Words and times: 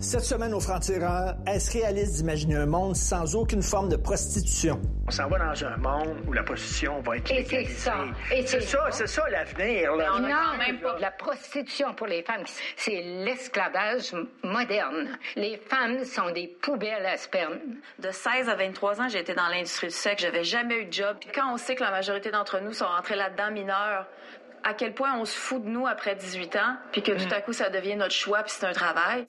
Cette 0.00 0.20
semaine 0.24 0.52
au 0.52 0.60
Franc-Tireur, 0.60 1.36
est-ce 1.46 1.72
réaliste 1.72 2.16
d'imaginer 2.16 2.56
un 2.56 2.66
monde 2.66 2.94
sans 2.94 3.34
aucune 3.36 3.62
forme 3.62 3.88
de 3.88 3.96
prostitution? 3.96 4.78
On 5.06 5.10
s'en 5.10 5.28
va 5.28 5.38
dans 5.38 5.64
un 5.64 5.76
monde 5.78 6.18
où 6.26 6.32
la 6.34 6.42
prostitution 6.42 7.00
va 7.00 7.16
être 7.16 7.30
Et 7.30 7.44
c'est 7.48 7.64
ça. 7.64 7.94
C'est 8.28 8.60
ça, 8.60 8.86
c'est 8.90 9.06
ça 9.06 9.24
l'avenir. 9.30 9.96
là. 9.96 10.10
Non, 10.20 10.98
la 10.98 11.10
prostitution 11.10 11.94
pour 11.94 12.06
les 12.06 12.22
femmes, 12.22 12.42
c'est 12.76 13.00
l'esclavage 13.00 14.12
moderne. 14.42 15.16
Les 15.36 15.56
femmes 15.56 16.04
sont 16.04 16.30
des 16.32 16.48
poubelles 16.48 17.06
à 17.06 17.16
sperme. 17.16 17.58
De 17.98 18.10
16 18.10 18.50
à 18.50 18.56
23 18.56 19.00
ans, 19.00 19.08
j'ai 19.08 19.20
été 19.20 19.32
dans 19.34 19.48
l'industrie 19.48 19.86
du 19.86 19.94
sexe. 19.94 20.22
J'avais 20.22 20.44
jamais 20.44 20.82
eu 20.82 20.84
de 20.84 20.92
job. 20.92 21.16
Puis 21.18 21.30
quand 21.34 21.50
on 21.50 21.56
sait 21.56 21.76
que 21.76 21.82
la 21.82 21.90
majorité 21.90 22.30
d'entre 22.30 22.60
nous 22.60 22.72
sont 22.74 22.84
rentrés 22.86 23.16
là-dedans 23.16 23.50
mineurs, 23.50 24.06
à 24.64 24.74
quel 24.74 24.94
point 24.94 25.16
on 25.18 25.24
se 25.24 25.36
fout 25.36 25.62
de 25.62 25.68
nous 25.68 25.86
après 25.86 26.14
18 26.16 26.56
ans, 26.56 26.76
puis 26.92 27.02
que 27.02 27.12
tout 27.12 27.32
à 27.34 27.40
coup 27.40 27.52
ça 27.52 27.70
devient 27.70 27.96
notre 27.96 28.14
choix, 28.14 28.42
puis 28.42 28.52
c'est 28.56 28.66
un 28.66 28.72
travail. 28.72 29.26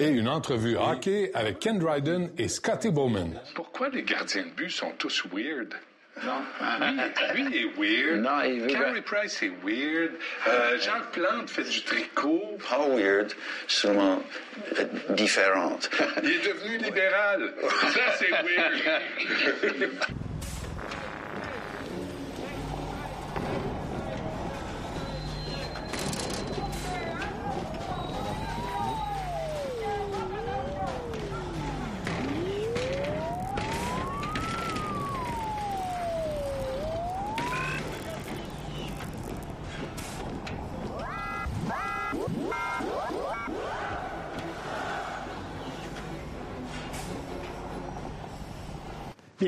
Et 0.00 0.08
une 0.08 0.28
entrevue 0.28 0.76
hockey 0.76 1.30
avec 1.34 1.58
Ken 1.58 1.78
Dryden 1.78 2.30
et 2.38 2.48
Scotty 2.48 2.90
Bowman. 2.90 3.40
Pourquoi 3.54 3.88
les 3.88 4.02
gardiens 4.02 4.44
de 4.44 4.50
but 4.50 4.70
sont 4.70 4.92
tous 4.98 5.24
weird? 5.32 5.74
Non. 6.24 6.42
Lui, 7.34 7.42
lui, 7.44 7.48
il 7.52 7.56
est 7.56 7.72
weird. 7.78 8.20
Non, 8.20 8.42
il 8.42 8.62
veut- 8.62 8.66
Carey 8.66 9.02
Price 9.02 9.40
est 9.42 9.52
weird. 9.64 10.10
Euh, 10.48 10.76
Jean 10.80 11.00
Plante 11.12 11.48
fait 11.48 11.62
du 11.62 11.80
tricot. 11.82 12.58
Pas 12.68 12.88
weird, 12.88 13.32
seulement 13.68 14.20
euh, 14.80 14.84
différente. 15.10 15.88
Il 16.24 16.30
est 16.30 16.44
devenu 16.48 16.78
libéral. 16.78 17.54
Ça, 17.92 18.00
c'est 18.18 18.30
weird. 18.30 19.98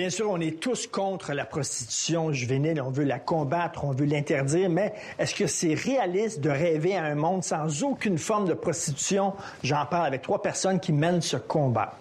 Bien 0.01 0.09
sûr, 0.09 0.31
on 0.31 0.41
est 0.41 0.59
tous 0.59 0.87
contre 0.87 1.35
la 1.35 1.45
prostitution 1.45 2.33
juvénile. 2.33 2.81
On 2.81 2.91
veut 2.91 3.05
la 3.05 3.19
combattre, 3.19 3.85
on 3.85 3.91
veut 3.91 4.07
l'interdire, 4.07 4.71
mais 4.71 4.95
est-ce 5.19 5.35
que 5.35 5.47
c'est 5.47 5.75
réaliste 5.75 6.41
de 6.41 6.49
rêver 6.49 6.97
à 6.97 7.05
un 7.05 7.15
monde 7.15 7.45
sans 7.45 7.83
aucune 7.83 8.17
forme 8.17 8.49
de 8.49 8.55
prostitution? 8.55 9.35
J'en 9.63 9.85
parle 9.85 10.07
avec 10.07 10.23
trois 10.23 10.41
personnes 10.41 10.81
qui 10.81 10.95
mènent 10.95 11.21
ce 11.21 11.37
combat. 11.37 11.99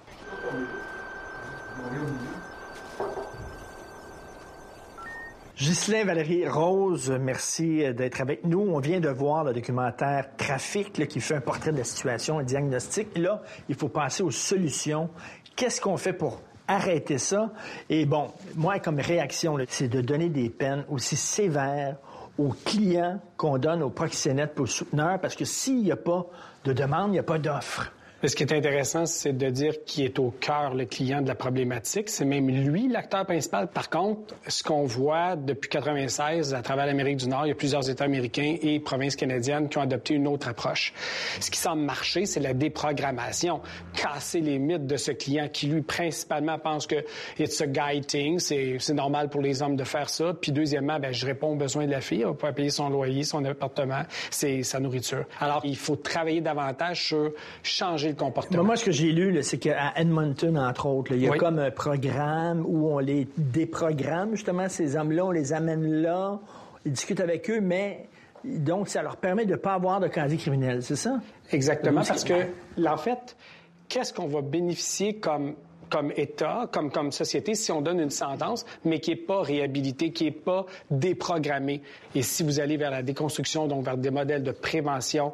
Ghislain 5.58 6.06
Valérie 6.06 6.48
Rose, 6.48 7.12
merci 7.20 7.84
d'être 7.94 8.22
avec 8.22 8.46
nous. 8.46 8.62
On 8.62 8.80
vient 8.80 9.02
de 9.02 9.10
voir 9.10 9.44
le 9.44 9.52
documentaire 9.52 10.38
Trafic 10.38 11.06
qui 11.06 11.20
fait 11.20 11.36
un 11.36 11.42
portrait 11.42 11.74
de 11.74 11.80
la 11.80 11.84
situation, 11.84 12.40
un 12.40 12.44
diagnostic. 12.44 13.18
Là, 13.18 13.42
il 13.68 13.76
faut 13.76 13.90
passer 13.90 14.24
aux 14.24 14.32
solutions. 14.32 15.10
Qu'est-ce 15.58 15.82
qu'on 15.82 15.98
fait 15.98 16.14
pour 16.14 16.40
arrêter 16.70 17.18
ça? 17.18 17.52
Et 17.90 18.06
bon, 18.06 18.32
moi, 18.56 18.80
comme 18.80 19.00
réaction, 19.00 19.58
c'est 19.68 19.90
de 19.90 20.00
donner 20.00 20.30
des 20.30 20.50
peines 20.50 20.86
aussi 20.90 21.18
sévères 21.18 21.98
aux 22.38 22.54
clients 22.64 23.20
qu'on 23.36 23.58
donne 23.58 23.84
aux 23.84 23.90
proxénètes, 23.90 24.58
aux 24.60 24.66
souteneurs, 24.66 25.20
parce 25.20 25.36
que 25.36 25.44
s'il 25.44 25.84
n'y 25.84 25.92
a 25.92 25.98
pas 25.98 26.26
de 26.64 26.72
demande, 26.72 27.10
il 27.10 27.14
n'y 27.14 27.20
a 27.20 27.24
pas 27.24 27.40
d'offre. 27.40 27.92
Mais 28.22 28.28
ce 28.28 28.36
qui 28.36 28.44
est 28.44 28.52
intéressant, 28.52 29.06
c'est 29.06 29.32
de 29.32 29.50
dire 29.50 29.86
qui 29.86 30.04
est 30.04 30.20
au 30.20 30.32
cœur 30.32 30.74
le 30.74 30.86
client 30.86 31.22
de 31.22 31.28
la 31.28 31.36
problématique. 31.36 32.10
C'est 32.10 32.26
même 32.26 32.50
lui 32.50 32.90
l'acteur 32.90 33.26
principal. 33.26 33.70
Par 33.70 33.90
contre, 33.90 34.36
ce 34.48 34.62
qu'on 34.62 34.84
voit 34.84 35.38
depuis 35.38 35.70
96 35.70 36.54
à 36.54 36.62
travers 36.62 36.86
l'Amérique 36.86 37.18
du 37.18 37.30
Nord, 37.30 37.46
il 37.46 37.50
y 37.50 37.52
a 37.54 37.56
plusieurs 37.56 37.90
États 37.90 38.04
américains 38.04 38.58
et 38.62 38.82
provinces 38.82 39.16
canadiennes 39.16 39.70
qui 39.70 39.78
ont 39.78 39.82
adopté 39.82 40.16
une 40.16 40.28
autre 40.28 40.50
approche. 40.50 40.94
Ce 41.40 41.50
qui 41.50 41.58
semble 41.58 41.82
marcher, 41.84 42.26
c'est 42.26 42.42
la 42.42 42.54
déprogrammation, 42.54 43.62
casser 43.96 44.42
les 44.42 44.60
mythes 44.60 44.86
de 44.86 44.98
ce 44.98 45.12
client 45.12 45.48
qui 45.48 45.68
lui 45.68 45.82
principalement 45.82 46.60
pense 46.60 46.88
que 46.88 46.98
it's 47.40 47.62
a 47.62 47.68
guy 47.68 48.02
thing, 48.02 48.40
c'est 48.40 48.94
normal 48.94 49.30
pour 49.30 49.42
les 49.42 49.62
hommes 49.62 49.78
de 49.78 49.86
faire 49.86 50.10
ça. 50.10 50.34
Puis 50.34 50.52
deuxièmement, 50.52 51.00
ben 51.00 51.14
je 51.14 51.26
réponds 51.26 51.54
aux 51.54 51.56
besoins 51.56 51.86
de 51.86 51.92
la 51.92 52.02
fille, 52.02 52.24
elle 52.24 52.36
va 52.36 52.52
payer 52.52 52.70
son 52.70 52.90
loyer, 52.90 53.24
son 53.24 53.46
appartement, 53.46 54.02
sa 54.30 54.80
nourriture. 54.82 55.24
Alors 55.40 55.62
il 55.64 55.78
faut 55.78 55.96
travailler 55.96 56.42
davantage 56.42 57.06
sur 57.06 57.32
changer 57.64 58.09
le 58.12 58.16
comportement. 58.16 58.64
Moi, 58.64 58.76
ce 58.76 58.86
que 58.86 58.92
j'ai 58.92 59.12
lu, 59.12 59.42
c'est 59.44 59.58
qu'à 59.58 59.94
Edmonton, 59.96 60.58
entre 60.58 60.86
autres, 60.88 61.12
là, 61.12 61.18
il 61.18 61.24
y 61.24 61.28
a 61.28 61.32
Oui. 61.32 61.38
comme 61.38 61.60
un 61.60 61.72
programme 61.72 62.64
où 62.68 62.90
on 62.90 63.00
les 63.00 63.28
déprogramme, 63.38 64.32
justement, 64.36 64.68
ces 64.70 64.96
hommes-là, 64.96 65.26
on 65.26 65.32
les 65.32 65.54
amène 65.54 66.02
là, 66.02 66.40
ils 66.86 66.92
discutent 66.92 67.20
avec 67.22 67.50
eux, 67.50 67.62
mais 67.62 68.08
donc 68.44 68.88
ça 68.88 69.02
leur 69.02 69.18
permet 69.18 69.46
de 69.46 69.52
ne 69.52 69.58
pas 69.58 69.74
avoir 69.74 70.00
de 70.00 70.08
casier 70.08 70.38
criminel, 70.38 70.82
c'est 70.82 70.96
ça? 70.96 71.20
Exactement, 71.52 72.02
parce 72.08 72.24
que, 72.24 72.34
en 72.86 72.98
fait, 72.98 73.36
qu'est-ce 73.88 74.14
qu'on 74.14 74.28
va 74.28 74.42
bénéficier 74.42 75.16
comme 75.20 75.56
comme 75.90 76.12
État, 76.16 76.68
comme, 76.72 76.92
comme 76.92 77.12
société, 77.12 77.56
si 77.56 77.72
on 77.72 77.82
donne 77.82 78.00
une 78.00 78.10
sentence, 78.10 78.66
mais 78.86 79.00
qui 79.00 79.12
n'est 79.12 79.18
pas 79.18 79.42
réhabilitée, 79.42 80.12
qui 80.12 80.26
n'est 80.26 80.32
pas 80.32 80.66
déprogrammée. 80.90 81.82
Et 82.16 82.22
si 82.22 82.44
vous 82.44 82.60
allez 82.60 82.78
vers 82.78 82.92
la 82.92 83.04
déconstruction, 83.04 83.68
donc 83.68 83.86
vers 83.86 83.98
des 83.98 84.12
modèles 84.12 84.44
de 84.44 84.52
prévention, 84.52 85.34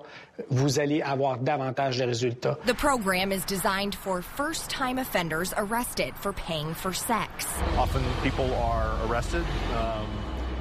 vous 0.49 0.79
allez 0.79 1.01
avoir 1.01 1.37
davantage 1.37 1.97
de 1.97 2.05
résultats. 2.05 2.57
The 2.65 2.73
program 2.73 3.31
is 3.31 3.45
designed 3.47 3.95
for 3.95 4.21
first 4.21 4.69
time 4.69 4.97
offenders 4.97 5.53
arrested 5.57 6.13
for 6.15 6.33
paying 6.33 6.73
for 6.73 6.93
sex. 6.93 7.47
Often 7.77 8.01
people 8.23 8.53
are 8.55 8.91
arrested, 9.07 9.43
um, 9.75 10.07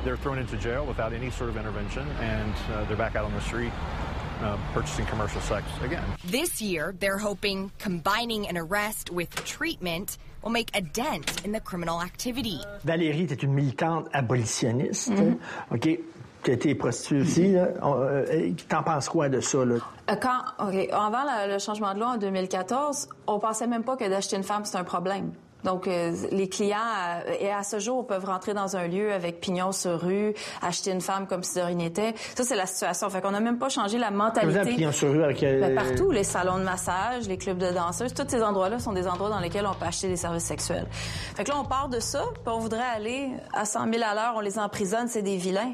they're 0.04 0.16
thrown 0.16 0.38
into 0.38 0.56
jail 0.56 0.84
without 0.86 1.12
any 1.12 1.30
sort 1.30 1.50
of 1.50 1.56
intervention, 1.56 2.06
and 2.20 2.54
uh, 2.72 2.84
they're 2.84 2.96
back 2.96 3.16
out 3.16 3.24
on 3.24 3.32
the 3.32 3.40
street 3.40 3.72
uh, 4.44 4.56
purchasing 4.74 5.06
commercial 5.06 5.40
sex 5.40 5.64
again. 5.82 6.02
This 6.30 6.60
year, 6.60 6.94
they're 7.00 7.18
hoping 7.18 7.70
combining 7.78 8.46
an 8.48 8.56
arrest 8.56 9.10
with 9.10 9.28
treatment 9.44 10.18
will 10.42 10.50
make 10.52 10.70
a 10.76 10.80
dent 10.82 11.42
in 11.44 11.52
the 11.52 11.60
criminal 11.60 12.02
activity. 12.02 12.60
Valérie, 12.84 13.26
tu 13.26 13.34
es 13.34 13.42
une 13.42 13.54
militante 13.54 14.06
abolitionniste, 14.12 15.10
Mhm. 15.10 15.38
OK? 15.72 15.98
Tu 16.42 16.50
as 16.50 16.54
été 16.54 16.74
prostituée 16.74 17.22
aussi, 17.22 17.56
euh, 17.56 18.52
T'en 18.68 18.82
penses 18.82 19.08
quoi 19.08 19.30
de 19.30 19.40
ça, 19.40 19.64
là? 19.64 19.76
Euh, 20.10 20.16
Quand, 20.16 20.42
OK, 20.58 20.88
avant 20.92 21.24
le 21.48 21.58
changement 21.58 21.94
de 21.94 22.00
loi 22.00 22.08
en 22.08 22.16
2014, 22.18 23.08
on 23.26 23.38
pensait 23.38 23.66
même 23.66 23.82
pas 23.82 23.96
que 23.96 24.06
d'acheter 24.06 24.36
une 24.36 24.42
femme, 24.42 24.66
c'est 24.66 24.76
un 24.76 24.84
problème. 24.84 25.32
Donc, 25.64 25.88
euh, 25.88 26.12
les 26.30 26.48
clients, 26.48 26.76
euh, 27.26 27.32
et 27.40 27.50
à 27.50 27.62
ce 27.62 27.78
jour, 27.78 28.06
peuvent 28.06 28.26
rentrer 28.26 28.54
dans 28.54 28.76
un 28.76 28.86
lieu 28.86 29.12
avec 29.12 29.40
pignon 29.40 29.72
sur 29.72 30.00
rue, 30.00 30.34
acheter 30.62 30.90
une 30.90 31.00
femme 31.00 31.26
comme 31.26 31.42
si 31.42 31.56
de 31.58 31.62
rien 31.62 31.74
n'était. 31.74 32.14
Ça, 32.36 32.44
c'est 32.44 32.54
la 32.54 32.66
situation. 32.66 33.08
Fait 33.08 33.20
qu'on 33.20 33.30
n'a 33.30 33.40
même 33.40 33.58
pas 33.58 33.70
changé 33.70 33.98
la 33.98 34.10
mentalité. 34.10 34.74
pignon 34.74 34.92
sur 34.92 35.10
rue 35.10 35.24
avec, 35.24 35.42
euh, 35.42 35.60
Ben, 35.60 35.74
partout, 35.74 36.10
les 36.10 36.24
salons 36.24 36.58
de 36.58 36.64
massage, 36.64 37.26
les 37.26 37.38
clubs 37.38 37.58
de 37.58 37.70
danseuses, 37.70 38.12
tous 38.12 38.28
ces 38.28 38.42
endroits-là 38.42 38.78
sont 38.78 38.92
des 38.92 39.08
endroits 39.08 39.30
dans 39.30 39.40
lesquels 39.40 39.66
on 39.66 39.74
peut 39.74 39.86
acheter 39.86 40.08
des 40.08 40.16
services 40.16 40.44
sexuels. 40.44 40.86
Fait 41.34 41.44
que 41.44 41.50
là, 41.50 41.56
on 41.58 41.64
part 41.64 41.88
de 41.88 42.00
ça, 42.00 42.24
puis 42.34 42.54
on 42.54 42.58
voudrait 42.58 42.82
aller 42.94 43.30
à 43.54 43.64
100 43.64 43.90
000 43.90 44.04
à 44.06 44.14
l'heure, 44.14 44.34
on 44.36 44.40
les 44.40 44.58
emprisonne, 44.58 45.08
c'est 45.08 45.22
des 45.22 45.36
vilains. 45.36 45.72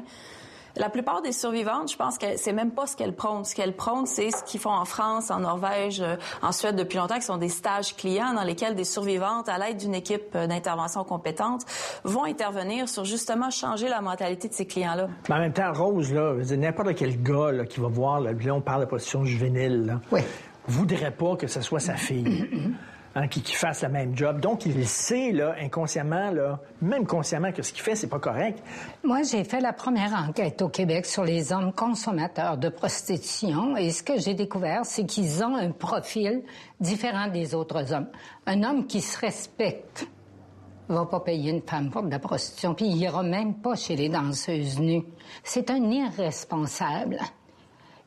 La 0.75 0.89
plupart 0.89 1.21
des 1.21 1.31
survivantes, 1.31 1.91
je 1.91 1.97
pense 1.97 2.17
que 2.17 2.37
c'est 2.37 2.53
même 2.53 2.71
pas 2.71 2.87
ce 2.87 2.95
qu'elles 2.95 3.15
prônent. 3.15 3.43
Ce 3.45 3.55
qu'elles 3.55 3.75
prônent, 3.75 4.05
c'est 4.05 4.31
ce 4.31 4.43
qu'ils 4.43 4.59
font 4.59 4.71
en 4.71 4.85
France, 4.85 5.31
en 5.31 5.39
Norvège, 5.39 6.01
euh, 6.01 6.15
en 6.41 6.51
Suède 6.51 6.75
depuis 6.75 6.97
longtemps, 6.97 7.15
qui 7.15 7.25
sont 7.25 7.37
des 7.37 7.49
stages 7.49 7.95
clients 7.95 8.33
dans 8.33 8.43
lesquels 8.43 8.75
des 8.75 8.83
survivantes, 8.83 9.49
à 9.49 9.57
l'aide 9.57 9.77
d'une 9.77 9.95
équipe 9.95 10.35
euh, 10.35 10.47
d'intervention 10.47 11.03
compétente, 11.03 11.65
vont 12.03 12.23
intervenir 12.23 12.87
sur 12.87 13.05
justement 13.05 13.49
changer 13.49 13.89
la 13.89 14.01
mentalité 14.01 14.47
de 14.47 14.53
ces 14.53 14.65
clients-là. 14.65 15.07
Mais 15.29 15.35
en 15.35 15.39
même 15.39 15.53
temps, 15.53 15.71
Rose, 15.73 16.13
là, 16.13 16.33
je 16.33 16.39
veux 16.39 16.45
dire, 16.45 16.57
n'importe 16.57 16.95
quel 16.95 17.21
gars 17.21 17.51
là, 17.51 17.65
qui 17.65 17.79
va 17.79 17.87
voir, 17.87 18.21
là, 18.21 18.31
on 18.51 18.61
parle 18.61 18.81
de 18.81 18.89
position 18.89 19.25
juvénile, 19.25 19.85
là, 19.85 20.21
voudrait 20.67 21.11
pas 21.11 21.35
que 21.35 21.47
ce 21.47 21.61
soit 21.61 21.79
sa 21.79 21.95
fille. 21.95 22.47
hein, 23.15 23.27
qui, 23.27 23.41
qui 23.41 23.53
fasse 23.53 23.83
le 23.83 23.89
même 23.89 24.17
job. 24.17 24.39
Donc, 24.39 24.65
il 24.65 24.87
sait, 24.87 25.31
là, 25.31 25.55
inconsciemment, 25.59 26.31
là, 26.31 26.59
même 26.81 27.05
consciemment, 27.05 27.51
que 27.51 27.61
ce 27.61 27.73
qu'il 27.73 27.81
fait, 27.81 27.95
c'est 27.95 28.07
pas 28.07 28.19
correct. 28.19 28.63
Moi, 29.03 29.23
j'ai 29.23 29.43
fait 29.43 29.61
la 29.61 29.73
première 29.73 30.13
enquête 30.13 30.61
au 30.61 30.69
Québec 30.69 31.05
sur 31.05 31.23
les 31.23 31.51
hommes 31.53 31.73
consommateurs 31.73 32.57
de 32.57 32.69
prostitution 32.69 33.75
et 33.77 33.91
ce 33.91 34.03
que 34.03 34.19
j'ai 34.19 34.33
découvert, 34.33 34.85
c'est 34.85 35.05
qu'ils 35.05 35.43
ont 35.43 35.55
un 35.55 35.71
profil 35.71 36.43
différent 36.79 37.27
des 37.27 37.53
autres 37.55 37.93
hommes. 37.93 38.07
Un 38.45 38.63
homme 38.63 38.87
qui 38.87 39.01
se 39.01 39.19
respecte 39.19 40.07
va 40.87 41.05
pas 41.05 41.21
payer 41.21 41.51
une 41.51 41.61
femme 41.61 41.89
pour 41.89 42.03
de 42.03 42.09
la 42.09 42.19
prostitution, 42.19 42.73
puis 42.73 42.85
il 42.85 42.97
ira 42.97 43.23
même 43.23 43.55
pas 43.55 43.75
chez 43.75 43.95
les 43.95 44.09
danseuses 44.09 44.79
nues. 44.79 45.03
C'est 45.43 45.69
un 45.69 45.83
irresponsable. 45.89 47.17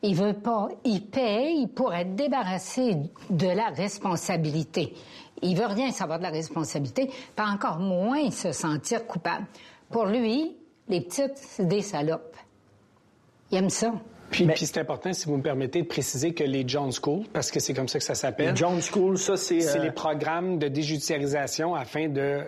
Il 0.07 0.13
veut 0.13 0.33
pas, 0.33 0.67
il 0.83 1.01
paye 1.01 1.65
pour 1.65 1.91
être 1.91 2.15
débarrassé 2.15 2.95
de 3.31 3.47
la 3.47 3.69
responsabilité. 3.69 4.93
Il 5.41 5.57
veut 5.57 5.65
rien 5.65 5.91
savoir 5.91 6.19
de 6.19 6.23
la 6.23 6.29
responsabilité, 6.29 7.09
pas 7.35 7.47
encore 7.47 7.79
moins 7.79 8.29
se 8.29 8.51
sentir 8.51 9.07
coupable. 9.07 9.47
Pour 9.89 10.05
lui, 10.05 10.55
les 10.89 11.01
petites, 11.01 11.35
c'est 11.37 11.67
des 11.67 11.81
salopes. 11.81 12.35
Il 13.51 13.57
aime 13.57 13.71
ça. 13.71 13.93
Puis, 14.29 14.45
puis 14.45 14.65
c'est 14.67 14.79
important, 14.79 15.11
si 15.11 15.25
vous 15.25 15.37
me 15.37 15.41
permettez, 15.41 15.81
de 15.81 15.87
préciser 15.87 16.35
que 16.35 16.43
les 16.43 16.67
John 16.67 16.91
School, 16.91 17.23
parce 17.33 17.49
que 17.49 17.59
c'est 17.59 17.73
comme 17.73 17.87
ça 17.87 17.97
que 17.97 18.05
ça 18.05 18.15
s'appelle. 18.15 18.51
Les 18.51 18.55
John 18.55 18.81
School, 18.81 19.17
ça, 19.17 19.37
c'est... 19.37 19.61
C'est 19.61 19.79
euh, 19.79 19.83
les 19.83 19.91
programmes 19.91 20.59
de 20.59 20.67
déjudiciarisation 20.67 21.73
afin 21.73 22.09
de, 22.09 22.43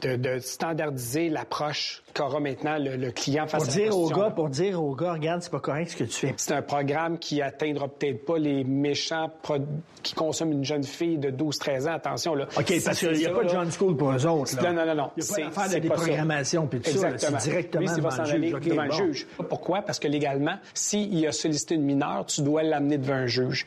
de, 0.00 0.16
de 0.16 0.38
standardiser 0.38 1.28
l'approche 1.28 2.03
qu'aura 2.14 2.40
maintenant 2.40 2.78
le, 2.78 2.96
le 2.96 3.10
client 3.10 3.46
face 3.46 3.64
Pour 3.64 3.72
à 3.72 3.76
la 3.76 3.82
dire 3.82 3.86
aux 3.96 4.08
prostitution. 4.08 4.24
gars, 4.24 4.30
pour 4.30 4.48
dire 4.48 4.82
aux 4.82 4.94
gars, 4.94 5.12
regarde, 5.12 5.42
c'est 5.42 5.50
pas 5.50 5.60
correct 5.60 5.90
ce 5.90 5.96
que 5.96 6.04
tu 6.04 6.12
fais. 6.26 6.34
C'est 6.36 6.54
un 6.54 6.62
programme 6.62 7.18
qui 7.18 7.42
atteindra 7.42 7.88
peut-être 7.88 8.24
pas 8.24 8.38
les 8.38 8.64
méchants 8.64 9.30
pro- 9.42 9.58
qui 10.02 10.14
consomment 10.14 10.52
une 10.52 10.64
jeune 10.64 10.84
fille 10.84 11.18
de 11.18 11.30
12-13 11.30 11.88
ans. 11.88 11.94
Attention, 11.94 12.34
là. 12.34 12.46
OK, 12.56 12.66
Si 12.68 12.80
parce 12.80 12.98
qu'il 13.00 13.12
n'y 13.12 13.26
a 13.26 13.28
ça, 13.30 13.34
pas 13.34 13.44
de 13.44 13.48
John 13.48 13.70
School 13.72 13.96
pour 13.96 14.12
eux 14.12 14.26
autres. 14.26 14.56
Là. 14.56 14.72
Non, 14.72 14.78
non, 14.80 14.86
non, 14.86 14.94
non. 14.94 15.10
Il 15.16 15.20
n'y 15.20 15.28
a 15.28 15.32
C'est- 15.34 15.42
pas 15.42 15.48
d'affaire 15.48 15.64
de 15.66 15.70
ça. 15.72 15.80
déprogrammation 15.80 16.66
puis 16.66 16.80
tout 16.80 16.90
ça. 16.90 17.08
là. 17.08 17.14
Exactement. 17.14 17.38
C'est 17.40 17.50
directement 17.50 17.80
Lui, 17.90 17.96
devant 17.96 18.16
le 18.16 18.24
juge. 18.24 18.60
Devant 18.68 18.84
le 18.84 18.90
juge. 18.92 19.26
Pourquoi? 19.48 19.82
Parce 19.82 19.98
que 19.98 20.08
légalement, 20.08 20.56
s'il 20.72 21.26
a 21.26 21.32
sollicité 21.32 21.74
une 21.74 21.82
mineure, 21.84 22.24
tu 22.26 22.42
dois 22.42 22.62
l'amener 22.62 22.98
devant 22.98 23.14
un 23.14 23.26
juge. 23.26 23.66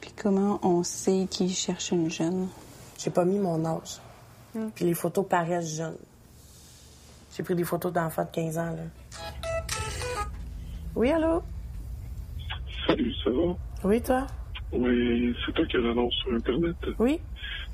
Puis 0.00 0.12
comment 0.20 0.60
on 0.62 0.82
sait 0.84 1.26
qu'il 1.30 1.50
cherche 1.50 1.90
une 1.92 2.10
jeune? 2.10 2.48
J'ai 2.98 3.10
pas 3.10 3.24
mis 3.24 3.38
mon 3.38 3.64
âge. 3.64 3.98
Puis 4.74 4.84
les 4.84 4.94
photos 4.94 5.26
paraissent 5.28 5.76
jeunes. 5.76 5.96
J'ai 7.38 7.44
pris 7.44 7.54
des 7.54 7.62
photos 7.62 7.92
d'enfants 7.92 8.24
de 8.24 8.30
15 8.32 8.58
ans, 8.58 8.72
là. 8.72 8.82
Oui, 10.96 11.12
allô? 11.12 11.40
Salut, 12.84 13.14
ça 13.22 13.30
va? 13.30 13.56
Oui, 13.84 14.02
toi? 14.02 14.26
Oui, 14.72 15.36
c'est 15.46 15.52
toi 15.52 15.64
qui 15.66 15.76
as 15.76 15.80
l'annonce 15.80 16.14
sur 16.14 16.34
Internet. 16.34 16.74
Oui. 16.98 17.20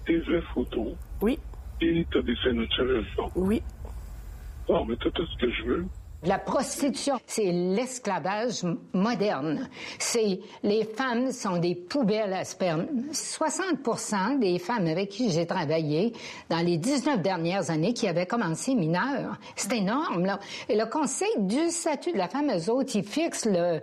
Tes 0.04 0.18
vraies 0.18 0.42
photos. 0.52 0.92
Oui. 1.22 1.38
Et 1.80 2.06
t'as 2.12 2.20
des 2.20 2.36
scènes 2.44 2.58
naturelles. 2.58 3.06
Oui. 3.36 3.62
Bon, 4.68 4.84
mais 4.84 4.96
t'as 4.96 5.10
tout 5.12 5.24
ce 5.24 5.38
que 5.38 5.50
je 5.50 5.62
veux. 5.62 5.86
La 6.24 6.38
prostitution, 6.38 7.18
c'est 7.26 7.52
l'esclavage 7.52 8.64
moderne. 8.94 9.68
C'est 9.98 10.40
les 10.62 10.84
femmes 10.84 11.32
sont 11.32 11.58
des 11.58 11.74
poubelles 11.74 12.32
à 12.32 12.44
sperme. 12.44 12.86
60% 13.12 14.38
des 14.38 14.58
femmes 14.58 14.86
avec 14.86 15.10
qui 15.10 15.30
j'ai 15.30 15.46
travaillé 15.46 16.14
dans 16.48 16.64
les 16.64 16.78
19 16.78 17.20
dernières 17.20 17.70
années 17.70 17.92
qui 17.92 18.08
avaient 18.08 18.26
commencé 18.26 18.74
mineures. 18.74 19.36
C'est 19.54 19.76
énorme. 19.76 20.38
Et 20.70 20.76
le 20.76 20.86
Conseil 20.86 21.28
du 21.40 21.68
statut 21.68 22.12
de 22.12 22.18
la 22.18 22.28
femme, 22.28 22.50
eux 22.50 22.70
autres, 22.70 22.96
ils 22.96 23.04
le 23.50 23.80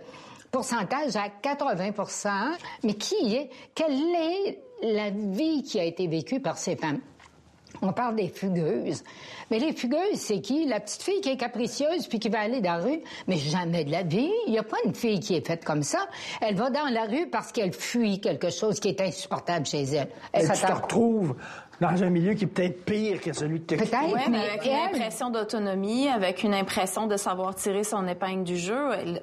pourcentage 0.51 1.15
à 1.15 1.27
80% 1.43 2.29
Mais 2.83 2.95
qui 2.95 3.35
est, 3.35 3.49
quelle 3.75 3.93
est 3.93 4.59
la 4.81 5.11
vie 5.11 5.61
qui 5.63 5.79
a 5.79 5.83
été 5.83 6.07
vécue 6.07 6.39
par 6.39 6.57
ces 6.57 6.75
femmes? 6.75 6.99
On 7.81 7.93
parle 7.93 8.15
des 8.15 8.27
fugueuses. 8.27 9.03
Mais 9.49 9.57
les 9.59 9.73
fugueuses, 9.73 10.15
c'est 10.15 10.39
qui? 10.39 10.65
La 10.65 10.79
petite 10.79 11.01
fille 11.01 11.19
qui 11.21 11.29
est 11.29 11.37
capricieuse 11.37 12.07
puis 12.07 12.19
qui 12.19 12.29
va 12.29 12.41
aller 12.41 12.61
dans 12.61 12.75
la 12.75 12.83
rue. 12.83 13.01
Mais 13.27 13.37
jamais 13.37 13.83
de 13.83 13.91
la 13.91 14.03
vie. 14.03 14.31
Il 14.45 14.51
n'y 14.51 14.59
a 14.59 14.63
pas 14.63 14.77
une 14.85 14.93
fille 14.93 15.19
qui 15.19 15.35
est 15.35 15.45
faite 15.45 15.65
comme 15.65 15.81
ça. 15.81 16.07
Elle 16.41 16.55
va 16.55 16.69
dans 16.69 16.87
la 16.91 17.05
rue 17.05 17.27
parce 17.27 17.51
qu'elle 17.51 17.73
fuit 17.73 18.19
quelque 18.21 18.51
chose 18.51 18.79
qui 18.79 18.89
est 18.89 19.01
insupportable 19.01 19.65
chez 19.65 19.83
elle. 19.83 20.09
Et 20.33 20.41
Elle 20.41 20.51
tu 20.51 20.61
te 20.61 20.71
retrouves 20.71 21.35
dans 21.81 22.03
un 22.03 22.09
milieu 22.09 22.33
qui 22.35 22.43
est 22.45 22.47
peut-être 22.47 22.85
pire 22.85 23.19
que 23.19 23.33
celui 23.33 23.59
de 23.59 23.65
Texas. 23.65 23.89
Peut-être, 23.89 24.13
Oui, 24.13 24.21
mais 24.29 24.37
mais 24.37 24.49
avec 24.49 24.65
une 24.65 24.71
elle- 24.71 24.95
impression 24.95 25.29
d'autonomie, 25.31 26.07
avec 26.07 26.43
une 26.43 26.53
impression 26.53 27.07
de 27.07 27.17
savoir 27.17 27.55
tirer 27.55 27.83
son 27.83 28.07
épingle 28.07 28.43
du 28.43 28.55
jeu. 28.55 28.77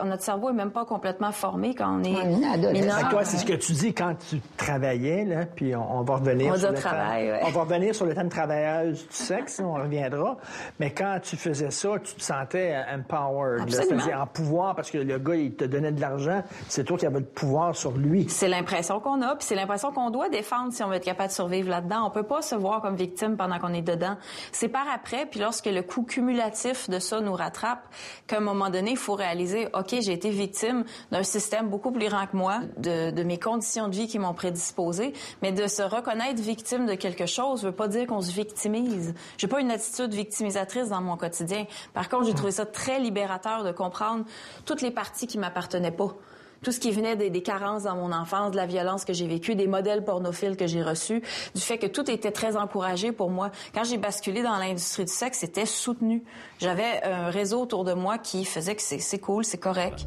Notre 0.04 0.22
cerveau 0.22 0.50
est 0.50 0.54
même 0.54 0.72
pas 0.72 0.84
complètement 0.84 1.30
formé 1.32 1.74
quand 1.74 2.00
on 2.00 2.02
est 2.02 2.10
une 2.10 2.72
mineur. 2.72 3.08
Toi, 3.10 3.24
c'est 3.24 3.36
ce 3.38 3.44
que 3.46 3.52
tu 3.54 3.72
dis 3.72 3.94
quand 3.94 4.14
tu 4.28 4.40
travaillais, 4.56 5.24
là, 5.24 5.46
puis 5.46 5.74
on, 5.76 5.98
on 5.98 6.02
va 6.02 6.16
revenir 6.16 6.52
On 6.52 6.56
sur 6.58 6.70
le 6.72 6.76
travail, 6.76 7.26
thème- 7.26 7.32
ouais. 7.34 7.40
On 7.46 7.50
va 7.50 7.60
revenir 7.60 7.94
sur 7.94 8.06
le 8.06 8.14
thème 8.14 8.28
travailleuse 8.28 9.06
du 9.06 9.14
sexe, 9.14 9.60
on 9.64 9.74
reviendra. 9.74 10.36
Mais 10.80 10.90
quand 10.90 11.18
tu 11.22 11.36
faisais 11.36 11.70
ça, 11.70 11.90
tu 12.02 12.14
te 12.14 12.22
sentais 12.22 12.74
empowered, 12.92 13.70
c'est-à-dire 13.70 14.20
en 14.20 14.26
pouvoir, 14.26 14.74
parce 14.74 14.90
que 14.90 14.98
le 14.98 15.18
gars, 15.18 15.34
il 15.36 15.54
te 15.54 15.64
donnait 15.64 15.92
de 15.92 16.00
l'argent, 16.00 16.42
c'est 16.68 16.84
toi 16.84 16.96
qui 16.98 17.06
avais 17.06 17.20
le 17.20 17.24
pouvoir 17.24 17.76
sur 17.76 17.92
lui. 17.92 18.26
C'est 18.28 18.48
l'impression 18.48 19.00
qu'on 19.00 19.22
a, 19.22 19.36
puis 19.36 19.46
c'est 19.46 19.54
l'impression 19.54 19.92
qu'on 19.92 20.10
doit 20.10 20.28
défendre 20.28 20.72
si 20.72 20.82
on 20.82 20.88
veut 20.88 20.96
être 20.96 21.04
capable 21.04 21.28
de 21.28 21.34
survivre 21.34 21.70
là-dedans. 21.70 22.04
On 22.06 22.10
peut 22.10 22.22
pas 22.24 22.42
se 22.48 22.54
voir 22.54 22.82
comme 22.82 22.96
victime 22.96 23.36
pendant 23.36 23.58
qu'on 23.58 23.74
est 23.74 23.82
dedans. 23.82 24.16
C'est 24.52 24.68
par 24.68 24.86
après, 24.88 25.26
puis 25.26 25.40
lorsque 25.40 25.66
le 25.66 25.82
coût 25.82 26.02
cumulatif 26.02 26.88
de 26.90 26.98
ça 26.98 27.20
nous 27.20 27.34
rattrape, 27.34 27.86
qu'à 28.26 28.38
un 28.38 28.40
moment 28.40 28.70
donné, 28.70 28.92
il 28.92 28.96
faut 28.96 29.14
réaliser, 29.14 29.68
OK, 29.74 29.94
j'ai 30.00 30.12
été 30.12 30.30
victime 30.30 30.84
d'un 31.10 31.22
système 31.22 31.68
beaucoup 31.68 31.90
plus 31.90 32.08
grand 32.08 32.26
que 32.26 32.36
moi, 32.36 32.60
de, 32.78 33.22
mes 33.22 33.38
conditions 33.38 33.88
de 33.88 33.94
vie 33.94 34.08
qui 34.08 34.18
m'ont 34.18 34.34
prédisposé, 34.34 35.12
mais 35.42 35.52
de 35.52 35.66
se 35.66 35.82
reconnaître 35.82 36.40
victime 36.40 36.86
de 36.86 36.94
quelque 36.94 37.26
chose 37.26 37.64
veut 37.64 37.72
pas 37.72 37.88
dire 37.88 38.06
qu'on 38.06 38.20
se 38.20 38.32
victimise. 38.32 39.14
J'ai 39.36 39.48
pas 39.48 39.60
une 39.60 39.70
attitude 39.70 40.12
victimisatrice 40.14 40.88
dans 40.88 41.00
mon 41.00 41.16
quotidien. 41.16 41.66
Par 41.94 42.08
contre, 42.08 42.26
j'ai 42.26 42.34
trouvé 42.34 42.52
ça 42.52 42.66
très 42.66 42.98
libérateur 42.98 43.64
de 43.64 43.72
comprendre 43.72 44.24
toutes 44.64 44.82
les 44.82 44.90
parties 44.90 45.26
qui 45.26 45.38
m'appartenaient 45.38 45.90
pas 45.90 46.14
tout 46.62 46.72
ce 46.72 46.80
qui 46.80 46.90
venait 46.90 47.16
des, 47.16 47.42
carences 47.42 47.84
dans 47.84 47.96
mon 47.96 48.12
enfance, 48.12 48.50
de 48.50 48.56
la 48.56 48.66
violence 48.66 49.04
que 49.04 49.12
j'ai 49.12 49.26
vécue, 49.26 49.54
des 49.54 49.66
modèles 49.66 50.04
pornophiles 50.04 50.56
que 50.56 50.66
j'ai 50.66 50.82
reçus, 50.82 51.22
du 51.54 51.60
fait 51.60 51.78
que 51.78 51.86
tout 51.86 52.10
était 52.10 52.32
très 52.32 52.56
encouragé 52.56 53.12
pour 53.12 53.30
moi. 53.30 53.50
Quand 53.74 53.84
j'ai 53.84 53.98
basculé 53.98 54.42
dans 54.42 54.56
l'industrie 54.56 55.04
du 55.04 55.12
sexe, 55.12 55.38
c'était 55.38 55.66
soutenu. 55.66 56.24
J'avais 56.58 57.02
un 57.04 57.30
réseau 57.30 57.62
autour 57.62 57.84
de 57.84 57.94
moi 57.94 58.18
qui 58.18 58.44
faisait 58.44 58.74
que 58.74 58.82
c'est 58.82 59.18
cool, 59.18 59.44
c'est 59.44 59.58
correct. 59.58 60.06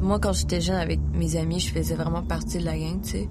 Moi, 0.00 0.18
quand 0.18 0.32
j'étais 0.32 0.60
jeune 0.60 0.76
avec 0.76 0.98
mes 1.12 1.36
amis, 1.36 1.60
je 1.60 1.72
faisais 1.72 1.94
vraiment 1.94 2.22
partie 2.22 2.58
de 2.58 2.64
la 2.64 2.76
gang, 2.76 3.00
tu 3.02 3.10
sais. 3.10 3.28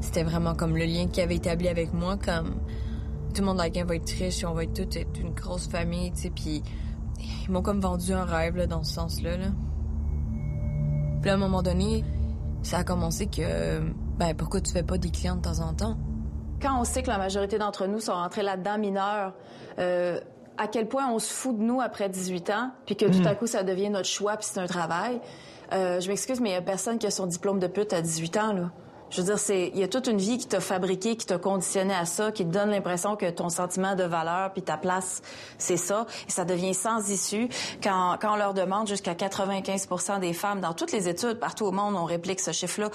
C'était 0.00 0.24
vraiment 0.24 0.54
comme 0.54 0.76
le 0.76 0.84
lien 0.84 1.06
qui 1.06 1.20
avait 1.20 1.36
établi 1.36 1.68
avec 1.68 1.92
moi, 1.92 2.16
comme 2.16 2.56
tout 3.32 3.40
le 3.40 3.46
monde 3.46 3.58
de 3.58 3.62
la 3.62 3.70
gang 3.70 3.86
va 3.86 3.94
être 3.94 4.10
riche, 4.10 4.44
on 4.44 4.52
va 4.52 4.64
être 4.64 4.74
toute 4.74 4.96
une 4.96 5.30
grosse 5.30 5.68
famille, 5.68 6.10
tu 6.12 6.22
sais, 6.22 6.30
puis 6.30 6.62
ils 7.46 7.50
m'ont 7.50 7.62
comme 7.62 7.80
vendu 7.80 8.12
un 8.12 8.24
rêve, 8.24 8.66
dans 8.66 8.82
ce 8.82 8.94
sens-là, 8.94 9.36
là. 9.36 9.46
Puis 11.22 11.30
à 11.30 11.34
un 11.34 11.38
moment 11.38 11.62
donné, 11.62 12.04
ça 12.62 12.78
a 12.78 12.84
commencé 12.84 13.26
que, 13.26 13.80
ben, 14.18 14.34
pourquoi 14.36 14.60
tu 14.60 14.72
fais 14.72 14.82
pas 14.82 14.98
des 14.98 15.10
clients 15.10 15.36
de 15.36 15.42
temps 15.42 15.60
en 15.60 15.72
temps? 15.72 15.96
Quand 16.60 16.80
on 16.80 16.84
sait 16.84 17.02
que 17.02 17.08
la 17.08 17.18
majorité 17.18 17.58
d'entre 17.58 17.86
nous 17.86 18.00
sont 18.00 18.12
rentrés 18.12 18.42
là-dedans 18.42 18.76
mineurs, 18.76 19.32
euh, 19.78 20.20
à 20.58 20.66
quel 20.66 20.88
point 20.88 21.08
on 21.10 21.20
se 21.20 21.32
fout 21.32 21.56
de 21.56 21.62
nous 21.62 21.80
après 21.80 22.08
18 22.08 22.50
ans, 22.50 22.70
puis 22.86 22.96
que 22.96 23.06
tout 23.06 23.26
à 23.26 23.34
coup 23.34 23.46
ça 23.46 23.62
devient 23.62 23.88
notre 23.88 24.08
choix, 24.08 24.36
puis 24.36 24.48
c'est 24.50 24.60
un 24.60 24.66
travail. 24.66 25.20
Euh, 25.72 26.00
je 26.00 26.08
m'excuse, 26.08 26.40
mais 26.40 26.50
il 26.50 26.52
y 26.52 26.56
a 26.56 26.62
personne 26.62 26.98
qui 26.98 27.06
a 27.06 27.10
son 27.10 27.26
diplôme 27.26 27.58
de 27.58 27.66
pute 27.68 27.92
à 27.92 28.02
18 28.02 28.36
ans, 28.36 28.52
là. 28.52 28.70
Je 29.12 29.20
veux 29.20 29.26
dire, 29.26 29.38
c'est, 29.38 29.70
il 29.74 29.78
y 29.78 29.82
a 29.82 29.88
toute 29.88 30.06
une 30.06 30.16
vie 30.16 30.38
qui 30.38 30.46
t'a 30.46 30.60
fabriqué, 30.60 31.16
qui 31.16 31.26
t'a 31.26 31.36
conditionné 31.36 31.92
à 31.92 32.06
ça, 32.06 32.32
qui 32.32 32.46
te 32.46 32.50
donne 32.50 32.70
l'impression 32.70 33.14
que 33.14 33.28
ton 33.28 33.50
sentiment 33.50 33.94
de 33.94 34.04
valeur 34.04 34.54
puis 34.54 34.62
ta 34.62 34.78
place, 34.78 35.20
c'est 35.58 35.76
ça. 35.76 36.06
Et 36.26 36.30
ça 36.30 36.46
devient 36.46 36.72
sans 36.72 37.10
issue 37.10 37.50
quand, 37.82 38.16
quand 38.18 38.32
on 38.32 38.36
leur 38.36 38.54
demande 38.54 38.88
jusqu'à 38.88 39.14
95 39.14 40.18
des 40.18 40.32
femmes 40.32 40.62
dans 40.62 40.72
toutes 40.72 40.92
les 40.92 41.10
études 41.10 41.34
partout 41.34 41.66
au 41.66 41.72
monde, 41.72 41.94
on 41.94 42.04
réplique 42.04 42.40
ce 42.40 42.52
chiffre-là. 42.52 42.88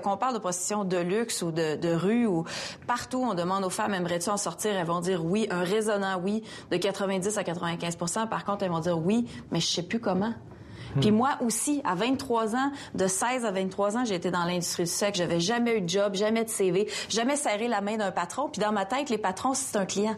Qu'on 0.00 0.16
parle 0.16 0.32
de 0.32 0.38
prostitution 0.38 0.84
de 0.84 0.96
luxe 0.96 1.42
ou 1.42 1.52
de, 1.52 1.94
rue 1.94 2.26
ou 2.26 2.44
partout, 2.86 3.22
on 3.22 3.34
demande 3.34 3.62
aux 3.62 3.70
femmes, 3.70 3.92
aimerais-tu 3.92 4.30
en 4.30 4.38
sortir? 4.38 4.74
Elles 4.74 4.86
vont 4.86 5.00
dire 5.00 5.22
oui, 5.22 5.46
un 5.50 5.62
résonnant 5.62 6.18
oui, 6.24 6.42
de 6.70 6.78
90 6.78 7.36
à 7.36 7.42
95% 7.42 8.28
Par 8.28 8.46
contre, 8.46 8.62
elles 8.62 8.70
vont 8.70 8.80
dire 8.80 8.98
oui, 8.98 9.26
mais 9.50 9.60
je 9.60 9.66
sais 9.66 9.82
plus 9.82 10.00
comment. 10.00 10.32
Puis 11.00 11.10
moi 11.10 11.36
aussi, 11.40 11.80
à 11.84 11.94
23 11.94 12.56
ans, 12.56 12.72
de 12.94 13.06
16 13.06 13.44
à 13.44 13.50
23 13.50 13.96
ans, 13.96 14.04
j'ai 14.04 14.14
été 14.14 14.30
dans 14.30 14.44
l'industrie 14.44 14.84
du 14.84 14.90
sexe. 14.90 15.18
J'avais 15.18 15.40
jamais 15.40 15.76
eu 15.76 15.80
de 15.82 15.88
job, 15.88 16.14
jamais 16.14 16.44
de 16.44 16.50
CV, 16.50 16.88
jamais 17.08 17.36
serré 17.36 17.68
la 17.68 17.80
main 17.80 17.96
d'un 17.96 18.10
patron. 18.10 18.48
Puis 18.48 18.60
dans 18.60 18.72
ma 18.72 18.84
tête, 18.84 19.10
les 19.10 19.18
patrons, 19.18 19.54
c'est 19.54 19.76
un 19.76 19.86
client. 19.86 20.16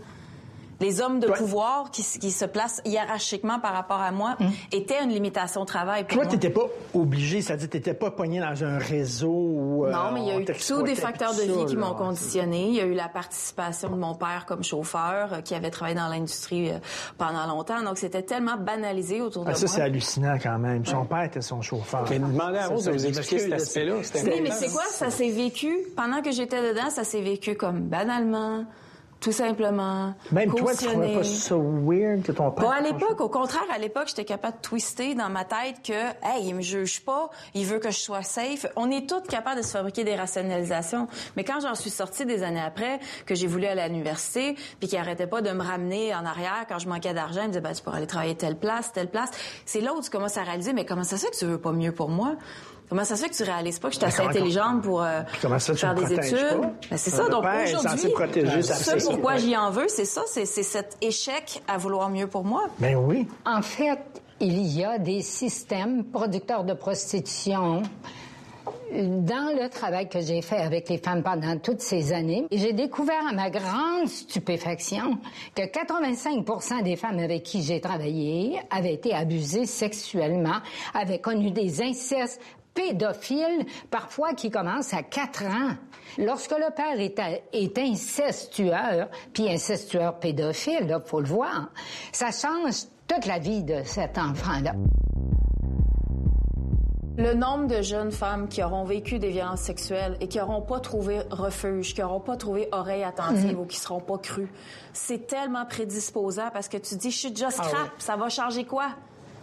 Les 0.83 1.01
hommes 1.01 1.21
de 1.21 1.29
pouvoir 1.29 1.91
qui, 1.91 2.03
se 2.03 2.45
placent 2.45 2.83
hiérarchiquement 2.85 3.61
par 3.61 3.73
rapport 3.73 4.01
à 4.01 4.11
moi 4.11 4.37
étaient 4.73 5.03
une 5.03 5.11
limitation 5.11 5.63
au 5.63 5.65
travail 5.65 6.03
pour 6.05 6.15
Toi, 6.17 6.25
moi. 6.25 6.33
t'étais 6.33 6.51
pas 6.51 6.67
obligé, 6.93 7.41
c'est-à-dire 7.41 7.71
t'étais 7.71 7.95
pas 7.95 8.11
pogné 8.11 8.41
dans 8.41 8.65
un 8.65 8.79
réseau 8.79 9.31
où... 9.31 9.87
euh, 9.87 9.93
Non, 9.93 10.11
mais 10.13 10.21
il 10.23 10.27
y 10.27 10.31
a 10.33 10.41
eu 10.41 10.45
tous 10.45 10.83
des 10.83 10.95
facteurs 10.97 11.35
de 11.35 11.43
vie 11.43 11.61
ça, 11.61 11.65
qui 11.67 11.77
m'ont 11.77 11.95
conditionné. 11.95 12.67
Il 12.69 12.75
y 12.75 12.81
a 12.81 12.85
eu 12.85 12.95
la 12.95 13.09
participation 13.09 13.91
de 13.91 13.97
mon 13.97 14.15
père 14.15 14.45
comme 14.47 14.65
chauffeur, 14.65 15.33
euh, 15.35 15.41
qui 15.41 15.55
avait 15.55 15.71
travaillé 15.71 15.97
dans 15.97 16.09
l'industrie 16.09 16.71
euh, 16.71 16.79
pendant 17.17 17.47
longtemps. 17.47 17.81
Donc, 17.83 17.99
c'était 17.99 18.23
tellement 18.23 18.57
banalisé 18.57 19.21
autour 19.23 19.45
de 19.45 19.51
Ah, 19.51 19.55
ça, 19.55 19.67
moi. 19.67 19.75
c'est 19.77 19.83
hallucinant 19.83 20.37
quand 20.43 20.59
même. 20.59 20.85
Son 20.85 21.05
père 21.05 21.23
était 21.23 21.41
son 21.43 21.63
chauffeur. 21.63 22.05
Mais 22.11 22.19
demandez 22.19 22.59
à 22.59 22.63
Ça, 22.63 22.69
Rose 22.69 22.85
ça, 22.85 22.91
de 22.91 22.97
vous 22.97 23.07
expliquer 23.07 23.39
cet 23.39 23.53
aspect-là. 23.53 23.95
Oui, 24.25 24.41
mais 24.43 24.51
c'est 24.51 24.69
quoi? 24.73 24.83
Ça 24.91 25.11
s'est 25.11 25.31
vécu, 25.31 25.73
pendant 25.97 26.23
que 26.23 26.33
j'étais 26.33 26.61
dedans, 26.73 26.91
ça 26.91 27.05
s'est 27.05 27.23
vécu 27.23 27.55
comme 27.55 27.81
banalement, 27.83 28.65
tout 29.23 29.33
simplement, 29.33 30.15
Même 30.33 30.53
toi, 30.53 30.75
tu 30.75 30.87
trouvais 30.87 31.15
pas 31.15 31.23
ça 31.23 31.55
weird 31.57 32.23
que 32.23 32.33
ton 32.33 32.51
père... 32.51 32.67
Pas 32.67 32.75
à 32.75 32.81
l'époque. 32.81 33.21
Au 33.21 33.29
contraire, 33.29 33.63
à 33.73 33.79
l'époque, 33.79 34.09
j'étais 34.09 34.25
capable 34.25 34.57
de 34.57 34.63
twister 34.63 35.15
dans 35.15 35.29
ma 35.29 35.45
tête 35.45 35.77
que, 35.85 35.93
hey, 35.93 36.49
il 36.49 36.57
me 36.57 36.61
juge 36.61 37.05
pas, 37.05 37.31
il 37.55 37.65
veut 37.65 37.79
que 37.79 37.91
je 37.91 37.99
sois 37.99 38.23
safe. 38.23 38.67
On 38.75 38.91
est 38.91 39.09
toutes 39.09 39.29
capables 39.29 39.61
de 39.61 39.65
se 39.65 39.71
fabriquer 39.71 40.03
des 40.03 40.17
rationalisations. 40.17 41.07
Mais 41.37 41.45
quand 41.45 41.61
j'en 41.61 41.77
suis 41.77 41.91
sortie 41.91 42.27
des 42.27 42.43
années 42.43 42.61
après, 42.61 42.99
que 43.25 43.37
j'ai 43.37 43.47
voulu 43.47 43.67
aller 43.67 43.81
à 43.81 43.87
l'université, 43.87 44.57
puis 44.81 44.89
qu'il 44.89 44.99
arrêtait 44.99 45.29
pas 45.29 45.41
de 45.41 45.51
me 45.51 45.63
ramener 45.63 46.13
en 46.15 46.27
arrière 46.27 46.67
quand 46.69 46.81
je 46.81 46.89
manquais 46.89 47.15
d'argent, 47.15 47.43
il 47.43 47.47
me 47.47 47.53
disait, 47.53 47.61
ben, 47.61 47.73
tu 47.73 47.83
pourrais 47.83 47.99
aller 47.99 48.09
travailler 48.09 48.35
telle 48.35 48.57
place, 48.57 48.93
telle 48.93 49.09
place. 49.09 49.31
C'est 49.67 49.81
là 49.81 49.95
où 49.95 50.01
tu 50.01 50.11
commences 50.11 50.37
à 50.37 50.43
réaliser, 50.43 50.73
mais 50.73 50.85
comment 50.85 51.05
ça 51.05 51.17
se 51.17 51.27
fait 51.27 51.31
que 51.31 51.39
tu 51.39 51.45
veux 51.45 51.61
pas 51.61 51.73
mieux 51.73 51.93
pour 51.93 52.09
moi? 52.09 52.35
Comment 52.89 53.05
ça 53.05 53.17
se 53.17 53.23
fait 53.23 53.31
que 53.31 53.35
tu 53.37 53.43
réalises 53.45 53.79
pas 53.79 53.89
que 53.89 53.95
je 53.95 53.99
suis 54.01 54.07
assez 54.07 54.19
comment- 54.19 54.31
intelligente 54.31 54.83
pour 54.83 55.03
euh, 55.03 55.21
comment 55.41 55.59
ça, 55.59 55.75
faire 55.75 55.95
des 55.95 56.13
études? 56.13 56.61
Ben, 56.91 56.97
c'est 56.97 57.11
ça. 57.11 57.29
Donc 57.29 57.45
aujourd'hui, 57.65 58.11
protéger 58.11 58.63
ce 58.63 58.73
fille. 58.99 59.05
pourquoi 59.09 59.33
Ouais. 59.33 59.39
j'y 59.39 59.57
en 59.57 59.71
veux, 59.71 59.89
c'est 59.89 60.05
ça, 60.05 60.23
c'est 60.27 60.45
c'est 60.45 60.63
cet 60.63 60.97
échec 61.01 61.63
à 61.69 61.79
vouloir 61.79 62.11
mieux 62.11 62.27
pour 62.27 62.45
moi. 62.45 62.65
Ben 62.79 62.97
oui. 62.97 63.27
En 63.47 63.63
fait, 63.63 63.99
il 64.41 64.67
y 64.67 64.85
a 64.85 64.99
des 64.99 65.23
systèmes 65.23 66.05
producteurs 66.05 66.65
de 66.65 66.75
prostitution 66.75 67.83
dans 68.95 69.57
le 69.59 69.69
travail 69.71 70.07
que 70.11 70.21
j'ai 70.21 70.43
fait 70.43 70.59
avec 70.59 70.91
les 70.91 70.99
femmes 70.99 71.23
pendant 71.23 71.57
toutes 71.59 71.81
ces 71.81 72.13
années, 72.13 72.47
j'ai 72.53 72.75
découvert 72.75 73.27
à 73.27 73.33
ma 73.33 73.49
grande 73.49 74.07
stupéfaction 74.07 75.17
que 75.55 75.63
85% 75.63 76.83
des 76.83 76.97
femmes 76.97 77.19
avec 77.19 77.43
qui 77.43 77.63
j'ai 77.63 77.81
travaillé 77.81 78.61
avaient 78.71 78.93
été 78.93 79.15
abusées 79.15 79.65
sexuellement, 79.65 80.57
avaient 80.93 81.21
connu 81.21 81.51
des 81.53 81.81
incestes 81.83 82.39
pédophiles, 82.75 83.67
parfois 83.91 84.35
qui 84.35 84.51
commencent 84.51 84.95
à 84.95 85.03
4 85.03 85.45
ans. 85.45 85.75
Lorsque 86.19 86.53
le 86.53 86.73
père 86.75 86.99
est, 87.01 87.19
est 87.53 87.79
incestueur, 87.79 89.09
puis 89.33 89.49
incestueur 89.51 90.19
pédophile, 90.19 90.87
il 90.89 91.01
faut 91.07 91.21
le 91.21 91.27
voir, 91.27 91.71
ça 92.13 92.31
change 92.31 92.85
toute 93.09 93.27
la 93.27 93.39
vie 93.39 93.63
de 93.63 93.83
cet 93.85 94.19
enfant-là. 94.19 94.73
Le 97.19 97.35
nombre 97.35 97.67
de 97.67 97.83
jeunes 97.83 98.11
femmes 98.11 98.49
qui 98.49 98.63
auront 98.63 98.85
vécu 98.85 99.19
des 99.19 99.29
violences 99.31 99.61
sexuelles 99.61 100.17
et 100.21 100.29
qui 100.29 100.39
n'auront 100.39 100.63
pas 100.63 100.81
trouvé 100.81 101.21
refuge, 101.31 101.95
qui 101.95 102.01
n'auront 102.01 102.21
pas 102.21 102.37
trouvé 102.39 102.69
oreille 102.73 103.05
attentive 103.05 103.53
Mhm. 103.53 103.61
ou 103.61 103.67
qui 103.67 103.77
seront 103.77 104.01
pas 104.01 104.17
crues, 104.17 104.51
c'est 104.95 105.27
tellement 105.27 105.67
prédisposant 105.67 106.49
parce 106.55 106.69
que 106.69 106.79
tu 106.79 106.97
dis, 106.97 107.11
je 107.11 107.19
suis 107.19 107.31
déjà 107.31 107.49
Ah 107.49 107.51
scrap, 107.51 107.73
oui. 107.85 107.91
ça 107.99 108.17
va 108.17 108.31
changer 108.31 108.65
quoi? 108.65 108.87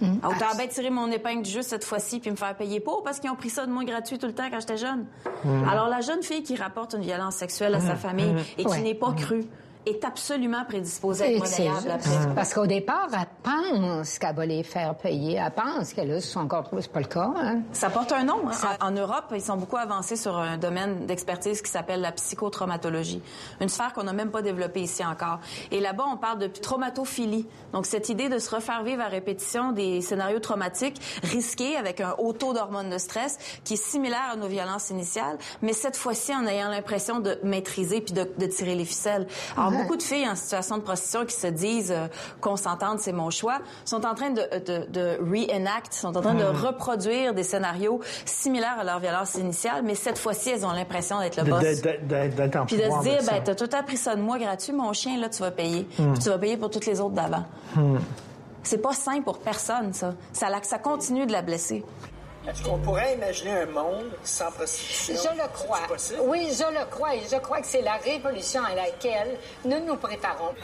Ah, 0.01 0.29
Autant 0.29 0.55
bien 0.57 0.67
tirer 0.67 0.89
mon 0.89 1.11
épingle 1.11 1.41
du 1.43 1.49
jeu 1.49 1.61
cette 1.61 1.83
fois-ci 1.83 2.19
puis 2.19 2.31
me 2.31 2.35
faire 2.35 2.55
payer 2.55 2.79
pour 2.79 3.03
parce 3.03 3.19
qu'ils 3.19 3.29
ont 3.29 3.35
pris 3.35 3.49
ça 3.49 3.65
de 3.65 3.71
moi 3.71 3.83
gratuit 3.83 4.17
tout 4.17 4.27
le 4.27 4.33
temps 4.33 4.49
quand 4.49 4.59
j'étais 4.59 4.77
jeune. 4.77 5.05
Mhm. 5.43 5.67
Alors, 5.69 5.87
la 5.89 6.01
jeune 6.01 6.23
fille 6.23 6.43
qui 6.43 6.55
rapporte 6.55 6.93
une 6.93 7.01
violence 7.03 7.35
sexuelle 7.35 7.75
à 7.75 7.81
sa 7.81 7.93
Mhm. 7.93 7.97
famille 7.99 8.31
Mhm. 8.33 8.39
et 8.57 8.63
qui 8.63 8.69
Ouais. 8.69 8.81
n'est 8.81 8.95
pas 8.95 9.11
crue 9.13 9.45
est 9.89 10.03
absolument 10.05 10.63
prédisposée 10.65 11.23
à 11.23 11.31
être 11.31 11.39
monnayable 11.39 11.91
après. 11.91 12.35
Parce 12.35 12.53
qu'au 12.53 12.65
départ, 12.67 13.07
elle 13.13 13.27
pense 13.43 14.19
qu'elle 14.19 14.35
va 14.35 14.45
les 14.45 14.63
faire 14.63 14.95
payer. 14.95 15.35
Elle 15.43 15.51
pense 15.51 15.93
que 15.93 16.01
là, 16.01 16.19
ce 16.21 16.27
sont 16.27 16.39
encore 16.41 16.63
trop. 16.63 16.79
C'est 16.81 16.91
pas 16.91 16.99
le 16.99 17.05
cas. 17.07 17.31
Hein? 17.37 17.61
Ça 17.73 17.89
porte 17.89 18.11
un 18.11 18.23
nom. 18.23 18.39
hein. 18.47 18.77
En 18.81 18.91
Europe, 18.91 19.25
ils 19.33 19.41
sont 19.41 19.57
beaucoup 19.57 19.77
avancés 19.77 20.15
sur 20.15 20.37
un 20.37 20.57
domaine 20.57 21.05
d'expertise 21.05 21.61
qui 21.61 21.69
s'appelle 21.71 22.01
la 22.01 22.11
psychotraumatologie, 22.11 23.21
une 23.61 23.69
sphère 23.69 23.93
qu'on 23.93 24.03
n'a 24.03 24.13
même 24.13 24.31
pas 24.31 24.41
développée 24.41 24.81
ici 24.81 25.03
encore. 25.05 25.39
Et 25.71 25.79
là-bas, 25.79 26.05
on 26.11 26.17
parle 26.17 26.39
de 26.39 26.47
traumatophilie. 26.47 27.47
Donc, 27.73 27.85
cette 27.85 28.09
idée 28.09 28.29
de 28.29 28.39
se 28.39 28.53
refaire 28.53 28.83
vivre 28.83 29.01
à 29.01 29.07
répétition 29.07 29.71
des 29.71 30.01
scénarios 30.01 30.39
traumatiques 30.39 31.01
risqués 31.23 31.75
avec 31.75 32.01
un 32.01 32.15
haut 32.17 32.33
taux 32.33 32.53
d'hormones 32.53 32.89
de 32.89 32.97
stress 32.97 33.37
qui 33.63 33.73
est 33.73 33.83
similaire 33.83 34.29
à 34.33 34.35
nos 34.35 34.47
violences 34.47 34.89
initiales, 34.89 35.37
mais 35.61 35.73
cette 35.73 35.97
fois-ci 35.97 36.33
en 36.35 36.45
ayant 36.47 36.69
l'impression 36.69 37.19
de 37.19 37.39
maîtriser 37.43 38.01
puis 38.01 38.13
de, 38.13 38.29
de 38.37 38.45
tirer 38.45 38.75
les 38.75 38.85
ficelles. 38.85 39.27
Alors, 39.57 39.69
Ouais. 39.71 39.78
Beaucoup 39.81 39.97
de 39.97 40.03
filles 40.03 40.27
en 40.27 40.35
situation 40.35 40.77
de 40.77 40.81
prostitution 40.83 41.25
qui 41.25 41.35
se 41.35 41.47
disent 41.47 41.91
euh, 41.91 42.07
consentantes, 42.41 42.99
c'est 42.99 43.11
mon 43.11 43.29
choix, 43.29 43.59
sont 43.85 44.05
en 44.05 44.13
train 44.15 44.29
de, 44.29 44.41
de, 44.65 44.85
de 44.91 45.19
reenact, 45.21 45.93
sont 45.93 46.15
en 46.15 46.21
train 46.21 46.33
de 46.33 46.43
Mhm. 46.43 46.65
reproduire 46.65 47.33
des 47.33 47.43
scénarios 47.43 47.99
similaires 48.25 48.77
à 48.79 48.83
leur 48.83 48.99
violence 48.99 49.35
initiale, 49.35 49.81
mais 49.83 49.95
cette 49.95 50.17
fois-ci, 50.17 50.49
elles 50.51 50.65
ont 50.65 50.71
l'impression 50.71 51.19
d'être 51.19 51.37
le 51.37 51.43
boss. 51.43 51.61
D'être 51.61 52.55
en 52.55 52.65
Puis 52.65 52.77
de 52.77 52.83
se 52.83 53.01
dire, 53.01 53.19
ben, 53.25 53.41
t'as 53.43 53.55
tout 53.55 53.69
appris 53.75 53.97
ça 53.97 54.15
de 54.15 54.21
moi 54.21 54.37
gratuit, 54.37 54.73
mon 54.73 54.93
chien, 54.93 55.17
là, 55.19 55.29
tu 55.29 55.41
vas 55.41 55.51
payer. 55.51 55.87
Hmm. 55.97 56.13
Puis 56.13 56.23
tu 56.23 56.29
vas 56.29 56.37
payer 56.37 56.57
pour 56.57 56.69
toutes 56.69 56.85
les 56.85 56.99
autres 56.99 57.15
d'avant. 57.15 57.43
Hmm. 57.75 57.97
C'est 58.63 58.77
pas 58.79 58.93
sain 58.93 59.21
pour 59.21 59.39
personne, 59.39 59.93
ça. 59.93 60.13
Ça 60.31 60.77
continue 60.77 61.25
de 61.25 61.31
la 61.31 61.41
blesser. 61.41 61.83
Est-ce 62.49 62.63
qu'on 62.63 62.79
pourrait 62.79 63.13
imaginer 63.13 63.51
un 63.61 63.65
monde 63.67 64.11
sans 64.23 64.51
prostitution? 64.51 65.21
Je 65.23 65.37
le 65.37 65.47
crois. 65.49 65.81
Oui, 66.23 66.49
je 66.51 66.63
le 66.79 66.85
crois. 66.89 67.15
Et 67.15 67.21
je 67.31 67.35
crois 67.37 67.61
que 67.61 67.67
c'est 67.67 67.81
la 67.83 67.97
révolution 67.97 68.63
à 68.63 68.73
laquelle 68.73 69.37
nous 69.65 69.79
nous 69.85 69.95
préparons. 69.97 70.55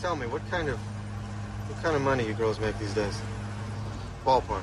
Tell 0.00 0.14
me, 0.14 0.26
what 0.28 0.42
kind 0.50 0.68
of 0.68 0.78
what 1.68 1.82
kind 1.82 1.96
of 1.96 2.02
money 2.02 2.26
you 2.26 2.34
girls 2.34 2.60
make 2.60 2.78
these 2.78 2.94
days? 2.94 3.20
Ballpark. 4.24 4.62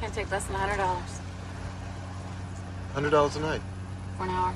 Can't 0.00 0.12
take 0.14 0.30
less 0.30 0.44
than 0.46 0.56
hundred 0.56 0.78
dollars 0.78 1.20
Hundred 2.94 3.10
dollars 3.10 3.36
a 3.36 3.40
night. 3.40 3.62
for 4.16 4.24
an 4.24 4.30
hour. 4.30 4.54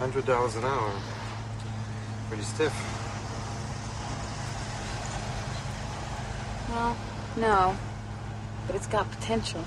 Hundred 0.00 0.24
dollars 0.24 0.56
an 0.56 0.64
hour. 0.64 0.90
Pretty 2.28 2.44
stiff. 2.44 2.72
Well, 6.70 6.94
no, 7.36 7.74
but 8.66 8.76
it's 8.76 8.86
got 8.86 9.04
potential. 9.10 9.60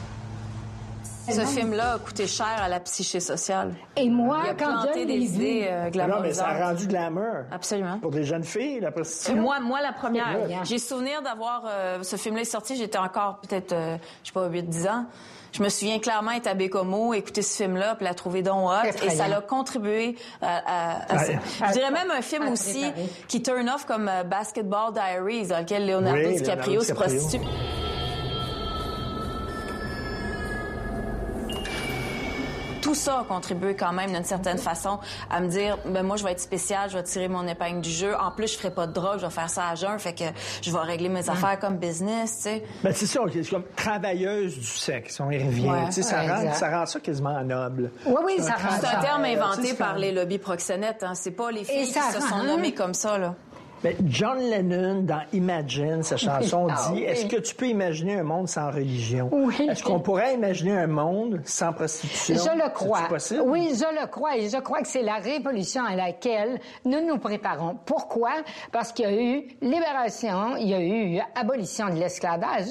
Ce 1.30 1.46
film-là 1.46 1.94
a 1.94 2.00
coûté 2.00 2.28
cher 2.28 2.48
à 2.48 2.68
la 2.68 2.80
psyché 2.80 3.20
sociale. 3.20 3.76
Et 3.96 4.10
moi, 4.10 4.42
Il 4.46 4.50
a 4.50 4.54
quand 4.56 4.82
planté 4.84 5.06
des 5.06 5.14
idées 5.36 5.62
vu- 5.62 5.68
euh, 6.02 6.08
Non, 6.08 6.20
mais 6.22 6.34
ça 6.34 6.48
a 6.48 6.68
rendu 6.70 6.88
glamour. 6.88 7.46
Absolument. 7.52 8.00
Pour 8.00 8.12
des 8.12 8.24
jeunes 8.24 8.44
filles, 8.44 8.80
la 8.80 8.92
prostitution. 8.92 9.36
Moi, 9.42 9.60
moi, 9.60 9.82
la 9.82 9.94
première. 9.94 10.66
J'ai 10.66 10.80
souvenir 10.80 11.22
d'avoir 11.22 11.64
euh, 11.68 12.02
ce 12.04 12.16
film-là 12.16 12.42
est 12.42 12.46
sorti. 12.46 12.76
J'étais 12.76 12.98
encore 12.98 13.40
peut-être, 13.40 13.72
euh, 13.72 13.98
je 14.24 14.28
sais 14.30 14.34
pas, 14.34 14.50
8-10 14.50 14.88
ans. 14.90 15.06
Je 15.52 15.62
me 15.64 15.70
souviens 15.70 16.00
clairement 16.00 16.32
être 16.32 16.48
à 16.48 16.54
Bécomo, 16.54 17.14
écouter 17.14 17.42
ce 17.42 17.64
film-là, 17.64 17.96
puis 17.96 18.06
la 18.06 18.14
trouver 18.14 18.42
donc 18.42 18.70
hot. 18.70 18.88
Et 19.06 19.10
ça 19.10 19.28
l'a 19.28 19.42
contribué 19.42 20.16
à, 20.42 20.58
à- 20.58 21.14
à 21.14 21.18
ça. 21.20 21.32
Ouais. 21.34 21.40
Je 21.68 21.72
dirais 21.74 21.92
même 21.92 22.10
un 22.10 22.22
film 22.22 22.48
aussi 22.48 22.82
préparer. 22.84 23.10
qui 23.28 23.42
turn 23.44 23.70
off 23.70 23.86
comme 23.86 24.08
euh, 24.08 24.24
Basketball 24.24 24.94
Diaries, 24.94 25.48
dans 25.48 25.60
lequel 25.60 25.88
Leonardo 25.88 26.20
Oui, 26.20 26.36
DiCaprio 26.36 26.74
Leonardo 26.74 26.82
se 26.82 26.92
DiCaprio. 26.94 27.20
prostitue. 27.20 27.46
Tout 32.82 32.96
ça 32.96 33.20
a 33.20 33.24
contribué 33.24 33.76
quand 33.76 33.94
même 33.94 34.12
d'une 34.12 34.24
certaine 34.24 34.58
façon 34.58 35.00
à 35.30 35.40
me 35.40 35.48
dire 35.48 35.78
ben 35.86 36.04
moi 36.04 36.18
je 36.18 36.24
vais 36.24 36.32
être 36.32 36.40
spécial, 36.40 36.90
je 36.90 36.98
vais 36.98 37.04
tirer 37.04 37.28
mon 37.28 37.48
épingle 37.48 37.82
du 37.82 37.92
jeu. 37.92 38.16
En 38.20 38.32
plus 38.32 38.52
je 38.54 38.58
ferai 38.58 38.72
pas 38.72 38.88
de 38.88 38.94
drogue, 38.94 39.20
je 39.20 39.26
vais 39.26 39.32
faire 39.32 39.50
ça 39.50 39.68
à 39.70 39.76
jeun, 39.76 39.98
fait 40.00 40.14
que 40.14 40.24
je 40.62 40.72
vais 40.72 40.80
régler 40.80 41.10
mes 41.10 41.30
affaires 41.30 41.60
comme 41.60 41.78
business, 41.78 42.38
tu 42.38 42.42
sais. 42.44 42.64
Ben, 42.84 42.94
c'est 42.94 43.06
ça, 43.06 43.22
c'est 43.32 43.50
comme 43.50 43.64
travailleuse 43.76 44.58
du 44.58 44.66
sexe, 44.66 45.20
on 45.20 45.30
y 45.30 45.38
revient. 45.44 45.70
Ouais. 45.70 45.86
Tu 45.88 45.94
sais, 45.94 46.04
ça, 46.04 46.22
Ouais, 46.22 46.50
rend, 46.50 46.54
ça 46.54 46.70
rend 46.70 46.86
ça 46.86 47.00
quasiment 47.00 47.42
noble. 47.44 47.92
Oui, 48.06 48.16
oui, 48.26 48.36
ça 48.40 48.54
rend 48.54 48.78
C'est 48.80 48.88
un 48.88 49.00
terme 49.02 49.26
inventé 49.26 49.74
par 49.74 49.98
les 49.98 50.12
lobbies 50.12 50.38
proxénètes, 50.40 51.04
hein. 51.04 51.14
c'est 51.16 51.32
pas 51.32 51.52
les 51.52 51.64
filles 51.64 51.88
qui 51.88 51.94
se 51.94 52.22
sont 52.22 52.44
nommées 52.44 52.74
comme 52.74 52.94
ça 52.94 53.18
là. 53.18 53.36
Ben, 53.84 53.96
John 54.06 54.38
Lennon, 54.38 55.02
dans 55.04 55.22
Imagine, 55.34 56.04
sa 56.04 56.16
chanson 56.16 56.68
Ah, 56.70 56.92
dit. 56.94 57.02
Est-ce 57.02 57.26
que 57.26 57.38
tu 57.38 57.56
peux 57.56 57.68
imaginer 57.68 58.16
un 58.20 58.24
monde 58.24 58.48
sans 58.48 58.70
religion? 58.70 59.28
Oui. 59.32 59.68
Est-ce 59.70 59.84
qu'on 59.84 60.00
pourrait 60.00 60.36
imaginer 60.36 60.78
un 60.78 60.86
monde 60.88 61.42
sans 61.46 61.74
prostitution? 61.74 62.36
Je 62.36 62.58
le 62.64 62.70
crois. 62.72 63.08
possible? 63.10 63.42
Oui, 63.44 63.74
je 63.74 64.00
le 64.00 64.06
crois 64.08 64.38
et 64.38 64.50
je 64.50 64.58
crois 64.58 64.82
que 64.82 64.88
c'est 64.88 65.02
la 65.02 65.16
révolution 65.16 65.84
à 65.84 65.96
laquelle 65.96 66.60
nous 66.86 67.04
nous 67.04 67.18
préparons. 67.18 67.78
Pourquoi? 67.86 68.32
Parce 68.72 68.92
qu'il 68.92 69.06
y 69.06 69.08
a 69.08 69.20
eu 69.20 69.48
libération, 69.62 70.56
il 70.58 70.68
y 70.70 70.74
a 70.76 70.82
eu 70.82 71.20
abolition 71.34 71.90
de 71.90 71.96
l'esclavage. 71.96 72.68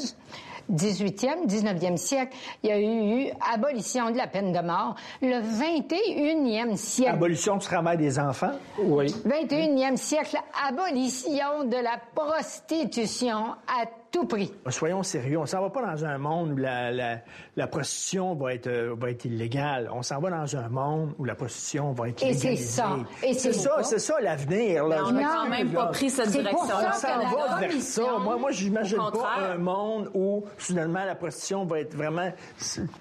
18e, 0.71 1.47
19e 1.47 1.97
siècle, 1.97 2.37
il 2.63 2.69
y 2.69 2.73
a 2.73 2.81
eu 2.81 3.31
abolition 3.53 4.11
de 4.11 4.17
la 4.17 4.27
peine 4.27 4.53
de 4.53 4.61
mort. 4.61 4.95
Le 5.23 5.41
21e 5.41 6.77
siècle, 6.77 7.15
Abolition 7.15 7.57
du 7.57 7.67
travail 7.67 7.99
des 7.99 8.19
enfants? 8.19 8.53
Oui. 8.79 9.07
21e 9.27 9.97
siècle, 9.97 10.37
abolition 10.69 11.65
de 11.65 11.77
la 11.77 11.99
prostitution 12.15 13.55
à 13.67 13.87
tout 14.11 14.27
prix. 14.27 14.53
Soyons 14.69 15.03
sérieux, 15.03 15.39
on 15.39 15.47
s'en 15.47 15.61
va 15.61 15.71
pas 15.71 15.83
dans 15.87 16.05
un 16.05 16.19
monde 16.19 16.53
où 16.53 16.57
la, 16.57 16.91
la, 16.91 17.19
la 17.57 17.67
prostitution 17.67 18.35
va 18.35 18.55
être, 18.55 18.67
euh, 18.67 18.95
va 18.99 19.11
être 19.11 19.25
illégale. 19.25 19.89
On 19.95 20.03
s'en 20.03 20.21
va 20.21 20.31
dans 20.31 20.57
un 20.57 20.69
monde 20.69 21.15
où 21.19 21.25
la 21.25 21.35
prostitution 21.35 21.93
va 21.93 22.09
être 22.09 22.23
Et 22.23 22.33
c'est 22.35 22.49
légalisée. 22.51 22.65
ça. 22.73 22.97
Et 23.23 23.35
c'est 23.35 23.53
ça, 23.53 23.83
c'est 23.83 23.99
ça 24.01 24.15
l'avenir. 24.21 24.87
là. 24.87 25.03
On 25.05 25.09
Je 25.09 25.15
n'a 25.15 25.49
même 25.49 25.73
là. 25.73 25.81
pas 25.81 25.87
pris 25.93 26.11
cette 26.11 26.31
C'est 26.31 26.43
pour 26.43 26.65
direction. 26.65 26.67
ça 26.81 26.89
On 26.89 26.93
s'en 26.93 27.07
que 27.07 27.23
la 27.23 27.47
va 27.47 27.57
vers 27.61 27.73
ça. 27.83 28.03
Moi, 28.21 28.37
moi, 28.37 28.51
j'imagine 28.51 28.99
pas 29.13 29.53
un 29.53 29.59
monde 29.59 30.11
où, 30.15 30.45
soudainement, 30.59 31.05
la 31.05 31.15
prostitution 31.15 31.65
va 31.65 31.81
être 31.81 31.95
vraiment... 31.95 32.31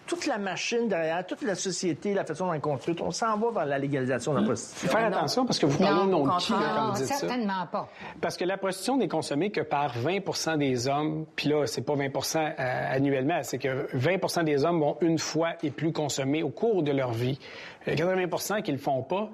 Toute 0.05 0.25
la 0.27 0.37
machine 0.37 0.87
derrière, 0.87 1.25
toute 1.25 1.41
la 1.41 1.55
société, 1.55 2.13
la 2.13 2.23
façon 2.25 2.45
dont 2.47 2.53
elle 2.53 2.61
construite, 2.61 3.01
on 3.01 3.11
s'en 3.11 3.37
va 3.37 3.51
vers 3.51 3.65
la 3.65 3.79
légalisation 3.79 4.33
de 4.33 4.39
la 4.39 4.45
prostitution. 4.45 4.89
Faire 4.89 5.05
attention 5.07 5.45
parce 5.45 5.57
que 5.59 5.65
vous 5.65 5.77
parlez 5.77 5.95
Non, 6.11 6.21
au 6.21 6.27
nom 6.27 6.35
de 6.35 6.41
qui 6.41 6.51
là, 6.51 6.57
quand 6.75 6.81
vous 6.81 6.87
Non, 6.89 6.93
dites 6.93 7.05
ça. 7.05 7.15
certainement 7.15 7.65
pas. 7.71 7.87
Parce 8.21 8.37
que 8.37 8.45
la 8.45 8.57
prostitution 8.57 8.97
n'est 8.97 9.07
consommée 9.07 9.49
que 9.51 9.61
par 9.61 9.97
20% 9.97 10.57
des 10.57 10.87
hommes. 10.87 10.98
Puis 11.35 11.49
là, 11.49 11.65
c'est 11.65 11.81
pas 11.81 11.95
20% 11.95 12.37
euh, 12.37 12.95
annuellement, 12.95 13.41
c'est 13.43 13.57
que 13.57 13.87
20 13.93 14.43
des 14.43 14.65
hommes 14.65 14.79
vont 14.79 14.97
une 15.01 15.19
fois 15.19 15.53
et 15.63 15.71
plus 15.71 15.91
consommer 15.91 16.43
au 16.43 16.49
cours 16.49 16.83
de 16.83 16.91
leur 16.91 17.11
vie. 17.11 17.39
Euh, 17.87 17.95
80 17.95 18.61
qui 18.61 18.71
le 18.71 18.77
font 18.77 19.03
pas. 19.03 19.29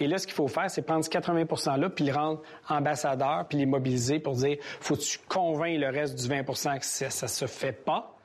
Et 0.00 0.06
là, 0.06 0.16
ce 0.16 0.26
qu'il 0.26 0.34
faut 0.34 0.48
faire, 0.48 0.70
c'est 0.70 0.82
prendre 0.82 1.04
ce 1.04 1.10
80 1.10 1.44
%-là, 1.44 1.90
puis 1.90 2.04
les 2.04 2.12
rendre 2.12 2.40
ambassadeurs, 2.68 3.44
puis 3.48 3.58
les 3.58 3.66
mobiliser 3.66 4.18
pour 4.18 4.34
dire, 4.34 4.56
faut 4.80 4.96
que 4.96 5.02
tu 5.02 5.18
convaincs 5.28 5.78
le 5.78 5.90
reste 5.90 6.18
du 6.18 6.26
20 6.26 6.44
que 6.78 6.86
ça, 6.86 7.10
ça 7.10 7.28
se 7.28 7.46
fait 7.46 7.72
pas. 7.72 8.16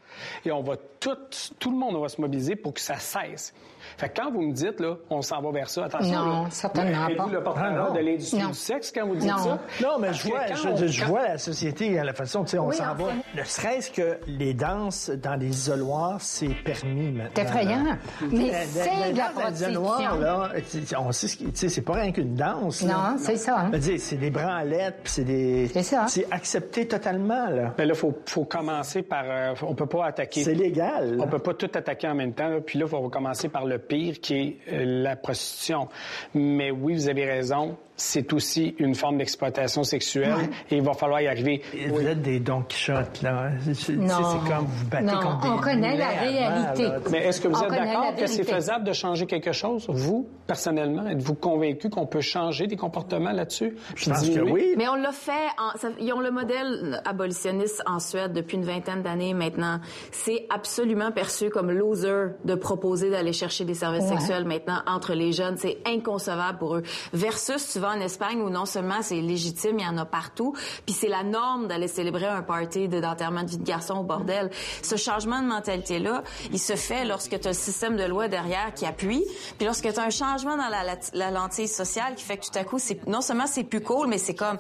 Et 0.46 0.52
on 0.52 0.62
va 0.62 0.78
tout, 0.78 1.18
tout 1.60 1.72
le 1.72 1.78
monde 1.78 2.00
va 2.02 2.08
se 2.08 2.22
mobiliser 2.22 2.56
pour 2.56 2.74
que 2.74 2.80
ça 2.80 2.96
cesse. 2.96 3.54
Fait 3.98 4.10
que 4.10 4.22
quand 4.22 4.32
vous 4.32 4.42
me 4.42 4.52
dites, 4.54 4.80
là, 4.80 4.96
on 5.10 5.22
s'en 5.22 5.42
va 5.42 5.52
vers 5.52 5.70
ça, 5.70 5.86
attention. 5.86 6.20
Non, 6.26 6.44
là, 6.44 6.48
certainement 6.50 7.06
pas. 7.08 7.28
le 7.32 7.42
porte-parole 7.44 7.74
Ah, 7.76 7.88
non. 7.90 7.94
de 7.94 8.00
l'industrie 8.00 8.46
du 8.46 8.54
sexe 8.54 8.92
quand 8.92 9.06
vous 9.08 9.16
dites 9.16 9.30
Non. 9.32 9.38
ça? 9.38 9.60
Non, 9.82 10.00
mais 10.00 10.14
je 10.14 10.28
vois, 10.28 10.46
je, 10.48 10.68
on- 10.68 10.76
je 10.88 11.02
quand- 11.02 11.08
vois 11.08 11.24
la 11.28 11.38
société 11.38 12.00
à 12.00 12.04
la 12.04 12.14
façon, 12.14 12.44
tu 12.44 12.52
sais, 12.52 12.60
on 12.60 12.68
Oui, 12.68 12.76
s'en 12.76 12.92
en 12.92 12.96
va. 12.96 13.06
Ne 13.36 13.44
serait-ce 13.44 13.92
que 13.92 14.18
les 14.28 14.54
danses 14.54 15.10
dans 15.10 15.36
les 15.36 15.48
isoloirs, 15.50 16.18
c'est 16.20 16.48
permis 16.64 17.12
maintenant. 17.12 17.30
C'est 17.36 17.42
effrayant. 17.44 17.84
là. 17.84 17.92
Mais 18.32 18.52
c'est 18.66 19.12
de 19.14 19.18
la 19.18 19.30
dans 19.34 19.50
les 19.50 19.54
isoloirs, 19.64 19.94
prostitution. 19.96 20.20
là, 20.20 20.50
c'est- 20.66 20.98
on 20.98 21.12
sait 21.12 21.28
ce 21.28 21.38
qui- 21.38 21.46
tu 21.46 21.52
sais, 21.56 21.70
c'est 21.70 21.82
pas 21.82 21.94
rien 21.94 22.12
qu'une 22.12 22.36
danse. 22.36 22.84
Non, 22.84 23.16
c'est 23.18 23.38
ça, 23.38 23.60
hein. 23.60 23.72
C'est 23.98 24.18
des 24.18 24.30
branlettes, 24.30 25.00
puis 25.04 25.12
c'est 25.12 25.24
des. 25.24 25.68
C'est 25.74 25.84
ça. 25.84 26.06
C'est 26.08 26.28
accepté 26.32 26.88
totalement, 26.88 27.48
là. 27.50 27.74
Mais 27.78 27.86
là, 27.86 27.94
il 27.94 27.98
faut, 28.00 28.14
faut 28.26 28.46
commencer 28.46 29.02
par. 29.02 29.24
euh, 29.26 29.54
on 29.64 29.76
peut 29.76 29.86
pas 29.86 30.06
attaquer. 30.06 30.44
C'est 30.44 30.54
légal. 30.54 31.18
On 31.20 31.28
peut 31.28 31.40
pas 31.40 31.54
tout 31.54 31.70
attaquer 31.74 32.08
en 32.08 32.16
même 32.16 32.34
temps. 32.34 32.48
là. 32.50 32.60
Puis 32.66 32.80
là, 32.80 32.86
il 32.86 32.90
faut 32.90 33.10
commencer 33.10 33.50
par 33.50 33.66
le 33.66 33.75
pire, 33.80 34.20
qui 34.22 34.36
est 34.36 34.58
euh, 34.72 35.04
la 35.04 35.16
prostitution. 35.16 35.88
Mais 36.34 36.72
oui, 36.72 36.94
vous 36.96 37.10
avez 37.10 37.26
raison. 37.26 37.78
C'est 37.98 38.34
aussi 38.34 38.76
une 38.80 38.94
forme 38.94 39.20
d'exploitation 39.20 39.86
sexuelle 39.86 40.34
et 40.70 40.76
il 40.76 40.82
va 40.82 40.92
falloir 40.94 41.22
y 41.22 41.28
arriver. 41.28 41.62
Vous 41.88 42.02
êtes 42.06 42.22
des 42.22 42.42
Don 42.42 42.62
Quichotte, 42.64 43.22
là. 43.22 43.52
C'est- 43.64 43.74
c'est- 43.74 43.94
Non. 43.94 44.08
C'est 44.10 44.50
comme 44.54 44.66
vous 44.66 44.86
battez 44.88 45.06
Non, 45.06 45.20
contre 45.22 45.42
des 45.44 45.48
on 45.48 45.58
connaît 45.60 45.96
la 45.98 46.08
avant, 46.10 46.20
réalité. 46.22 46.84
là. 46.84 47.00
Mais 47.10 47.20
est-ce 47.20 47.40
que 47.40 47.48
vous 47.48 47.56
On 47.56 47.64
êtes 47.64 47.70
d'accord 47.70 48.16
que 48.18 48.28
c'est 48.28 48.44
faisable 48.44 48.84
de 48.84 48.92
changer 48.92 49.26
quelque 49.28 49.54
chose? 49.54 49.86
Vous, 49.88 50.28
personnellement, 50.46 51.08
êtes-vous 51.08 51.36
convaincu 51.36 51.90
qu'on 51.90 52.06
peut 52.06 52.20
changer 52.20 52.68
des 52.68 52.76
comportements 52.76 53.32
là-dessus? 53.32 53.78
Je 53.96 54.10
pense 54.10 54.30
que 54.30 54.42
oui. 54.42 54.74
Mais 54.78 54.90
on 54.90 54.96
l'a 54.96 55.14
fait. 55.14 55.32
en- 55.58 55.78
ça- 55.78 55.88
ils 56.00 56.12
ont 56.12 56.20
le 56.20 56.32
modèle 56.32 57.02
abolitionniste 57.06 57.82
en 57.86 58.00
Suède 58.00 58.34
depuis 58.34 58.58
une 58.58 58.66
vingtaine 58.66 59.04
d'années 59.04 59.34
maintenant. 59.34 59.80
C'est 60.12 60.46
absolument 60.50 61.12
perçu 61.12 61.50
comme 61.50 61.72
loser 61.72 62.28
de 62.44 62.56
proposer 62.56 63.10
d'aller 63.10 63.32
chercher 63.34 63.64
des 63.66 63.74
services 63.74 64.04
Ouais. 64.04 64.18
sexuels 64.18 64.46
maintenant 64.46 64.82
entre 64.88 65.14
les 65.14 65.32
jeunes. 65.34 65.58
C'est 65.58 65.80
inconcevable 65.86 66.58
pour 66.58 66.76
eux. 66.76 66.84
Versus, 67.14 67.72
tu 67.72 67.80
vas 67.80 67.90
en 67.90 68.00
Espagne 68.00 68.42
où 68.42 68.50
non 68.50 68.66
seulement 68.66 69.02
c'est 69.02 69.22
légitime, 69.22 69.80
il 69.80 69.86
y 69.86 69.88
en 69.88 69.98
a 69.98 70.06
partout, 70.06 70.54
puis 70.86 70.94
c'est 70.94 71.08
la 71.08 71.24
norme 71.24 71.68
d'aller 71.68 71.88
célébrer 71.88 72.28
un 72.28 72.42
party 72.44 72.88
de- 72.88 73.00
d'enterrement 73.00 73.44
de 73.44 73.50
vie 73.50 73.58
de 73.58 73.64
garçon 73.64 73.96
au 73.96 74.04
bordel. 74.04 74.50
Ce 74.82 74.96
changement 74.96 75.42
de 75.42 75.48
mentalité-là, 75.48 76.24
il 76.52 76.60
se 76.60 76.76
fait 76.76 77.06
lorsque 77.06 77.40
tu 77.40 77.48
as 77.48 77.52
le 77.52 77.56
système 77.56 77.96
de 77.98 78.04
loi 78.04 78.28
derrière 78.28 78.74
qui 78.74 78.86
appuie, 78.86 79.24
puis 79.58 79.66
lorsque 79.66 79.92
tu 79.92 80.00
as 80.00 80.04
un 80.04 80.10
changement 80.10 80.58
dans 80.58 80.70
la, 80.70 80.84
la, 80.84 80.96
la 81.14 81.32
lentille 81.32 81.68
sociale 81.68 82.16
qui 82.16 82.24
fait 82.24 82.38
que 82.38 82.46
tout 82.46 82.58
à 82.60 82.64
coup, 82.64 82.80
c'est 82.80 83.06
non 83.08 83.22
seulement 83.22 83.48
c'est 83.48 83.64
plus 83.64 83.82
cool, 83.82 84.08
mais 84.08 84.18
c'est 84.18 84.36
comme 84.36 84.58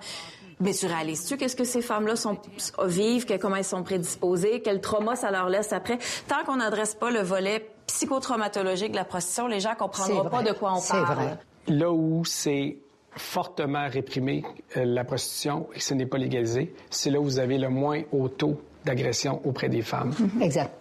mais 0.59 0.73
tu 0.73 0.85
réalises-tu 0.85 1.37
qu'est-ce 1.37 1.55
que 1.55 1.63
ces 1.63 1.81
femmes-là 1.81 2.15
sont 2.15 2.37
vivent, 2.85 3.25
que, 3.25 3.35
comment 3.37 3.57
elles 3.57 3.63
sont 3.63 3.83
prédisposées, 3.83 4.61
quel 4.63 4.81
trauma 4.81 5.15
ça 5.15 5.31
leur 5.31 5.49
laisse 5.49 5.73
après? 5.73 5.97
Tant 6.27 6.43
qu'on 6.45 6.57
n'adresse 6.57 6.95
pas 6.95 7.11
le 7.11 7.21
volet 7.21 7.69
psychotraumatologique 7.87 8.91
de 8.91 8.95
la 8.95 9.05
prostitution, 9.05 9.47
les 9.47 9.59
gens 9.59 9.75
comprendront 9.77 10.23
C'est 10.23 10.29
pas 10.29 10.43
de 10.43 10.53
quoi 10.53 10.73
on 10.73 10.79
C'est 10.79 10.93
parle. 10.93 11.15
vrai. 11.15 11.37
Là 11.67 11.91
où 11.91 12.23
c'est 12.25 12.77
fortement 13.17 13.87
réprimé, 13.89 14.43
euh, 14.77 14.85
la 14.85 15.03
prostitution, 15.03 15.67
et 15.73 15.77
que 15.77 15.83
ce 15.83 15.93
n'est 15.93 16.05
pas 16.05 16.17
légalisé, 16.17 16.73
c'est 16.89 17.09
là 17.09 17.19
où 17.19 17.23
vous 17.23 17.39
avez 17.39 17.57
le 17.57 17.69
moins 17.69 18.01
haut 18.11 18.27
taux 18.27 18.59
d'agression 18.83 19.41
auprès 19.45 19.69
des 19.69 19.81
femmes. 19.81 20.13
Exact. 20.41 20.71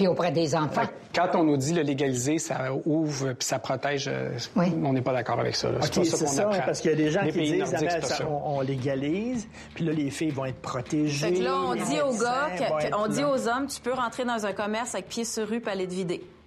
Puis 0.00 0.06
auprès 0.06 0.32
des 0.32 0.54
enfants. 0.54 0.80
Quand 1.14 1.28
on 1.34 1.44
nous 1.44 1.58
dit 1.58 1.74
le 1.74 1.82
légaliser, 1.82 2.38
ça 2.38 2.70
ouvre 2.86 3.34
puis 3.34 3.46
ça 3.46 3.58
protège, 3.58 4.08
euh, 4.08 4.30
Oui. 4.56 4.72
on 4.82 4.94
n'est 4.94 5.02
pas 5.02 5.12
d'accord 5.12 5.38
avec 5.38 5.54
ça. 5.54 5.68
là. 5.70 5.76
OK, 5.76 5.94
pas 5.94 6.04
c'est 6.04 6.24
qu'on 6.24 6.26
ça, 6.26 6.42
apprend. 6.48 6.62
parce 6.64 6.80
qu'il 6.80 6.90
y 6.90 6.94
a 6.94 6.96
des 6.96 7.10
gens 7.10 7.20
Les 7.20 7.32
qui 7.32 7.40
disent, 7.40 7.58
nordiques, 7.58 7.88
ah, 7.92 7.98
ben, 8.00 8.02
ça, 8.02 8.26
on, 8.26 8.56
on 8.56 8.60
légalise, 8.62 9.46
puis 9.74 9.84
là, 9.84 9.92
les 9.92 10.08
filles 10.08 10.30
vont 10.30 10.46
être 10.46 10.62
protégées. 10.62 11.26
Fait 11.26 11.34
que 11.34 11.42
là, 11.42 11.54
on 11.66 11.74
dit 11.74 12.00
aux 12.00 12.16
gars, 12.18 12.48
on 12.96 13.08
dit 13.08 13.24
aux 13.24 13.46
hommes, 13.46 13.66
tu 13.66 13.78
peux 13.82 13.92
rentrer 13.92 14.24
dans 14.24 14.46
un 14.46 14.54
commerce 14.54 14.94
avec 14.94 15.08
pied 15.08 15.26
sur 15.26 15.46
rue, 15.46 15.60
puis 15.60 15.70
aller 15.70 15.86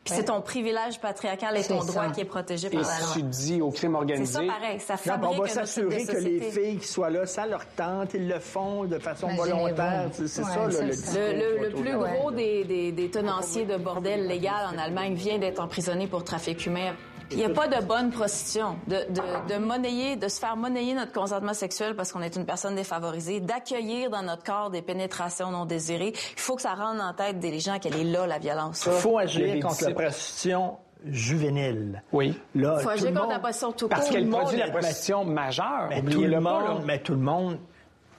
Puis 0.03 0.13
c'est 0.15 0.25
ton 0.25 0.41
privilège 0.41 0.99
patriarcal 0.99 1.55
et 1.55 1.63
ton 1.63 1.79
C'est 1.81 1.87
droit 1.87 2.09
qui 2.09 2.21
est 2.21 2.25
protégé 2.25 2.67
Et 2.67 2.71
par 2.71 2.81
la 2.81 2.99
loi. 2.99 3.07
tu 3.13 3.21
dis 3.23 3.61
au 3.61 3.71
crime 3.71 3.91
C'est 3.93 3.97
organisé, 3.97 4.33
ça 4.47 4.53
pareil, 4.53 4.79
ça 4.81 4.93
Non, 4.93 4.99
fabrique 4.99 5.31
on 5.39 5.41
va 5.43 5.47
s'assurer 5.47 6.05
que 6.05 6.17
les 6.17 6.41
filles 6.41 6.77
qui 6.79 6.87
soient 6.87 7.09
là, 7.09 7.25
ça 7.25 7.45
leur 7.47 7.65
tente, 7.67 8.13
ils 8.13 8.27
le 8.27 8.39
font 8.39 8.83
de 8.83 8.99
façon 8.99 9.27
volontaire. 9.29 10.09
C'est 10.11 10.27
c'est 10.27 10.41
Ouais, 10.43 10.47
ça, 10.49 10.69
c'est 10.91 11.33
le 11.33 11.39
Le, 11.39 11.57
le- 11.63 11.69
le 11.69 11.75
plus 11.75 11.97
gros 11.97 12.31
des, 12.31 12.65
des, 12.65 12.91
des 12.91 13.09
tenanciers 13.09 13.65
de 13.65 13.77
bordel 13.77 14.27
légal 14.27 14.67
en 14.73 14.77
Allemagne 14.77 15.13
vient 15.13 15.37
d'être 15.39 15.59
emprisonné 15.61 16.07
pour 16.07 16.23
trafic 16.25 16.65
humain. 16.65 16.93
Il 17.33 17.39
n'y 17.39 17.45
a 17.45 17.49
pas 17.49 17.67
de 17.67 17.83
bonne 17.83 18.09
prostitution. 18.11 18.75
De, 18.87 18.95
de, 19.09 19.53
de 19.53 19.59
monnayer, 19.59 20.15
de 20.15 20.27
se 20.27 20.39
faire 20.39 20.55
monnayer 20.55 20.93
notre 20.93 21.11
consentement 21.11 21.53
sexuel 21.53 21.95
parce 21.95 22.11
qu'on 22.11 22.21
est 22.21 22.35
une 22.35 22.45
personne 22.45 22.75
défavorisée, 22.75 23.39
d'accueillir 23.39 24.09
dans 24.09 24.21
notre 24.23 24.43
corps 24.43 24.69
des 24.69 24.81
pénétrations 24.81 25.51
non 25.51 25.65
désirées. 25.65 26.13
Il 26.33 26.39
faut 26.39 26.55
que 26.55 26.61
ça 26.61 26.73
rentre 26.73 27.03
en 27.03 27.13
tête 27.13 27.39
des 27.39 27.59
gens 27.59 27.79
qu'elle 27.79 27.95
est 27.97 28.03
là, 28.03 28.25
la 28.27 28.39
violence. 28.39 28.83
Il 28.85 28.91
faut 28.93 29.17
agir 29.17 29.59
contre 29.61 29.83
la 29.83 29.91
prostitution 29.93 30.77
juvénile. 31.05 32.01
oui. 32.13 32.39
Là, 32.55 32.75
Il 32.77 32.83
faut 32.83 32.83
tout 32.83 32.89
agir 32.89 33.05
le 33.05 33.11
contre 33.11 33.21
monde- 33.23 33.31
la 33.33 33.39
prostitution 33.39 33.71
tout 33.73 33.87
Parce 33.89 34.01
court. 34.03 34.11
qu'elle 34.11 34.23
le 34.23 34.29
monde 34.29 34.41
produit 34.41 34.59
la 34.59 34.69
prostitution 34.69 35.25
majeure. 35.25 35.87
Mais 35.89 36.01
tout 36.01 36.07
Oubliez-le 36.07 36.35
le 36.37 36.43
pas. 36.43 36.61
là. 36.61 36.69
monde, 36.69 36.83
mais 36.85 36.99
tout 36.99 37.13
le 37.13 37.19
monde, 37.19 37.57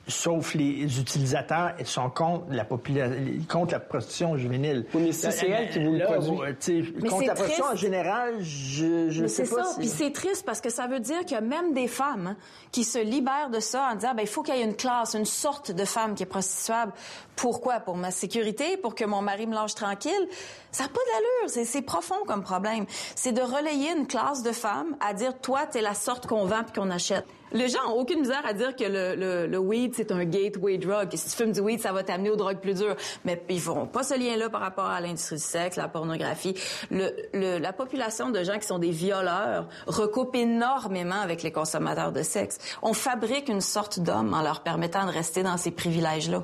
sauf 0.07 0.55
les 0.55 1.01
utilisateurs, 1.01 1.73
ils 1.79 1.87
sont 1.87 2.11
contre 2.11 2.45
la 2.51 2.65
contre 2.65 3.73
la 3.73 3.81
prostitution 3.81 4.37
juvénile. 4.37 4.85
Oui, 4.95 5.03
mais 5.07 5.13
si 5.13 5.31
c'est 5.33 5.49
elle 5.49 5.71
qui 5.71 5.83
vous 5.83 5.93
le 5.93 5.99
Là, 5.99 6.07
produit. 6.07 6.39
sais, 6.61 6.83
Mais 6.97 7.09
contre 7.09 7.21
c'est 7.23 7.27
la 7.27 7.35
prostitution 7.35 7.65
en 7.65 7.69
triste. 7.69 7.83
général, 7.83 8.35
je, 8.41 9.09
je 9.11 9.23
Mais 9.23 9.29
sais 9.29 9.45
c'est 9.47 9.55
pas 9.57 9.65
ça. 9.65 9.71
si- 9.73 9.79
Puis 9.79 9.89
c'est 9.89 10.11
triste 10.13 10.45
parce 10.45 10.61
que 10.61 10.69
ça 10.71 10.87
veut 10.87 11.01
dire 11.01 11.21
qu'il 11.21 11.33
y 11.33 11.35
a 11.37 11.41
même 11.41 11.73
des 11.73 11.89
femmes 11.89 12.27
hein, 12.29 12.37
qui 12.71 12.85
se 12.85 12.99
libèrent 12.99 13.51
de 13.51 13.61
ça 13.61 13.89
en 13.93 13.95
disant, 13.95 14.15
ben 14.15 14.23
il 14.23 14.29
faut 14.29 14.43
qu'il 14.43 14.55
y 14.57 14.61
ait 14.61 14.65
une 14.65 14.77
classe, 14.77 15.15
une 15.15 15.25
sorte 15.25 15.71
de 15.71 15.85
femme 15.85 16.15
qui 16.15 16.23
est 16.23 16.27
prostituable. 16.27 16.93
Pourquoi? 17.37 17.81
Pour 17.81 17.97
ma 17.97 18.11
sécurité, 18.11 18.77
pour 18.77 18.95
que 18.95 19.05
mon 19.05 19.23
mari 19.23 19.47
me 19.47 19.55
lâche 19.55 19.75
tranquille? 19.75 20.29
Ça 20.71 20.85
n'a 20.85 20.89
pas 20.91 21.01
d'allure. 21.13 21.49
C'est, 21.51 21.65
c'est 21.65 21.83
profond 21.83 22.17
comme 22.27 22.43
problème. 22.43 22.85
C'est 23.17 23.33
de 23.33 23.41
relayer 23.43 23.91
une 23.97 24.07
classe 24.07 24.43
de 24.43 24.53
femmes 24.53 24.97
à 25.01 25.15
dire, 25.15 25.39
toi, 25.41 25.67
t'es 25.67 25.81
la 25.81 25.95
sorte 25.95 26.27
qu'on 26.27 26.45
vend 26.45 26.63
puis 26.65 26.81
qu'on 26.81 26.91
achète. 26.91 27.25
Les 27.53 27.69
gens 27.69 27.79
ont 27.89 28.01
aucune 28.01 28.21
misère 28.21 28.43
à 28.45 28.53
dire 28.53 28.75
que 28.75 28.85
le, 28.85 29.15
le, 29.15 29.47
le 29.47 29.59
weed, 29.59 29.95
c'est 29.95 30.11
un 30.11 30.25
gateway 30.25 30.77
drug. 30.79 31.09
Et 31.13 31.17
si 31.17 31.31
tu 31.31 31.37
fumes 31.37 31.53
du 31.53 31.61
weed, 31.61 31.81
ça 31.81 31.93
va 31.93 32.03
t'amener 32.03 32.31
aux 32.31 32.37
drogues 32.37 32.59
plus 32.59 32.75
dures. 32.75 32.97
Mais 33.25 33.41
ils 33.49 33.61
feront 33.61 33.87
pas 33.87 34.03
ce 34.03 34.19
lien-là 34.19 34.49
par 34.51 34.61
rapport 34.61 34.87
à 34.87 35.01
l'industrie 35.01 35.37
du 35.37 35.43
sexe, 35.43 35.77
la 35.77 35.87
pornographie. 35.89 36.55
Le- 36.91 37.59
la 37.59 37.73
population 37.73 38.31
de 38.31 38.43
gens 38.43 38.59
qui 38.59 38.67
sont 38.67 38.79
des 38.79 38.91
violeurs 38.91 39.69
recoupe 39.87 40.35
énormément 40.35 41.21
avec 41.21 41.43
les 41.43 41.53
consommateurs 41.53 42.11
de 42.13 42.23
sexe. 42.23 42.59
On 42.83 42.93
fabrique 42.93 43.49
une 43.49 43.61
sorte 43.61 44.01
d'homme 44.01 44.35
en 44.35 44.43
leur 44.43 44.63
permettant 44.63 45.07
de 45.07 45.13
rester 45.13 45.43
dans 45.43 45.57
ces 45.57 45.71
privilèges-là. 45.71 46.43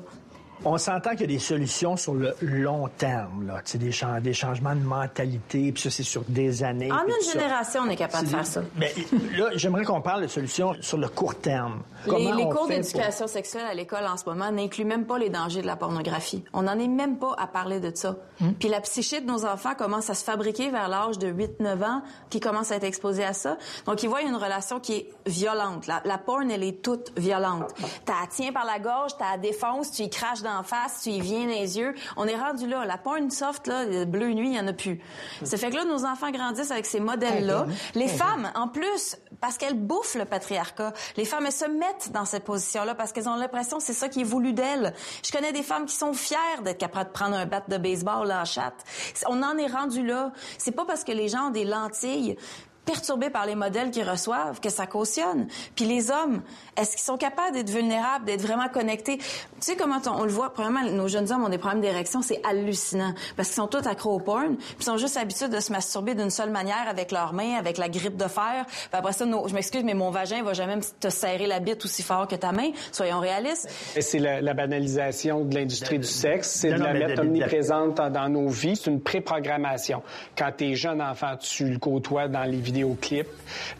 On 0.63 0.77
s'entend 0.77 1.11
qu'il 1.11 1.21
y 1.21 1.23
a 1.23 1.27
des 1.27 1.39
solutions 1.39 1.97
sur 1.97 2.13
le 2.13 2.35
long 2.41 2.87
terme, 2.97 3.47
là. 3.47 3.61
Tu 3.65 3.71
sais, 3.71 3.77
des, 3.77 3.91
des 4.21 4.33
changements 4.33 4.75
de 4.75 4.81
mentalité, 4.81 5.71
puis 5.71 5.81
ça, 5.81 5.89
c'est 5.89 6.03
sur 6.03 6.23
des 6.27 6.63
années. 6.63 6.91
En 6.91 6.99
une 7.01 7.13
tout 7.13 7.21
ça. 7.23 7.33
génération, 7.39 7.81
on 7.85 7.89
est 7.89 7.95
capable 7.95 8.25
de 8.25 8.29
C'est 8.29 8.35
faire 8.35 8.45
ça. 8.45 8.61
Mais 8.75 8.93
là, 9.37 9.49
j'aimerais 9.55 9.83
qu'on 9.85 10.01
parle 10.01 10.21
de 10.23 10.27
solutions 10.27 10.75
sur 10.81 10.97
le 10.97 11.07
court 11.09 11.35
terme. 11.35 11.81
Les, 12.05 12.11
Comment 12.11 12.35
les 12.35 12.43
on 12.43 12.49
cours 12.49 12.67
d'éducation 12.67 13.27
sexuelle 13.27 13.65
à 13.65 13.73
l'école 13.73 14.05
en 14.05 14.17
ce 14.17 14.25
moment 14.25 14.51
n'incluent 14.51 14.85
même 14.85 15.05
pas 15.05 15.17
les 15.17 15.29
dangers 15.29 15.61
de 15.61 15.67
la 15.67 15.75
pornographie. 15.75 16.43
On 16.53 16.63
n'en 16.63 16.77
est 16.79 16.87
même 16.87 17.17
pas 17.17 17.35
à 17.37 17.47
parler 17.47 17.79
de 17.79 17.91
ça. 17.95 18.15
Puis 18.59 18.69
la 18.69 18.81
psyché 18.81 19.21
de 19.21 19.27
nos 19.27 19.45
enfants 19.45 19.75
commence 19.75 20.09
à 20.09 20.15
se 20.15 20.23
fabriquer 20.23 20.69
vers 20.71 20.89
l'âge 20.89 21.19
de 21.19 21.31
8-9 21.31 21.83
ans, 21.83 22.01
qui 22.29 22.39
commencent 22.39 22.71
à 22.71 22.75
être 22.75 22.83
exposés 22.83 23.23
à 23.23 23.33
ça. 23.33 23.57
Donc, 23.85 24.01
ils 24.03 24.09
voient 24.09 24.21
une 24.21 24.35
relation 24.35 24.79
qui 24.79 24.93
est 24.93 25.09
violente. 25.27 25.87
La, 25.87 26.01
la 26.05 26.17
porn, 26.17 26.49
elle 26.49 26.63
est 26.63 26.81
toute 26.81 27.11
violente. 27.17 27.71
T'as 28.05 28.27
tiens 28.29 28.51
par 28.51 28.65
la 28.65 28.79
gorge, 28.79 29.11
t'as 29.17 29.37
défonce, 29.37 29.91
tu 29.91 30.03
y 30.03 30.09
craches 30.09 30.41
d'en 30.55 30.63
face, 30.63 31.01
tu 31.03 31.09
y 31.09 31.21
viens 31.21 31.45
dans 31.45 31.51
les 31.51 31.77
yeux. 31.77 31.93
On 32.17 32.27
est 32.27 32.35
rendu 32.35 32.67
là. 32.67 32.85
La 32.85 32.97
porn 32.97 33.29
soft, 33.29 33.67
là, 33.67 33.85
le 33.85 34.05
bleu 34.05 34.31
nuit, 34.33 34.49
il 34.49 34.55
y 34.55 34.59
en 34.59 34.67
a 34.67 34.73
plus. 34.73 34.99
Ça 35.43 35.57
fait 35.57 35.69
que 35.69 35.75
là, 35.75 35.85
nos 35.85 36.05
enfants 36.05 36.31
grandissent 36.31 36.71
avec 36.71 36.85
ces 36.85 36.99
modèles-là. 36.99 37.65
Les 37.95 38.07
femmes, 38.07 38.51
en 38.55 38.67
plus, 38.67 39.17
parce 39.39 39.57
qu'elles 39.57 39.79
bouffent 39.79 40.15
le 40.15 40.25
patriarcat, 40.25 40.93
les 41.17 41.25
femmes, 41.25 41.45
elles 41.45 41.51
se 41.51 41.65
mettent 41.65 42.11
dans 42.11 42.25
cette 42.25 42.43
position-là 42.43 42.95
parce 42.95 43.11
qu'elles 43.11 43.29
ont 43.29 43.35
l'impression 43.35 43.77
que 43.77 43.83
c'est 43.83 43.93
ça 43.93 44.09
qui 44.09 44.21
est 44.21 44.25
voulu 44.25 44.53
d'elles. 44.53 44.93
Je 45.25 45.31
connais 45.31 45.51
des 45.51 45.63
femmes 45.63 45.85
qui 45.85 45.95
sont 45.95 46.13
fières 46.13 46.61
d'être 46.63 46.77
capables 46.77 47.09
de 47.09 47.13
prendre 47.13 47.35
un 47.35 47.45
bat 47.45 47.63
de 47.67 47.77
baseball 47.77 48.27
là, 48.27 48.41
en 48.41 48.45
chatte. 48.45 48.83
On 49.27 49.43
en 49.43 49.57
est 49.57 49.67
rendu 49.67 50.05
là. 50.05 50.31
C'est 50.57 50.71
pas 50.71 50.85
parce 50.85 51.03
que 51.03 51.11
les 51.11 51.27
gens 51.27 51.47
ont 51.47 51.51
des 51.51 51.65
lentilles 51.65 52.37
perturbés 52.85 53.29
par 53.29 53.45
les 53.45 53.55
modèles 53.55 53.91
qu'ils 53.91 54.09
reçoivent 54.09 54.59
que 54.59 54.69
ça 54.69 54.87
cautionne. 54.87 55.47
Puis 55.75 55.85
les 55.85 56.09
hommes, 56.11 56.41
est-ce 56.77 56.91
qu'ils 56.91 57.01
sont 57.05 57.17
capables 57.17 57.53
d'être 57.53 57.69
vulnérables, 57.69 58.25
d'être 58.25 58.41
vraiment 58.41 58.67
connectés? 58.69 59.17
Tu 59.17 59.25
sais 59.59 59.75
comment 59.75 59.99
on, 60.07 60.21
on 60.21 60.23
le 60.23 60.31
voit, 60.31 60.51
premièrement, 60.53 60.83
nos 60.89 61.07
jeunes 61.07 61.31
hommes 61.31 61.43
ont 61.43 61.49
des 61.49 61.57
problèmes 61.57 61.81
d'érection, 61.81 62.21
c'est 62.21 62.41
hallucinant. 62.45 63.13
Parce 63.37 63.49
qu'ils 63.49 63.55
sont 63.55 63.67
tous 63.67 63.87
accros 63.87 64.15
au 64.15 64.19
porn, 64.19 64.55
puis 64.57 64.75
ils 64.79 64.83
sont 64.85 64.97
juste 64.97 65.17
habitués 65.17 65.47
de 65.47 65.59
se 65.59 65.71
masturber 65.71 66.15
d'une 66.15 66.29
seule 66.31 66.49
manière 66.49 66.87
avec 66.89 67.11
leurs 67.11 67.33
mains, 67.33 67.55
avec 67.57 67.77
la 67.77 67.87
grippe 67.89 68.17
de 68.17 68.27
fer. 68.27 68.65
Puis 68.67 68.87
après 68.91 69.13
ça, 69.13 69.25
nos- 69.25 69.47
je 69.47 69.53
m'excuse, 69.53 69.83
mais 69.83 69.93
mon 69.93 70.09
vagin 70.09 70.41
va 70.43 70.53
jamais 70.53 70.77
te 70.99 71.09
serrer 71.09 71.47
la 71.47 71.59
bite 71.59 71.85
aussi 71.85 72.01
fort 72.03 72.27
que 72.27 72.35
ta 72.35 72.51
main. 72.51 72.71
Soyons 72.91 73.19
réalistes. 73.19 73.69
C'est 73.99 74.19
la, 74.19 74.41
la 74.41 74.53
banalisation 74.53 75.45
de 75.45 75.53
l'industrie 75.55 75.99
du 75.99 76.07
sexe, 76.07 76.49
c'est 76.51 76.71
de 76.71 76.77
non, 76.77 76.85
la 76.85 76.93
mettre 76.93 77.09
de- 77.09 77.15
de- 77.15 77.21
omniprésente 77.21 77.95
dans, 77.95 78.09
dans 78.09 78.29
nos 78.29 78.47
vies. 78.49 78.75
C'est 78.75 78.89
une 78.89 79.01
préprogrammation. 79.01 80.01
Quand 80.37 80.51
t'es 80.55 80.75
jeune 80.75 81.01
enfant, 81.01 81.35
tu 81.37 81.65
le 81.69 81.77
côtoies 81.77 82.27
dans 82.27 82.43
les 82.43 82.59
vidéoclips, 82.71 83.27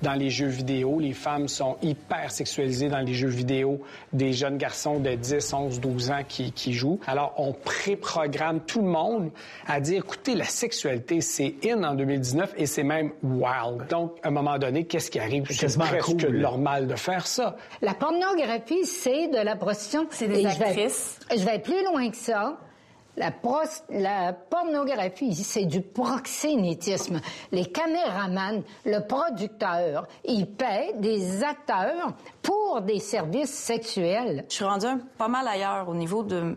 dans 0.02 0.14
les 0.14 0.30
jeux 0.30 0.48
vidéo. 0.48 1.00
Les 1.00 1.14
femmes 1.14 1.48
sont 1.48 1.78
hyper 1.82 2.32
sexualisées 2.32 2.90
dans 2.90 3.00
les 3.00 3.14
jeux 3.14 3.30
vidéo. 3.30 3.82
Des 4.12 4.34
jeunes 4.34 4.58
garçons 4.58 5.00
de 5.00 5.16
10, 5.16 5.54
11, 5.54 5.80
12 5.80 6.12
ans 6.12 6.22
qui, 6.28 6.52
qui 6.52 6.74
jouent. 6.74 7.00
Alors, 7.08 7.34
on 7.38 7.54
préprogramme 7.54 8.60
tout 8.62 8.82
le 8.82 8.88
monde 8.90 9.32
à 9.68 9.80
dire, 9.80 10.00
écoutez, 10.04 10.36
la 10.36 10.46
sexualité, 10.46 11.22
c'est 11.22 11.56
in 11.66 11.84
en 11.84 11.96
2019 11.96 12.54
et 12.58 12.66
c'est 12.66 12.84
même 12.84 13.12
wild. 13.24 13.88
Donc, 13.90 14.18
à 14.24 14.28
un 14.28 14.32
moment 14.32 14.58
donné, 14.58 14.86
qu'est-ce 14.86 15.10
qui 15.10 15.20
arrive? 15.20 15.46
C'est 15.50 15.78
presque 15.78 16.06
cool. 16.26 16.38
normal 16.38 16.88
de 16.88 16.96
faire 16.96 17.26
ça. 17.28 17.56
La 17.82 17.94
pornographie, 17.94 18.86
c'est 18.86 19.28
de 19.30 19.38
la 19.44 19.56
prostitution. 19.56 20.08
C'est 20.12 20.28
des 20.28 20.40
Et 20.40 20.50
je 20.50 20.60
vais- 20.60 20.66
actrices. 20.66 21.20
Je 21.32 21.44
vais, 21.46 21.60
plus 21.60 21.84
loin 21.86 22.10
que 22.10 22.18
ça. 22.18 22.58
La, 23.18 23.32
pros- 23.32 23.60
la 23.90 24.32
pornographie, 24.34 25.36
c'est 25.36 25.66
du 25.66 25.82
proxénétisme. 25.82 27.20
Les 27.52 27.66
caméramans, 27.66 28.64
le 28.86 29.00
producteur, 29.06 30.08
ils 30.24 30.48
paient 30.48 30.94
des 30.98 31.44
acteurs 31.44 32.14
pour 32.42 32.82
des 32.82 33.00
services 33.00 33.54
sexuels. 33.54 34.46
Je 34.50 34.56
suis 34.56 34.64
rendue 34.64 34.88
pas 35.18 35.28
mal 35.28 35.48
ailleurs 35.48 35.90
au 35.90 35.94
niveau 35.94 36.24
de 36.24 36.56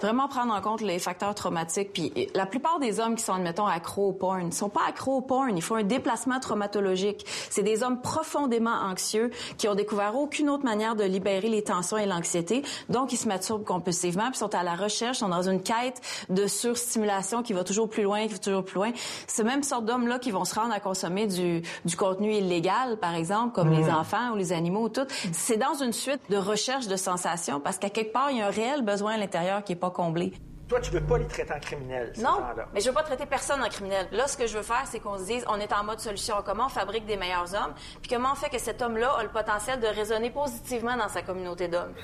vraiment 0.00 0.28
prendre 0.28 0.54
en 0.54 0.60
compte 0.60 0.80
les 0.80 0.98
facteurs 0.98 1.34
traumatiques. 1.34 1.92
Puis 1.92 2.12
la 2.34 2.46
plupart 2.46 2.78
des 2.78 3.00
hommes 3.00 3.16
qui 3.16 3.24
sont, 3.24 3.34
admettons, 3.34 3.66
accros 3.66 4.08
au 4.08 4.12
porn, 4.12 4.46
ne 4.46 4.50
sont 4.52 4.68
pas 4.68 4.82
accros 4.88 5.16
au 5.16 5.20
porn. 5.22 5.56
Ils 5.56 5.62
font 5.62 5.74
un 5.76 5.82
déplacement 5.82 6.38
traumatologique. 6.40 7.26
C'est 7.50 7.62
des 7.62 7.82
hommes 7.82 8.00
profondément 8.00 8.70
anxieux 8.70 9.30
qui 9.58 9.68
ont 9.68 9.74
découvert 9.74 10.16
aucune 10.16 10.48
autre 10.48 10.64
manière 10.64 10.94
de 10.94 11.04
libérer 11.04 11.48
les 11.48 11.62
tensions 11.64 11.96
et 11.98 12.06
l'anxiété. 12.06 12.62
Donc, 12.88 13.12
ils 13.12 13.18
se 13.18 13.28
masturbent 13.28 13.64
compulsivement 13.64 14.28
puis 14.30 14.38
sont 14.38 14.54
à 14.54 14.62
la 14.62 14.74
recherche, 14.76 15.18
sont 15.18 15.28
dans 15.28 15.48
une 15.48 15.62
quête 15.62 15.95
de 16.28 16.46
surstimulation 16.46 17.42
qui 17.42 17.52
va 17.52 17.64
toujours 17.64 17.88
plus 17.88 18.02
loin, 18.02 18.26
qui 18.26 18.34
va 18.34 18.38
toujours 18.38 18.64
plus 18.64 18.76
loin. 18.76 18.92
C'est 19.26 19.44
même 19.44 19.62
sorte 19.62 19.84
d'hommes-là 19.84 20.18
qui 20.18 20.30
vont 20.30 20.44
se 20.44 20.54
rendre 20.54 20.72
à 20.72 20.80
consommer 20.80 21.26
du, 21.26 21.62
du 21.84 21.96
contenu 21.96 22.32
illégal, 22.32 22.98
par 22.98 23.14
exemple, 23.14 23.54
comme 23.54 23.70
les 23.70 23.88
enfants 23.90 24.32
ou 24.32 24.36
les 24.36 24.52
animaux 24.52 24.84
ou 24.84 24.88
tout. 24.88 25.06
C'est 25.32 25.56
dans 25.56 25.74
une 25.74 25.92
suite 25.92 26.20
de 26.30 26.36
recherche 26.36 26.86
de 26.86 26.96
sensations 26.96 27.60
parce 27.60 27.78
qu'à 27.78 27.90
quelque 27.90 28.12
part, 28.12 28.30
il 28.30 28.38
y 28.38 28.40
a 28.40 28.46
un 28.46 28.50
réel 28.50 28.82
besoin 28.82 29.14
à 29.14 29.16
l'intérieur 29.18 29.64
qui 29.64 29.72
est 29.72 29.76
pas 29.76 29.90
comblé. 29.90 30.32
Toi, 30.68 30.80
tu 30.80 30.90
veux 30.90 31.00
pas 31.00 31.16
les 31.16 31.28
traiter 31.28 31.52
en 31.54 31.60
criminels, 31.60 32.10
ces 32.12 32.22
Non, 32.22 32.40
mais 32.74 32.80
je 32.80 32.88
veux 32.88 32.94
pas 32.94 33.04
traiter 33.04 33.24
personne 33.24 33.62
en 33.62 33.68
criminel. 33.68 34.08
Là, 34.10 34.26
ce 34.26 34.36
que 34.36 34.48
je 34.48 34.56
veux 34.56 34.64
faire, 34.64 34.82
c'est 34.86 34.98
qu'on 34.98 35.16
se 35.16 35.22
dise, 35.22 35.44
on 35.48 35.60
est 35.60 35.72
en 35.72 35.84
mode 35.84 36.00
solution. 36.00 36.34
Comment 36.44 36.66
on 36.66 36.68
fabrique 36.68 37.06
des 37.06 37.16
meilleurs 37.16 37.54
hommes? 37.54 37.72
Puis 38.02 38.10
comment 38.10 38.32
on 38.32 38.34
fait 38.34 38.50
que 38.50 38.58
cet 38.58 38.82
homme-là 38.82 39.12
a 39.16 39.22
le 39.22 39.28
potentiel 39.28 39.78
de 39.78 39.86
résonner 39.86 40.30
positivement 40.30 40.96
dans 40.96 41.08
sa 41.08 41.22
communauté 41.22 41.68
d'hommes? 41.68 41.94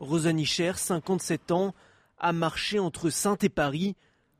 Rosa 0.00 0.32
Nicher, 0.32 0.72
57 0.76 1.52
ans, 1.52 1.74
a 2.18 2.32
marché 2.32 2.78
entre 2.78 3.10
Sainte 3.10 3.44
et 3.44 3.48
Paris 3.48 3.96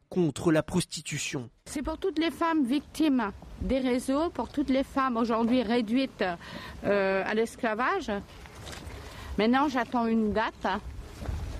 contre 0.09 0.51
la 0.51 0.62
prostitution. 0.62 1.49
C'est 1.66 1.83
pour 1.83 1.99
toutes 1.99 2.18
les 2.18 2.31
femmes 2.31 2.64
victimes 2.64 3.31
des 3.61 3.79
réseaux, 3.79 4.31
pour 4.31 4.49
toutes 4.49 4.70
les 4.70 4.83
femmes 4.83 5.16
aujourd'hui 5.16 5.62
réduites 5.62 6.25
euh, 6.85 7.23
à 7.25 7.35
l'esclavage. 7.35 8.11
Maintenant, 9.38 9.68
j'attends 9.68 10.07
une 10.07 10.33
date. 10.33 10.66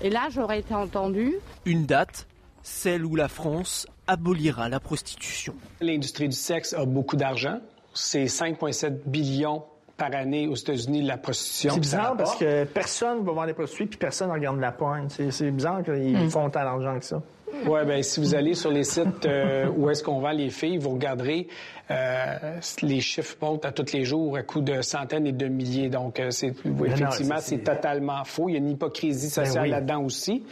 Et 0.01 0.09
là, 0.09 0.27
j'aurais 0.29 0.59
été 0.59 0.73
entendue. 0.73 1.35
Une 1.65 1.85
date, 1.85 2.27
celle 2.63 3.05
où 3.05 3.15
la 3.15 3.27
France 3.27 3.87
abolira 4.07 4.67
la 4.67 4.79
prostitution. 4.79 5.55
L'industrie 5.79 6.27
du 6.27 6.35
sexe 6.35 6.73
a 6.73 6.85
beaucoup 6.85 7.15
d'argent. 7.15 7.59
C'est 7.93 8.25
5,7 8.25 9.03
billions 9.05 9.63
par 10.01 10.15
année 10.19 10.47
aux 10.47 10.55
États-Unis 10.55 11.03
la 11.03 11.17
prostitution. 11.17 11.73
C'est 11.75 11.79
bizarre 11.79 12.17
parce 12.17 12.35
que 12.35 12.63
personne 12.63 13.23
va 13.23 13.31
voir 13.33 13.45
des 13.45 13.53
prostituées 13.53 13.85
puis 13.85 13.97
personne 13.99 14.29
ne 14.29 14.33
regarde 14.33 14.59
la 14.59 14.71
porn. 14.71 15.07
C'est 15.09 15.29
c'est 15.31 15.51
bizarre 15.51 15.83
qu'ils 15.83 16.17
Hmm. 16.17 16.29
font 16.29 16.49
tant 16.49 16.63
d'argent 16.63 16.97
que 16.97 17.05
ça. 17.05 17.21
Ouais, 17.67 17.85
ben 17.85 18.01
si 18.01 18.19
vous 18.21 18.33
allez 18.33 18.53
sur 18.55 18.71
les 18.71 18.83
sites 18.85 19.25
euh, 19.25 19.67
où 19.77 19.89
est-ce 19.89 20.01
qu'on 20.03 20.19
vend 20.21 20.31
les 20.31 20.49
filles, 20.49 20.77
vous 20.77 20.91
regarderez 20.91 21.47
euh, 21.91 22.35
les 22.81 23.01
chiffres 23.01 23.35
montent 23.41 23.65
à 23.65 23.71
tous 23.71 23.91
les 23.93 24.05
jours 24.05 24.37
à 24.37 24.41
coût 24.43 24.61
de 24.61 24.81
centaines 24.81 25.27
et 25.27 25.31
de 25.33 25.47
milliers. 25.47 25.89
Donc 25.89 26.19
euh, 26.19 26.31
c'est 26.31 26.53
oui, 26.65 26.89
non, 26.89 26.95
effectivement 26.95 27.35
c'est- 27.39 27.57
c'est 27.57 27.63
totalement 27.63 28.23
faux. 28.23 28.49
Il 28.49 28.53
y 28.53 28.55
a 28.55 28.59
une 28.59 28.69
hypocrisie 28.71 29.29
sociale 29.29 29.65
oui. 29.65 29.69
là-dedans 29.69 30.01
aussi. 30.03 30.43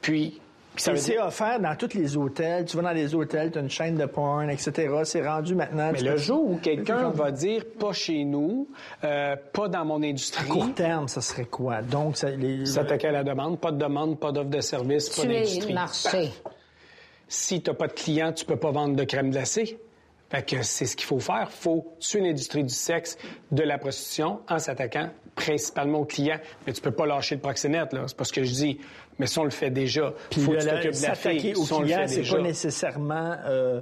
Puis 0.00 0.40
veut 0.92 0.96
c'est 0.96 1.12
dire 1.12 1.24
offert 1.26 1.60
dans 1.60 1.74
tous 1.76 1.94
les 1.94 2.16
hôtels. 2.16 2.64
Tu 2.64 2.76
vas 2.76 2.82
dans 2.82 2.90
les 2.92 3.14
hôtels, 3.14 3.50
tu 3.50 3.58
as 3.58 3.60
une 3.62 3.70
chaîne 3.70 3.96
de 3.96 4.06
porn, 4.06 4.48
etc. 4.50 4.88
C'est 5.04 5.26
rendu 5.26 5.54
maintenant. 5.54 5.90
mais 5.92 6.00
le 6.02 6.12
peux- 6.12 6.16
jour 6.18 6.50
où 6.50 6.56
quelqu'un 6.56 7.10
va 7.10 7.30
dire 7.30 7.64
pas 7.78 7.92
chez 7.92 8.24
nous, 8.24 8.68
euh, 9.04 9.36
pas 9.52 9.68
dans 9.68 9.84
mon 9.84 10.02
À 10.02 10.06
industrie, 10.06 10.48
court 10.48 10.72
terme, 10.74 11.08
ça 11.08 11.20
serait 11.20 11.44
quoi? 11.46 11.82
Donc, 11.82 12.16
ça, 12.16 12.30
les... 12.30 12.66
s'attaquer 12.66 13.08
à 13.08 13.12
la 13.12 13.24
demande, 13.24 13.58
pas 13.58 13.72
de 13.72 13.78
demande, 13.78 14.18
pas 14.20 14.32
d'offre 14.32 14.50
de 14.50 14.60
service, 14.60 15.08
pas 15.10 15.22
d'industrie. 15.26 15.68
le 15.68 15.74
marché. 15.74 16.30
Si 17.28 17.60
tu 17.62 17.70
n'as 17.70 17.76
pas 17.76 17.88
de 17.88 17.92
clients, 17.92 18.32
tu 18.32 18.44
peux 18.44 18.56
pas 18.56 18.70
vendre 18.70 18.94
de 18.94 19.04
crème 19.04 19.30
glacée. 19.30 19.78
Fait 20.28 20.42
que 20.42 20.62
c'est 20.62 20.86
ce 20.86 20.96
qu'il 20.96 21.06
faut 21.06 21.20
faire. 21.20 21.50
faut 21.50 21.96
tuer 22.00 22.20
l'industrie 22.20 22.64
du 22.64 22.74
sexe, 22.74 23.16
de 23.52 23.62
la 23.62 23.78
prostitution, 23.78 24.40
en 24.48 24.58
s'attaquant 24.58 25.10
principalement 25.36 26.00
aux 26.00 26.04
clients. 26.04 26.40
Mais 26.66 26.72
tu 26.72 26.80
peux 26.80 26.90
pas 26.90 27.06
lâcher 27.06 27.36
le 27.36 27.40
proxénète, 27.40 27.92
là. 27.92 28.04
C'est 28.06 28.16
pas 28.16 28.24
ce 28.24 28.32
que 28.32 28.42
je 28.42 28.52
dis. 28.52 28.80
Mais 29.18 29.26
ça, 29.26 29.42
on 29.42 29.44
le 29.44 29.50
fait 29.50 29.70
déjà. 29.70 30.12
Puis 30.30 30.40
faut 30.40 30.52
que 30.52 30.92
s'attaquer 30.92 31.54
aux 31.54 31.64
clients, 31.64 32.04
c'est 32.06 32.22
pas 32.22 32.40
nécessairement 32.40 33.36
euh, 33.46 33.80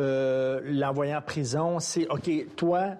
euh, 0.00 0.60
l'envoyer 0.64 1.14
en 1.14 1.22
prison. 1.22 1.78
C'est, 1.78 2.08
OK, 2.08 2.30
toi, 2.56 2.96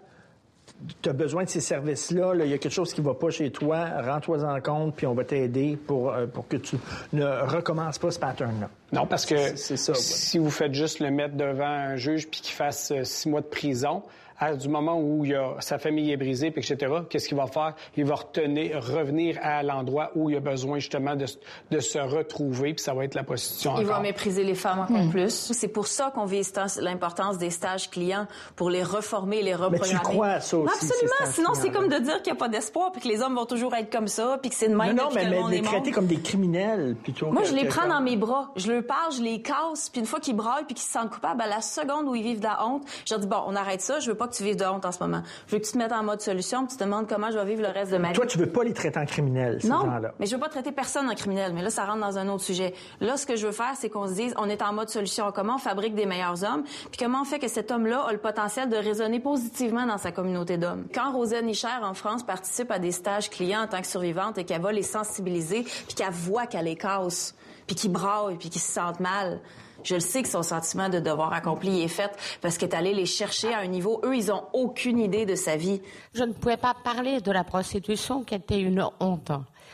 tu 1.02 1.08
as 1.08 1.12
besoin 1.12 1.44
de 1.44 1.48
ces 1.48 1.60
services-là. 1.60 2.34
là, 2.34 2.44
Il 2.44 2.50
y 2.50 2.54
a 2.54 2.58
quelque 2.58 2.72
chose 2.72 2.92
qui 2.92 3.00
va 3.00 3.14
pas 3.14 3.30
chez 3.30 3.50
toi. 3.50 3.86
Rends-toi 4.02 4.44
en 4.44 4.60
compte, 4.60 4.96
puis 4.96 5.06
on 5.06 5.14
va 5.14 5.24
t'aider 5.24 5.76
pour, 5.76 6.12
euh, 6.12 6.26
pour 6.26 6.48
que 6.48 6.56
tu 6.56 6.76
ne 7.12 7.24
recommences 7.24 7.98
pas 7.98 8.10
ce 8.10 8.18
pattern-là. 8.18 8.68
Non, 8.92 9.06
parce 9.06 9.24
que 9.24 9.56
ça, 9.56 9.92
ouais. 9.92 9.98
si 9.98 10.38
vous 10.38 10.50
faites 10.50 10.74
juste 10.74 11.00
le 11.00 11.10
mettre 11.10 11.36
devant 11.36 11.64
un 11.64 11.96
juge 11.96 12.28
puis 12.28 12.40
qu'il 12.40 12.54
fasse 12.54 12.90
euh, 12.90 13.04
six 13.04 13.28
mois 13.28 13.40
de 13.40 13.46
prison, 13.46 14.02
à, 14.38 14.54
du 14.54 14.68
moment 14.68 14.98
où 15.00 15.24
il 15.24 15.34
a, 15.34 15.54
sa 15.60 15.78
famille 15.78 16.10
est 16.12 16.16
brisée, 16.16 16.50
puis 16.50 16.60
etc., 16.68 16.92
qu'est-ce 17.08 17.28
qu'il 17.28 17.36
va 17.36 17.46
faire? 17.46 17.74
Il 17.96 18.04
va 18.04 18.16
retenir, 18.16 18.82
revenir 18.82 19.38
à 19.42 19.62
l'endroit 19.62 20.10
où 20.14 20.30
il 20.30 20.36
a 20.36 20.40
besoin 20.40 20.78
justement 20.78 21.14
de, 21.16 21.26
de 21.70 21.80
se 21.80 21.98
retrouver, 21.98 22.74
puis 22.74 22.82
ça 22.82 22.94
va 22.94 23.04
être 23.04 23.14
la 23.14 23.22
prostitution 23.24 23.74
Il 23.78 23.86
va 23.86 24.00
mépriser 24.00 24.44
les 24.44 24.54
femmes 24.54 24.80
encore 24.80 25.10
plus. 25.10 25.30
C'est 25.52 25.68
pour 25.68 25.86
ça 25.86 26.10
qu'on 26.14 26.24
vise 26.24 26.52
l'importance 26.80 27.38
des 27.38 27.50
stages 27.50 27.90
clients 27.90 28.26
pour 28.56 28.70
les 28.70 28.82
reformer, 28.82 29.42
les 29.42 29.54
reprogrammer. 29.54 30.00
crois 30.02 30.26
à 30.28 30.40
ça 30.40 30.56
aussi, 30.58 30.74
Absolument. 30.74 31.32
Sinon, 31.32 31.54
c'est 31.54 31.70
comme 31.70 31.88
de 31.88 31.98
dire 31.98 32.22
qu'il 32.22 32.32
n'y 32.32 32.38
a 32.38 32.40
pas 32.40 32.48
d'espoir 32.48 32.92
puis 32.92 33.00
que 33.00 33.08
les 33.08 33.22
hommes 33.22 33.34
vont 33.34 33.46
toujours 33.46 33.74
être 33.74 33.90
comme 33.90 34.08
ça 34.08 34.38
puis 34.40 34.50
que 34.50 34.56
c'est 34.56 34.68
de 34.68 34.74
même 34.74 34.96
non, 34.96 35.04
non, 35.04 35.08
mais, 35.14 35.20
que 35.22 35.26
le 35.26 35.30
mais 35.30 35.40
monde 35.40 35.50
les 35.50 35.56
est 35.58 35.62
monde. 35.62 35.70
traiter 35.72 35.90
comme 35.90 36.06
des 36.06 36.20
criminels 36.20 36.96
plutôt. 37.02 37.30
Moi, 37.30 37.42
que- 37.42 37.48
je 37.48 37.54
les 37.54 37.66
prends 37.66 37.86
dans 37.88 38.00
mes 38.00 38.16
bras. 38.16 38.50
Je 38.56 38.70
leur 38.72 38.84
parle, 38.84 39.12
je 39.12 39.22
les 39.22 39.40
casse, 39.42 39.88
puis 39.90 40.00
une 40.00 40.06
fois 40.06 40.20
qu'ils 40.20 40.36
braillent 40.36 40.64
puis 40.64 40.74
qu'ils 40.74 40.84
se 40.84 40.92
sentent 40.92 41.10
coupables, 41.10 41.40
à 41.40 41.46
la 41.46 41.60
seconde 41.60 42.06
où 42.08 42.14
ils 42.14 42.22
vivent 42.22 42.38
de 42.40 42.44
la 42.44 42.66
honte, 42.66 42.82
je 43.06 43.14
leur 43.14 43.20
dis, 43.20 43.26
bon, 43.26 43.36
on 43.46 43.54
arrête 43.56 43.80
ça, 43.80 44.00
je 44.00 44.10
veux 44.10 44.16
pas 44.16 44.23
que 44.28 44.34
tu 44.34 44.42
vives 44.42 44.56
de 44.56 44.64
honte 44.64 44.84
en 44.84 44.92
ce 44.92 44.98
moment. 45.02 45.22
Je 45.46 45.52
veux 45.52 45.58
que 45.60 45.66
tu 45.66 45.72
te 45.72 45.78
mettes 45.78 45.92
en 45.92 46.02
mode 46.02 46.20
solution, 46.20 46.60
puis 46.66 46.68
tu 46.72 46.76
te 46.78 46.84
demandes 46.84 47.08
comment 47.08 47.30
je 47.30 47.38
vais 47.38 47.44
vivre 47.44 47.62
le 47.62 47.68
reste 47.68 47.92
de 47.92 47.98
ma 47.98 48.08
vie. 48.08 48.14
Toi, 48.14 48.26
tu 48.26 48.38
veux 48.38 48.48
pas 48.48 48.64
les 48.64 48.72
traiter 48.72 48.98
en 48.98 49.06
criminels, 49.06 49.60
ces 49.62 49.68
Non, 49.68 49.80
gens-là. 49.84 50.12
mais 50.18 50.26
je 50.26 50.34
veux 50.34 50.40
pas 50.40 50.48
traiter 50.48 50.72
personne 50.72 51.08
en 51.08 51.14
criminel, 51.14 51.52
mais 51.54 51.62
là, 51.62 51.70
ça 51.70 51.84
rentre 51.84 52.00
dans 52.00 52.18
un 52.18 52.28
autre 52.28 52.42
sujet. 52.44 52.74
Là, 53.00 53.16
ce 53.16 53.26
que 53.26 53.36
je 53.36 53.46
veux 53.46 53.52
faire, 53.52 53.72
c'est 53.76 53.88
qu'on 53.90 54.06
se 54.08 54.14
dise, 54.14 54.34
on 54.38 54.48
est 54.48 54.62
en 54.62 54.72
mode 54.72 54.88
solution. 54.88 55.30
Comment 55.32 55.56
on 55.56 55.58
fabrique 55.58 55.94
des 55.94 56.06
meilleurs 56.06 56.44
hommes? 56.44 56.64
Puis 56.90 56.98
comment 56.98 57.22
on 57.22 57.24
fait 57.24 57.38
que 57.38 57.48
cet 57.48 57.70
homme-là 57.70 58.00
a 58.08 58.12
le 58.12 58.18
potentiel 58.18 58.68
de 58.68 58.76
résonner 58.76 59.20
positivement 59.20 59.86
dans 59.86 59.98
sa 59.98 60.12
communauté 60.12 60.56
d'hommes? 60.56 60.86
Quand 60.94 61.12
Rosane 61.12 61.46
Nicher, 61.46 61.68
en 61.82 61.94
France, 61.94 62.22
participe 62.22 62.70
à 62.70 62.78
des 62.78 62.92
stages 62.92 63.30
clients 63.30 63.62
en 63.62 63.66
tant 63.66 63.80
que 63.80 63.86
survivante 63.86 64.38
et 64.38 64.44
qu'elle 64.44 64.62
va 64.62 64.72
les 64.72 64.82
sensibiliser, 64.82 65.62
puis 65.62 65.94
qu'elle 65.96 66.10
voit 66.12 66.46
qu'elle 66.46 66.64
les 66.66 66.76
casse, 66.76 67.34
puis 67.66 67.76
qu'ils 67.76 67.92
braillent, 67.92 68.36
puis 68.36 68.50
qu'ils 68.50 68.60
se 68.60 68.72
sentent 68.72 69.00
mal, 69.00 69.40
je 69.84 69.94
le 69.94 70.00
sais 70.00 70.22
que 70.22 70.28
son 70.28 70.42
sentiment 70.42 70.88
de 70.88 70.98
devoir 70.98 71.32
accompli 71.32 71.82
est 71.82 71.88
fait 71.88 72.10
parce 72.40 72.58
qu'elle 72.58 72.70
est 72.70 72.74
allée 72.74 72.94
les 72.94 73.06
chercher 73.06 73.52
à 73.52 73.58
un 73.58 73.66
niveau, 73.66 74.00
eux, 74.04 74.16
ils 74.16 74.32
ont 74.32 74.44
aucune 74.52 74.98
idée 74.98 75.26
de 75.26 75.34
sa 75.34 75.56
vie. 75.56 75.80
Je 76.14 76.24
ne 76.24 76.32
pouvais 76.32 76.56
pas 76.56 76.74
parler 76.82 77.20
de 77.20 77.30
la 77.30 77.44
prostitution 77.44 78.24
qui 78.24 78.34
était 78.34 78.60
une 78.60 78.84
honte. 79.00 79.32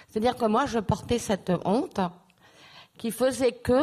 C'est-à-dire 0.08 0.36
que 0.36 0.46
moi, 0.46 0.66
je 0.66 0.80
portais 0.80 1.18
cette 1.18 1.52
honte 1.64 2.00
qui 2.98 3.10
faisait 3.10 3.52
que 3.52 3.82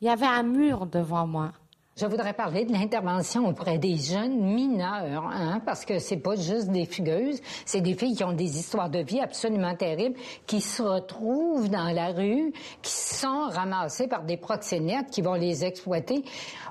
il 0.00 0.06
y 0.06 0.10
avait 0.10 0.26
un 0.26 0.42
mur 0.42 0.86
devant 0.86 1.26
moi. 1.26 1.52
Je 2.00 2.06
voudrais 2.06 2.32
parler 2.32 2.64
de 2.64 2.72
l'intervention 2.72 3.48
auprès 3.48 3.76
des 3.76 3.96
jeunes 3.96 4.40
mineurs, 4.40 5.26
hein, 5.34 5.60
parce 5.66 5.84
que 5.84 5.98
c'est 5.98 6.18
pas 6.18 6.36
juste 6.36 6.68
des 6.68 6.84
fugueuses, 6.84 7.40
c'est 7.64 7.80
des 7.80 7.94
filles 7.94 8.14
qui 8.14 8.22
ont 8.22 8.34
des 8.34 8.56
histoires 8.56 8.88
de 8.88 9.00
vie 9.00 9.18
absolument 9.18 9.74
terribles, 9.74 10.14
qui 10.46 10.60
se 10.60 10.80
retrouvent 10.80 11.68
dans 11.68 11.92
la 11.92 12.12
rue, 12.12 12.52
qui 12.82 12.92
sont 12.92 13.48
ramassées 13.50 14.06
par 14.06 14.22
des 14.22 14.36
proxénètes 14.36 15.10
qui 15.10 15.22
vont 15.22 15.34
les 15.34 15.64
exploiter. 15.64 16.22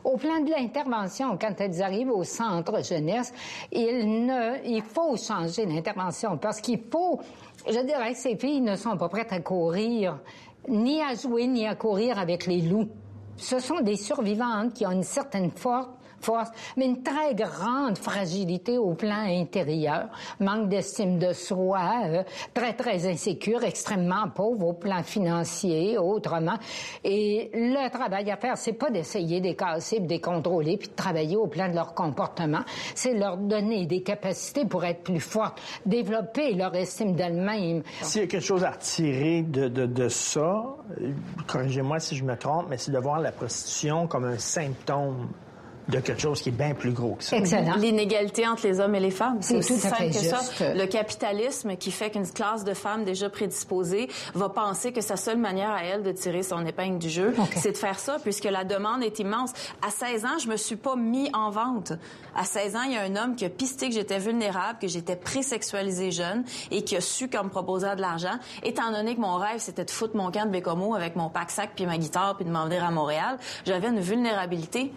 Au 0.06 0.16
plan 0.16 0.40
de 0.40 0.50
l'intervention, 0.50 1.38
quand 1.38 1.60
elles 1.60 1.82
arrivent 1.82 2.12
au 2.12 2.24
centre 2.24 2.82
jeunesse, 2.82 3.34
il 3.74 4.82
faut 4.86 5.18
changer 5.18 5.66
l'intervention 5.66 6.38
parce 6.38 6.62
qu'il 6.62 6.80
faut, 6.90 7.20
je 7.68 7.86
dirais 7.86 8.14
que 8.14 8.18
ces 8.18 8.38
filles 8.38 8.62
ne 8.62 8.78
sont 8.78 8.96
pas 8.96 9.10
prêtes 9.10 9.34
à 9.34 9.42
courir, 9.42 10.20
ni 10.70 11.02
à 11.02 11.16
jouer, 11.16 11.48
ni 11.48 11.68
à 11.68 11.76
courir 11.76 12.18
avec 12.18 12.46
les 12.46 12.62
loups. 12.62 12.88
Ce 13.38 13.60
sont 13.60 13.82
des 13.82 13.96
survivantes 13.96 14.74
qui 14.74 14.86
ont 14.86 14.92
une 14.92 15.04
certaine 15.04 15.52
force 15.52 15.88
force, 16.22 16.50
mais 16.76 16.86
une 16.86 17.04
très 17.04 17.36
grande 17.36 17.98
fragilité 17.98 18.78
au 18.78 18.94
plan 18.94 19.26
intérieur, 19.28 20.10
manque 20.40 20.70
d'estime 20.70 21.20
de 21.20 21.34
soi, 21.34 21.80
euh, 22.06 22.24
très, 22.54 22.74
très 22.74 23.08
insécure, 23.08 23.64
extrêmement 23.64 24.30
pauvre 24.34 24.68
au 24.68 24.74
plan 24.74 25.04
financier, 25.04 25.98
autrement. 25.98 26.58
Et 27.04 27.50
le 27.54 27.90
travail 27.90 28.30
à 28.32 28.38
faire, 28.38 28.58
c'est 28.58 28.74
pas 28.74 28.90
d'essayer 28.90 29.42
de 29.42 29.52
casser, 29.54 30.00
de 30.00 30.10
les 30.10 30.22
contrôler, 30.22 30.78
puis 30.78 30.90
de 30.90 30.96
travailler 30.96 31.38
au 31.38 31.48
plan 31.48 31.70
de 31.70 31.76
leur 31.76 31.94
comportement. 31.94 32.62
C'est 32.96 33.14
leur 33.14 33.38
donner 33.38 33.86
des 33.86 34.02
capacités 34.02 34.66
pour 34.66 34.84
être 34.86 35.04
plus 35.04 35.20
fortes, 35.20 35.62
développer 35.86 36.54
leur 36.54 36.76
estime 36.76 37.16
d'elles-mêmes. 37.16 37.84
S'il 38.02 38.22
y 38.22 38.24
a 38.24 38.28
quelque 38.28 38.44
chose 38.44 38.64
à 38.64 38.72
retirer 38.72 39.44
de 39.44 40.10
ça, 40.10 40.78
euh, 41.02 41.12
corrigez-moi 41.48 42.00
si 42.00 42.16
je 42.16 42.24
me 42.24 42.36
trompe, 42.36 42.68
mais 42.70 42.78
c'est 42.78 42.92
de 42.92 43.00
voir 43.00 43.20
la 43.20 43.32
prostitution 43.32 44.08
comme 44.08 44.26
un 44.26 44.38
symptôme 44.38 45.30
de 45.88 46.00
quelque 46.00 46.22
chose 46.22 46.42
qui 46.42 46.50
est 46.50 46.54
bien 46.54 46.74
plus 46.74 46.92
gros 46.92 47.16
que 47.16 47.24
ça. 47.24 47.38
L'inégalité 47.78 48.48
entre 48.48 48.68
les 48.68 48.80
hommes 48.80 48.96
et 48.96 49.00
les 49.00 49.12
femmes. 49.12 49.38
C'est 49.42 49.56
aussi 49.56 49.80
tout 49.80 49.88
à 49.88 49.90
simple 49.90 50.04
fait 50.04 50.10
que 50.10 50.16
ça. 50.18 50.74
Le 50.74 50.86
capitalisme 50.86 51.76
qui 51.78 51.92
fait 51.92 52.10
qu'une 52.10 52.28
classe 52.28 52.64
de 52.64 52.74
femmes 52.74 53.04
déjà 53.04 53.30
prédisposées 53.30 54.10
va 54.34 54.50
penser 54.50 54.92
que 54.92 55.02
sa 55.02 55.16
seule 55.16 55.38
manière 55.38 55.72
à 55.72 55.84
elle 55.84 56.04
de 56.04 56.12
tirer 56.12 56.44
son 56.44 56.66
épingle 56.66 57.00
du 57.00 57.10
jeu, 57.10 57.34
c'est 57.56 57.72
de 57.72 57.78
faire 57.78 58.00
ça, 58.00 58.18
puisque 58.22 58.46
la 58.46 58.64
demande 58.64 59.04
est 59.04 59.20
immense. 59.20 59.52
À 59.86 59.90
16 59.90 60.26
ans, 60.26 60.38
je 60.44 60.50
me 60.50 60.58
suis 60.58 60.76
pas 60.76 60.96
mis 60.96 61.30
en 61.34 61.50
vente. 61.50 61.94
À 62.36 62.44
16 62.44 62.76
ans, 62.76 62.84
il 62.86 62.94
y 62.94 62.98
a 62.98 63.04
un 63.04 63.16
homme 63.16 63.36
qui 63.36 63.46
a 63.46 63.50
pisté 63.50 63.88
que 63.88 63.94
j'étais 63.94 64.20
vulnérable, 64.20 64.80
que 64.80 64.88
j'étais 64.88 65.16
présexualisée 65.16 66.12
jeune 66.12 66.44
et 66.72 66.84
qui 66.84 66.96
a 66.96 67.02
su 67.02 67.30
comme 67.30 67.48
me 67.48 67.52
proposer 67.52 67.96
de 67.96 68.02
l'argent. 68.02 68.38
Étant 68.64 68.92
donné 68.92 69.16
que 69.16 69.22
mon 69.22 69.36
rêve, 69.36 69.60
c'était 69.60 69.86
de 69.86 69.92
foutre 69.92 70.16
mon 70.16 70.32
camp 70.32 70.46
de 70.46 70.52
Bécomo 70.52 70.96
avec 70.96 71.16
mon 71.16 71.30
pack-sac 71.30 71.72
puis 71.76 71.86
ma 71.86 71.98
guitare 71.98 72.36
puis 72.36 72.46
de 72.46 72.52
m'en 72.52 72.66
venir 72.66 72.84
à 72.84 72.92
Montréal, 72.92 73.38
j'avais 73.66 73.88
une 73.88 74.00
vulnérabilité. 74.00 74.92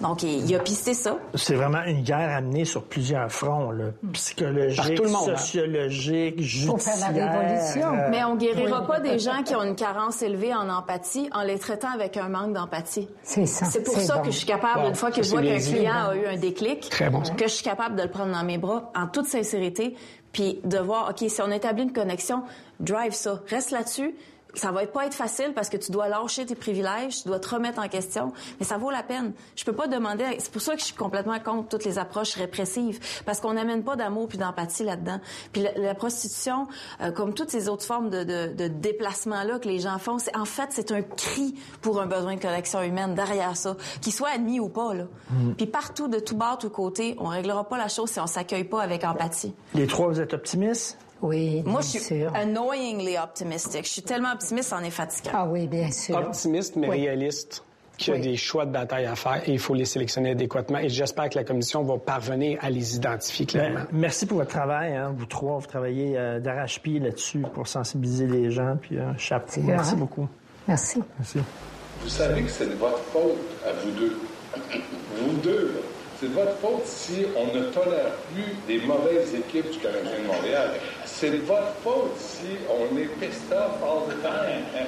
Donc, 0.00 0.22
il 0.22 0.54
a 0.54 0.58
pisté 0.60 0.94
ça. 0.94 1.16
C'est 1.34 1.54
vraiment 1.54 1.82
une 1.84 2.02
guerre 2.02 2.36
amenée 2.36 2.64
sur 2.64 2.84
plusieurs 2.84 3.30
fronts, 3.32 3.70
là. 3.72 3.86
psychologique, 4.12 4.94
tout 4.94 5.02
le 5.04 5.08
monde, 5.10 5.30
hein. 5.30 5.36
sociologique, 5.36 6.36
la 6.66 7.08
révolution. 7.08 7.94
euh, 7.94 8.08
Mais 8.10 8.22
on 8.24 8.36
guérira 8.36 8.80
Oui. 8.82 8.86
pas 8.86 9.00
des 9.00 9.18
gens 9.18 9.42
qui 9.44 9.56
ont 9.56 9.62
une 9.62 9.74
carence 9.74 10.22
élevée 10.22 10.54
en 10.54 10.68
empathie 10.68 11.28
en 11.32 11.42
les 11.42 11.58
traitant 11.58 11.88
avec 11.92 12.16
un 12.16 12.28
manque 12.28 12.52
d'empathie. 12.52 13.08
C'est 13.22 13.46
ça. 13.46 13.66
C'est 13.66 13.82
pour 13.82 13.94
ça 13.98 14.16
bon. 14.16 14.22
que 14.22 14.30
je 14.30 14.36
suis 14.36 14.46
capable, 14.46 14.82
Bon, 14.82 14.88
une 14.88 14.94
fois 14.94 15.10
ça, 15.10 15.16
que 15.16 15.22
je 15.22 15.30
vois 15.30 15.42
qu'un 15.42 15.58
client 15.58 16.08
a 16.10 16.16
eu 16.16 16.26
un 16.26 16.36
déclic, 16.36 16.88
Très 16.90 17.10
bon, 17.10 17.24
ça. 17.24 17.34
que 17.34 17.44
je 17.44 17.52
suis 17.52 17.64
capable 17.64 17.96
de 17.96 18.02
le 18.02 18.10
prendre 18.10 18.32
dans 18.32 18.44
mes 18.44 18.58
bras 18.58 18.92
en 18.94 19.06
toute 19.06 19.26
sincérité, 19.26 19.96
puis 20.32 20.60
de 20.64 20.78
voir, 20.78 21.10
OK, 21.10 21.28
si 21.28 21.42
on 21.42 21.50
établit 21.50 21.84
une 21.84 21.92
connexion, 21.92 22.42
drive 22.80 23.12
ça, 23.12 23.40
reste 23.48 23.70
là-dessus. 23.70 24.14
Ça 24.54 24.72
va 24.72 24.86
pas 24.86 25.06
être 25.06 25.14
facile 25.14 25.52
parce 25.54 25.68
que 25.68 25.76
tu 25.76 25.92
dois 25.92 26.08
lâcher 26.08 26.46
tes 26.46 26.54
privilèges, 26.54 27.22
tu 27.22 27.28
dois 27.28 27.38
te 27.38 27.48
remettre 27.48 27.80
en 27.80 27.88
question, 27.88 28.32
mais 28.58 28.66
ça 28.66 28.78
vaut 28.78 28.90
la 28.90 29.02
peine. 29.02 29.32
Je 29.56 29.64
peux 29.64 29.74
pas 29.74 29.86
demander. 29.86 30.24
C'est 30.38 30.50
pour 30.50 30.62
ça 30.62 30.74
que 30.74 30.80
je 30.80 30.86
suis 30.86 30.94
complètement 30.94 31.38
contre 31.38 31.68
toutes 31.68 31.84
les 31.84 31.98
approches 31.98 32.34
répressives, 32.34 32.98
parce 33.26 33.40
qu'on 33.40 33.52
n'amène 33.52 33.84
pas 33.84 33.94
d'amour 33.94 34.26
puis 34.28 34.38
d'empathie 34.38 34.84
là-dedans. 34.84 35.20
Puis 35.52 35.62
la, 35.62 35.72
la 35.76 35.94
prostitution, 35.94 36.66
euh, 37.00 37.12
comme 37.12 37.34
toutes 37.34 37.50
ces 37.50 37.68
autres 37.68 37.84
formes 37.84 38.10
de, 38.10 38.24
de, 38.24 38.54
de 38.54 38.68
déplacement 38.68 39.42
là 39.44 39.58
que 39.58 39.68
les 39.68 39.80
gens 39.80 39.98
font, 39.98 40.18
c'est 40.18 40.36
en 40.36 40.44
fait 40.46 40.68
c'est 40.70 40.92
un 40.92 41.02
cri 41.02 41.54
pour 41.82 42.00
un 42.00 42.06
besoin 42.06 42.36
de 42.36 42.40
connexion 42.40 42.82
humaine 42.82 43.14
derrière 43.14 43.56
ça, 43.56 43.76
qu'il 44.00 44.12
soit 44.12 44.30
admis 44.30 44.60
ou 44.60 44.68
pas 44.68 44.94
là. 44.94 45.04
Mm. 45.30 45.52
Puis 45.52 45.66
partout, 45.66 46.08
de 46.08 46.18
tout 46.18 46.36
bord, 46.36 46.58
tout 46.58 46.70
côté, 46.70 47.16
on 47.18 47.26
réglera 47.26 47.68
pas 47.68 47.76
la 47.76 47.88
chose 47.88 48.10
si 48.10 48.20
on 48.20 48.26
s'accueille 48.26 48.64
pas 48.64 48.80
avec 48.80 49.04
empathie. 49.04 49.54
Les 49.74 49.86
trois, 49.86 50.08
vous 50.08 50.20
êtes 50.20 50.32
optimistes? 50.34 50.98
Oui, 51.22 51.62
Moi, 51.64 51.80
bien 51.80 51.80
je 51.80 51.86
suis 51.86 51.98
sûr. 52.00 52.32
annoyingly 52.34 53.16
optimistic. 53.18 53.84
Je 53.84 53.88
suis 53.90 54.02
tellement 54.02 54.32
optimiste, 54.32 54.68
c'en 54.70 54.80
est 54.82 54.90
fatigant. 54.90 55.30
Ah 55.34 55.46
oui, 55.48 55.66
bien 55.66 55.90
sûr. 55.90 56.16
Optimiste, 56.16 56.76
mais 56.76 56.88
Oui. 56.88 57.00
réaliste. 57.06 57.64
Qu'il 57.96 58.14
y 58.14 58.16
a 58.16 58.20
Oui. 58.20 58.26
des 58.28 58.36
choix 58.36 58.64
de 58.64 58.70
bataille 58.70 59.06
à 59.06 59.16
faire 59.16 59.42
et 59.44 59.50
il 59.52 59.58
faut 59.58 59.74
les 59.74 59.84
sélectionner 59.84 60.30
adéquatement. 60.30 60.78
Et 60.78 60.88
j'espère 60.88 61.28
que 61.30 61.34
la 61.34 61.42
commission 61.42 61.82
va 61.82 61.98
parvenir 61.98 62.56
à 62.62 62.70
les 62.70 62.94
identifier 62.94 63.44
clairement. 63.44 63.80
Ben, 63.80 63.86
merci 63.90 64.24
pour 64.24 64.38
votre 64.38 64.50
travail, 64.50 64.94
hein, 64.94 65.12
vous 65.16 65.26
trois. 65.26 65.58
Vous 65.58 65.66
travaillez 65.66 66.16
euh, 66.16 66.38
d'arrache-pied 66.38 67.00
là-dessus 67.00 67.42
pour 67.52 67.66
sensibiliser 67.66 68.28
les 68.28 68.52
gens. 68.52 68.76
Puis, 68.80 68.96
euh, 68.98 69.10
chapeau. 69.18 69.60
Merci 69.64 69.96
beaucoup. 69.96 70.28
Merci. 70.68 71.02
Merci. 71.18 71.38
Vous 72.00 72.08
savez 72.08 72.42
que 72.44 72.50
c'est 72.50 72.68
de 72.68 72.74
votre 72.76 72.98
faute 73.12 73.36
à 73.66 73.72
vous 73.72 73.90
deux. 73.90 74.16
Vous 75.20 75.36
deux. 75.42 75.80
C'est 76.20 76.28
de 76.28 76.34
votre 76.34 76.56
faute 76.58 76.84
si 76.86 77.24
on 77.36 77.46
ne 77.56 77.64
tolère 77.64 78.12
plus 78.32 78.54
les 78.68 78.84
mauvaises 78.86 79.34
équipes 79.34 79.70
du 79.72 79.78
Canadien 79.78 80.20
de 80.22 80.26
Montréal. 80.26 80.70
C'est 81.20 81.32
de 81.32 81.38
votre 81.38 81.74
faute 81.82 82.16
si 82.16 82.46
on 82.70 82.96
est 82.96 83.08
pissed 83.18 83.50
off 83.50 83.82
all 83.82 84.06
the 84.06 84.22
time. 84.22 84.86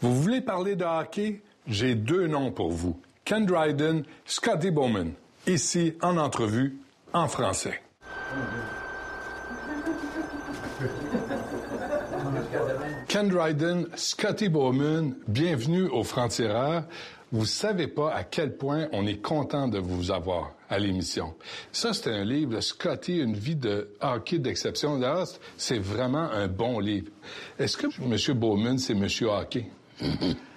Vous 0.00 0.14
voulez 0.14 0.40
parler 0.40 0.76
de 0.76 0.84
hockey? 0.86 1.42
J'ai 1.66 1.94
deux 1.94 2.26
noms 2.26 2.50
pour 2.52 2.70
vous. 2.70 2.98
Ken 3.26 3.44
Dryden, 3.44 4.04
Scotty 4.24 4.70
Bowman. 4.70 5.12
Ici, 5.46 5.94
en 6.00 6.16
entrevue, 6.16 6.78
en 7.12 7.28
français. 7.28 7.82
Ken 13.08 13.28
Dryden, 13.28 13.88
Scotty 13.94 14.48
Bowman, 14.48 15.16
bienvenue 15.28 15.86
au 15.88 16.02
Franc-Tireur. 16.02 16.84
Vous 17.32 17.46
savez 17.46 17.88
pas 17.88 18.12
à 18.12 18.24
quel 18.24 18.56
point 18.56 18.88
on 18.92 19.06
est 19.06 19.22
content 19.22 19.66
de 19.66 19.78
vous 19.78 20.10
avoir 20.10 20.52
à 20.68 20.78
l'émission. 20.78 21.34
Ça, 21.72 21.94
c'est 21.94 22.10
un 22.10 22.24
livre 22.24 22.56
de 22.56 22.60
Scotty, 22.60 23.16
une 23.16 23.34
vie 23.34 23.56
de 23.56 23.88
hockey 24.02 24.38
d'exception. 24.38 24.98
D'ailleurs, 24.98 25.26
c'est 25.56 25.78
vraiment 25.78 26.30
un 26.30 26.46
bon 26.46 26.78
livre. 26.78 27.08
Est-ce 27.58 27.78
que 27.78 27.86
M. 27.86 28.38
Bowman, 28.38 28.76
c'est 28.76 28.92
M. 28.92 29.06
Hockey? 29.22 29.66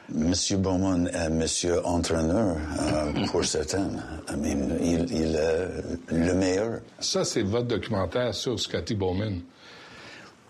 Monsieur 0.10 0.58
Bowman 0.58 1.08
est 1.08 1.32
monsieur 1.32 1.84
entraîneur 1.84 2.58
euh, 2.80 3.26
pour 3.26 3.44
certains. 3.46 3.90
I 4.30 4.36
mean, 4.36 4.78
il, 4.80 5.12
il 5.12 5.36
est 5.36 6.12
le 6.12 6.34
meilleur. 6.36 6.82
Ça, 7.00 7.26
c'est 7.26 7.42
votre 7.42 7.66
documentaire 7.68 8.36
sur 8.36 8.60
Scotty 8.60 8.94
Bowman. 8.94 9.42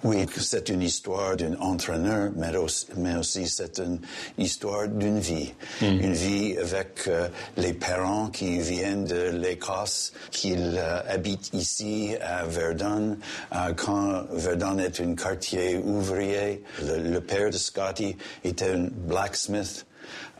Oui, 0.06 0.28
c'est 0.38 0.70
une 0.70 0.84
histoire 0.84 1.36
d'un 1.36 1.56
entraîneur, 1.60 2.30
mais 2.36 2.56
aussi, 2.56 2.86
mais 2.96 3.16
aussi 3.16 3.48
c'est 3.48 3.80
une 3.80 4.00
histoire 4.38 4.88
d'une 4.88 5.18
vie. 5.20 5.52
Une 5.82 6.14
vie 6.14 6.56
avec 6.60 7.08
euh, 7.08 7.28
les 7.58 7.74
parents 7.74 8.28
qui 8.28 8.60
viennent 8.60 9.06
de 9.06 9.32
l'Écosse, 9.32 10.14
qui 10.30 10.54
euh, 10.56 11.00
habitent 11.10 11.50
ici 11.54 12.12
à 12.22 12.46
Verdun, 12.46 13.18
euh, 13.52 13.74
quand 13.76 14.26
Verdun 14.32 14.78
est 14.78 15.02
un 15.02 15.16
quartier 15.16 15.80
ouvrier. 15.80 16.62
Le, 16.84 17.00
le 17.00 17.22
père 17.22 17.50
de 17.50 17.58
Scotty 17.58 18.16
était 18.44 18.70
un 18.70 18.90
blacksmith. 18.92 19.88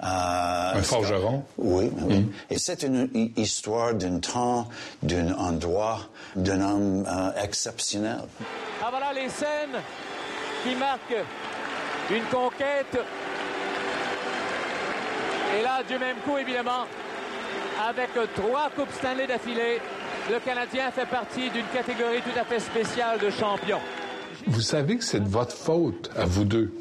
Euh, 0.04 0.74
Un 0.76 0.82
forgeron. 0.84 1.44
Oui, 1.58 1.92
oui. 2.02 2.26
Et 2.50 2.58
c'est 2.58 2.84
une 2.84 3.10
hi- 3.14 3.34
histoire 3.38 3.94
d'un 3.94 4.20
temps, 4.20 4.68
d'un 5.04 5.34
endroit, 5.36 6.00
d'un 6.36 6.62
homme 6.62 7.06
euh, 7.08 7.44
exceptionnel. 7.44 8.20
Ah 8.84 8.88
voilà 8.90 9.14
les 9.14 9.30
scènes 9.30 9.80
qui 10.64 10.76
marquent 10.76 11.24
une 12.12 12.24
conquête. 12.26 12.98
Et 15.58 15.64
là, 15.64 15.82
du 15.88 15.98
même 15.98 16.18
coup, 16.26 16.38
évidemment, 16.38 16.86
avec 17.88 18.10
trois 18.36 18.70
Coupes 18.76 18.92
Stanley 18.98 19.28
d'affilée, 19.28 19.80
le 20.30 20.40
Canadien 20.40 20.92
fait 20.92 21.06
partie 21.06 21.50
d'une 21.52 21.66
catégorie 21.68 22.22
tout 22.22 22.38
à 22.40 22.44
fait 22.44 22.60
spéciale 22.60 23.20
de 23.20 23.30
champions. 23.30 23.80
Vous 24.48 24.62
savez 24.62 24.98
que 24.98 25.04
c'est 25.04 25.20
de 25.20 25.28
votre 25.28 25.56
faute 25.56 26.12
à 26.16 26.26
vous 26.26 26.46
deux. 26.46 26.72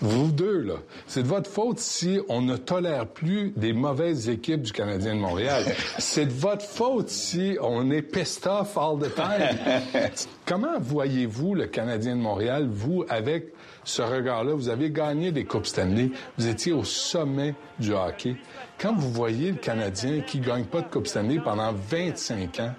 vous 0.00 0.30
deux, 0.30 0.60
là. 0.60 0.74
C'est 1.06 1.22
de 1.24 1.28
votre 1.28 1.50
faute 1.50 1.78
si 1.80 2.20
on 2.28 2.42
ne 2.42 2.56
tolère 2.56 3.06
plus 3.08 3.52
des 3.56 3.72
mauvaises 3.72 4.28
équipes 4.28 4.62
du 4.62 4.72
Canadien 4.72 5.16
de 5.16 5.20
Montréal. 5.20 5.64
c'est 5.98 6.26
de 6.26 6.32
votre 6.32 6.64
faute 6.64 7.08
si 7.08 7.58
on 7.60 7.90
est 7.90 8.02
pissed 8.02 8.46
off 8.46 8.76
all 8.76 8.98
the 8.98 9.12
time. 9.14 10.12
Comment 10.46 10.78
voyez-vous 10.78 11.54
le 11.54 11.66
Canadien 11.66 12.16
de 12.16 12.20
Montréal, 12.20 12.68
vous, 12.70 13.04
avec 13.08 13.52
ce 13.82 14.02
regard-là? 14.02 14.54
Vous 14.54 14.68
avez 14.68 14.90
gagné 14.90 15.32
des 15.32 15.44
Coupes 15.44 15.66
Stanley. 15.66 16.10
Vous 16.38 16.46
étiez 16.46 16.72
au 16.72 16.84
sommet 16.84 17.54
du 17.80 17.92
hockey. 17.92 18.36
Quand 18.78 18.94
vous 18.94 19.10
voyez 19.10 19.50
le 19.52 19.58
Canadien 19.58 20.20
qui 20.20 20.38
gagne 20.38 20.64
pas 20.64 20.82
de 20.82 20.88
Coupe 20.88 21.08
Stanley 21.08 21.40
pendant 21.42 21.72
25 21.72 22.60
ans, 22.60 22.74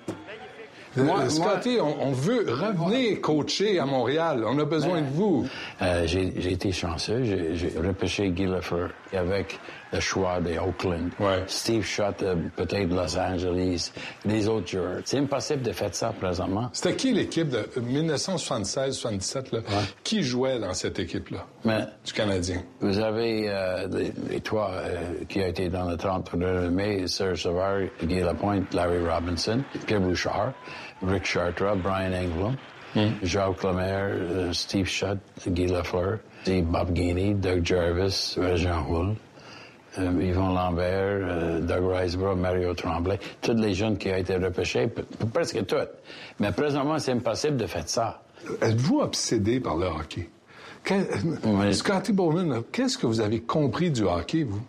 Moi- 1.04 1.22
euh, 1.22 1.30
Scotty, 1.30 1.78
on, 1.82 2.08
on 2.08 2.12
veut 2.12 2.46
revenir 2.50 3.22
coacher 3.22 3.80
à 3.80 3.86
Montréal. 3.86 4.44
On 4.48 4.58
a 4.60 4.66
besoin 4.66 5.02
de 5.02 5.08
vous. 5.14 5.48
Euh, 5.82 6.04
j'ai 6.06 6.52
été 6.52 6.72
chanceux. 6.72 7.24
J'ai 7.24 7.74
repêché 7.80 8.30
Guy 8.30 8.48
avec 9.14 9.60
le 9.92 10.00
choix 10.00 10.40
des 10.42 10.58
Oakland. 10.58 11.10
Steve 11.48 11.84
Shutt, 11.84 12.22
euh, 12.24 12.36
peut-être 12.56 12.90
Los 12.90 13.18
Angeles, 13.18 13.92
les 14.26 14.48
autres 14.48 14.68
joueurs. 14.68 15.02
C'est 15.06 15.20
impossible 15.20 15.62
de 15.62 15.72
faire 15.72 15.94
ça 15.94 16.14
présentement. 16.20 16.70
C'était 16.74 16.96
qui 16.96 17.14
l'équipe 17.14 17.50
de 17.50 17.68
1976-77 17.80 19.54
là, 19.54 19.60
qui 20.04 20.24
jouait 20.24 20.60
dans 20.60 20.74
cette 20.74 21.00
équipe-là? 21.00 21.46
Mais 21.66 21.86
du 22.06 22.14
Canadien? 22.14 22.64
vous 22.80 23.00
avez 23.00 23.50
euh, 23.50 23.88
les, 23.88 24.14
les 24.30 24.42
trois 24.42 24.72
euh, 24.72 25.24
qui 25.28 25.40
ont 25.42 25.48
été 25.48 25.70
dans 25.70 25.90
le 25.90 25.98
30 25.98 26.34
mai, 26.72 27.08
Serge 27.08 27.44
Savard, 27.44 27.82
Guy 28.04 28.22
Lapointe, 28.22 28.74
Larry 28.74 29.06
Robinson, 29.08 29.62
Pierre 29.86 30.02
Bouchard. 30.02 30.54
Rick 31.02 31.26
Chartra, 31.26 31.76
Brian 31.76 32.14
Englund, 32.14 32.58
Jacques 33.22 33.64
Lemaire, 33.64 34.10
euh, 34.14 34.54
Steve 34.54 34.88
Shutt, 34.88 35.20
Guy 35.48 35.68
Lafleur, 35.68 36.20
Bob 36.46 36.94
Gainey, 36.94 37.34
Doug 37.36 37.64
Jarvis, 37.64 38.38
Jean 38.56 38.84
Hull, 38.90 39.16
euh, 40.00 40.12
Yvon 40.24 40.54
Lambert, 40.54 41.20
euh, 41.22 41.60
Doug 41.62 41.84
Riseborough, 41.92 42.38
Mario 42.38 42.74
Tremblay, 42.74 43.20
tous 43.42 43.54
les 43.54 43.74
jeunes 43.74 43.98
qui 43.98 44.10
ont 44.12 44.16
été 44.16 44.36
repêchés, 44.36 44.88
presque 45.34 45.66
tous. 45.66 45.88
Mais 46.40 46.52
présentement, 46.52 47.00
c'est 47.00 47.12
impossible 47.14 47.58
de 47.58 47.66
faire 47.66 47.88
ça. 47.88 48.22
Êtes-vous 48.62 49.00
obsédé 49.00 49.60
par 49.60 49.76
le 49.78 49.88
hockey? 49.88 50.30
Scotty 51.74 52.14
Bowman, 52.14 52.64
qu'est-ce 52.72 52.98
que 52.98 53.08
vous 53.08 53.20
avez 53.20 53.42
compris 53.42 53.92
du 53.92 54.04
hockey, 54.04 54.44
vous? 54.44 54.62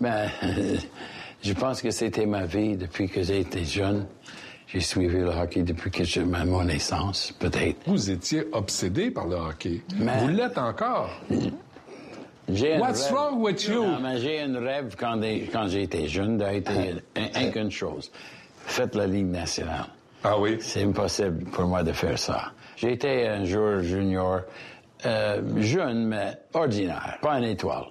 Ben, 0.00 0.30
je 1.42 1.52
pense 1.52 1.82
que 1.82 1.90
c'était 1.90 2.26
ma 2.26 2.46
vie 2.46 2.76
depuis 2.76 3.08
que 3.08 3.22
j'ai 3.22 3.40
été 3.40 3.64
jeune. 3.64 4.06
J'ai 4.68 4.80
suivi 4.80 5.18
le 5.18 5.28
hockey 5.28 5.62
depuis 5.62 5.90
que 5.90 6.02
j'ai 6.02 6.24
ma 6.24 6.46
mon 6.46 6.64
naissance, 6.64 7.32
peut-être. 7.38 7.76
Vous 7.86 8.10
étiez 8.10 8.44
obsédé 8.52 9.10
par 9.10 9.26
le 9.26 9.36
hockey. 9.36 9.82
Mais- 9.98 10.18
Vous 10.20 10.28
l'êtes 10.28 10.56
encore. 10.56 11.10
J'ai 12.48 12.74
un 12.74 12.80
What's 12.80 13.04
rêve- 13.08 13.12
wrong 13.14 13.40
with 13.42 13.64
you? 13.68 13.84
Non, 13.84 14.00
mais 14.00 14.18
j'ai 14.18 14.40
un 14.40 14.58
rêve 14.58 14.94
quand, 14.98 15.16
des- 15.16 15.48
quand 15.52 15.68
j'ai 15.68 15.82
été 15.82 16.08
jeune 16.08 16.36
d'être 16.38 16.70
un, 17.16 17.22
un 17.34 17.50
qu'une 17.50 17.70
chose. 17.70 18.10
Faites 18.66 18.94
la 18.94 19.06
Ligue 19.06 19.30
nationale. 19.30 19.86
Ah 20.24 20.38
oui? 20.38 20.58
C'est 20.60 20.82
impossible 20.82 21.44
pour 21.50 21.66
moi 21.66 21.82
de 21.82 21.92
faire 21.92 22.18
ça. 22.18 22.52
Été 22.82 23.28
un 23.28 23.44
joueur 23.44 23.82
junior, 23.82 24.40
euh, 25.06 25.40
jeune, 25.58 26.06
mais 26.06 26.36
ordinaire, 26.54 27.18
pas 27.20 27.38
une 27.38 27.44
étoile. 27.44 27.86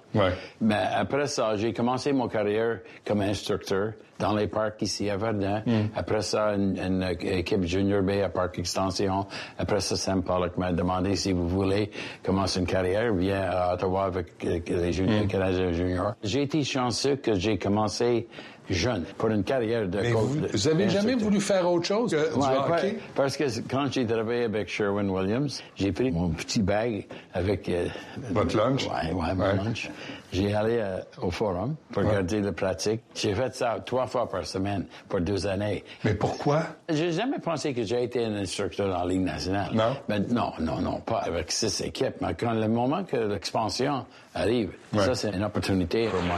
Mais 0.60 0.82
après 0.94 1.26
ça, 1.26 1.56
j'ai 1.56 1.72
commencé 1.72 2.12
mon 2.12 2.28
carrière 2.28 2.78
comme 3.06 3.20
instructeur 3.22 3.92
dans 4.18 4.34
les 4.34 4.46
parcs 4.46 4.80
ici 4.82 5.10
à 5.10 5.16
Verdun. 5.16 5.62
Après 5.96 6.22
ça, 6.22 6.54
une, 6.54 6.78
une 6.78 7.02
équipe 7.22 7.64
junior 7.64 8.02
B 8.02 8.10
à 8.24 8.28
Parc 8.28 8.58
Extension. 8.60 9.26
Après 9.58 9.80
ça, 9.80 9.96
Sam 9.96 10.22
Pollock 10.22 10.56
m'a 10.58 10.72
demandé 10.72 11.16
si 11.16 11.32
vous 11.32 11.48
voulez 11.48 11.90
commencer 12.22 12.60
une 12.60 12.66
carrière, 12.66 13.12
viens 13.14 13.42
à 13.50 13.74
Ottawa 13.74 14.04
avec 14.04 14.26
euh, 14.44 14.60
les 14.68 14.92
juniors, 14.92 15.26
Canadiens 15.26 15.72
juniors. 15.72 16.12
J'ai 16.22 16.42
été 16.42 16.62
chanceux 16.62 17.16
que 17.16 17.34
j'ai 17.34 17.58
commencé 17.58 18.28
jeune 18.72 19.04
pour 19.18 19.28
une 19.30 19.44
carrière 19.44 19.86
de 19.88 20.00
Mais 20.00 20.10
coach. 20.12 20.22
vous, 20.22 20.40
de- 20.40 20.48
vous 20.48 20.68
avez 20.68 20.88
jamais 20.88 21.14
voulu 21.14 21.40
faire 21.40 21.70
autre 21.70 21.86
chose 21.86 22.10
que 22.12 22.16
Ouais, 22.16 22.30
du 22.32 22.38
pa- 22.38 22.68
hockey? 22.76 22.98
Parce 23.14 23.36
que 23.36 23.44
quand 23.68 23.86
j'ai 23.90 24.06
travaillé 24.06 24.44
avec 24.44 24.68
Sherwin 24.68 25.08
Williams, 25.08 25.62
j'ai 25.76 25.92
pris 25.92 26.10
mon 26.10 26.28
petit 26.30 26.60
bag 26.60 27.06
avec... 27.34 27.68
euh, 27.68 27.86
Votre 28.30 28.56
lunch? 28.56 28.86
Ouais, 28.86 29.12
ouais, 29.12 29.34
mon 29.34 29.64
lunch. 29.64 29.90
J'ai 30.32 30.54
allé 30.54 30.78
euh, 30.80 30.98
au 31.20 31.30
forum 31.30 31.74
pour 31.92 32.02
regarder 32.04 32.40
la 32.40 32.52
pratique. 32.52 33.02
J'ai 33.14 33.34
fait 33.34 33.54
ça 33.54 33.76
trois 33.84 34.06
fois 34.06 34.28
par 34.28 34.46
semaine 34.46 34.86
pour 35.08 35.20
deux 35.20 35.46
années. 35.46 35.84
Mais 36.04 36.14
pourquoi? 36.14 36.62
J'ai 36.88 37.12
jamais 37.12 37.38
pensé 37.38 37.74
que 37.74 37.82
j'ai 37.82 38.02
été 38.04 38.24
un 38.24 38.34
instructeur 38.36 38.98
en 38.98 39.04
Ligue 39.04 39.20
nationale. 39.20 39.70
Non? 39.74 39.94
Mais 40.08 40.20
non, 40.20 40.52
non, 40.58 40.80
non, 40.80 41.00
pas 41.00 41.18
avec 41.18 41.52
six 41.52 41.82
équipes. 41.82 42.14
Mais 42.22 42.34
quand 42.34 42.52
le 42.52 42.68
moment 42.68 43.04
que 43.04 43.16
l'expansion 43.16 44.06
arrive, 44.34 44.70
Ouais. 44.94 45.04
ça, 45.04 45.14
c'est 45.14 45.30
une 45.34 45.44
opportunité 45.44 46.06
pour 46.08 46.22
moi. 46.22 46.36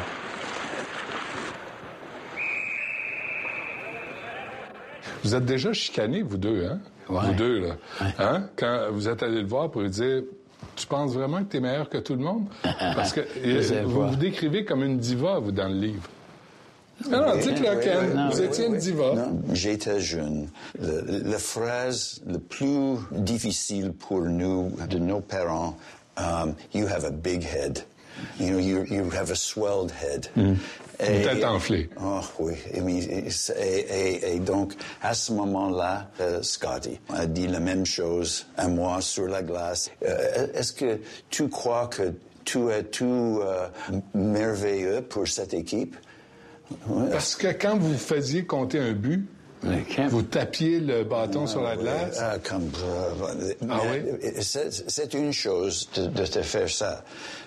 Vous 5.24 5.34
êtes 5.34 5.44
déjà 5.46 5.72
chicanés, 5.72 6.22
vous 6.22 6.37
deux, 6.37 6.66
hein? 6.66 6.78
Ouais. 7.08 7.20
Vous 7.26 7.32
deux, 7.34 7.58
là. 7.60 7.76
Hein? 8.18 8.48
Quand 8.56 8.88
vous 8.92 9.08
êtes 9.08 9.22
allé 9.22 9.40
le 9.40 9.46
voir 9.48 9.70
pour 9.70 9.80
lui 9.82 9.90
dire 9.90 10.22
Tu 10.76 10.87
penses 10.87 11.12
vraiment 11.14 11.42
que 11.44 11.50
tu 11.50 11.56
es 11.56 11.60
meilleur 11.60 11.88
que 11.88 11.98
tout 11.98 12.14
le 12.14 12.22
monde? 12.22 12.44
Parce 12.62 13.12
que 13.12 13.20
Je 13.44 13.60
sais 13.62 13.78
euh, 13.78 13.82
vous 13.84 14.08
vous 14.08 14.16
décrivez 14.16 14.64
comme 14.64 14.82
une 14.84 14.98
diva, 14.98 15.38
vous, 15.38 15.52
dans 15.52 15.68
le 15.68 15.74
livre. 15.74 16.02
Non, 17.10 17.20
non, 17.26 17.37
dites-le, 17.37 17.80
Ken. 17.80 18.28
vous 18.30 18.40
étiez 18.40 18.66
une 18.66 18.76
diva. 18.76 19.14
Non, 19.14 19.42
j'étais 19.52 20.00
jeune. 20.00 20.48
Le- 20.80 21.22
la 21.28 21.38
phrase 21.38 22.22
la 22.26 22.38
plus 22.38 22.96
difficile 23.10 23.92
pour 23.92 24.20
nous, 24.20 24.70
de 24.88 24.98
nos 24.98 25.20
parents, 25.20 25.76
um, 26.16 26.54
you 26.72 26.87
have 26.87 27.04
a 27.04 27.10
big 27.10 27.42
head. 27.42 27.80
You 28.38 28.50
know, 28.52 28.58
you, 28.60 28.84
you 28.88 29.10
have 29.10 29.32
a 29.32 29.34
swelled 29.34 29.90
head. 29.90 30.28
Une 31.00 31.22
tête 31.22 31.44
enflée. 31.44 31.90
Oh 32.00 32.20
oui. 32.38 32.54
Et, 32.72 32.80
oui, 32.80 33.09
et, 33.11 33.28
et- 33.61 34.35
et 34.35 34.38
donc, 34.38 34.74
à 35.02 35.14
ce 35.14 35.33
moment-là, 35.33 36.09
euh, 36.20 36.42
Scotty 36.42 36.98
a 37.12 37.26
dit 37.26 37.46
la 37.48 37.61
même 37.61 37.85
chose 37.85 38.46
à 38.57 38.68
moi 38.68 39.00
sur 39.00 39.26
la 39.26 39.42
glace. 39.42 39.90
Euh, 40.07 40.46
Est-ce 40.54 40.72
que 40.72 41.00
tu 41.30 41.48
crois 41.48 41.88
que 41.88 42.12
tu 42.44 42.70
es 42.70 42.83
tout 42.85 43.40
euh, 43.42 43.66
merveilleux 44.14 45.02
pour 45.02 45.26
cette 45.28 45.54
équipe? 45.54 45.96
Parce 47.11 47.35
que 47.37 47.48
quand 47.48 47.76
vous 47.76 47.94
faisiez 47.98 48.44
compter 48.46 48.78
un 48.78 48.92
but, 48.92 49.26
vous 50.09 50.22
tapiez 50.22 50.81
le 50.81 51.05
bâton 51.05 51.46
sur 51.46 51.62
la 51.62 51.77
glace? 51.77 52.18
Ah, 52.20 52.37
comme, 52.42 52.70
Ah 53.68 53.81
mais 53.90 54.40
c'est, 54.42 54.70
c'est 54.70 55.14
une 55.14 55.33
chose 55.33 55.88
de, 55.94 56.07
de 56.07 56.27
te 56.27 56.42
faire 56.42 56.68
ça, 56.68 57.05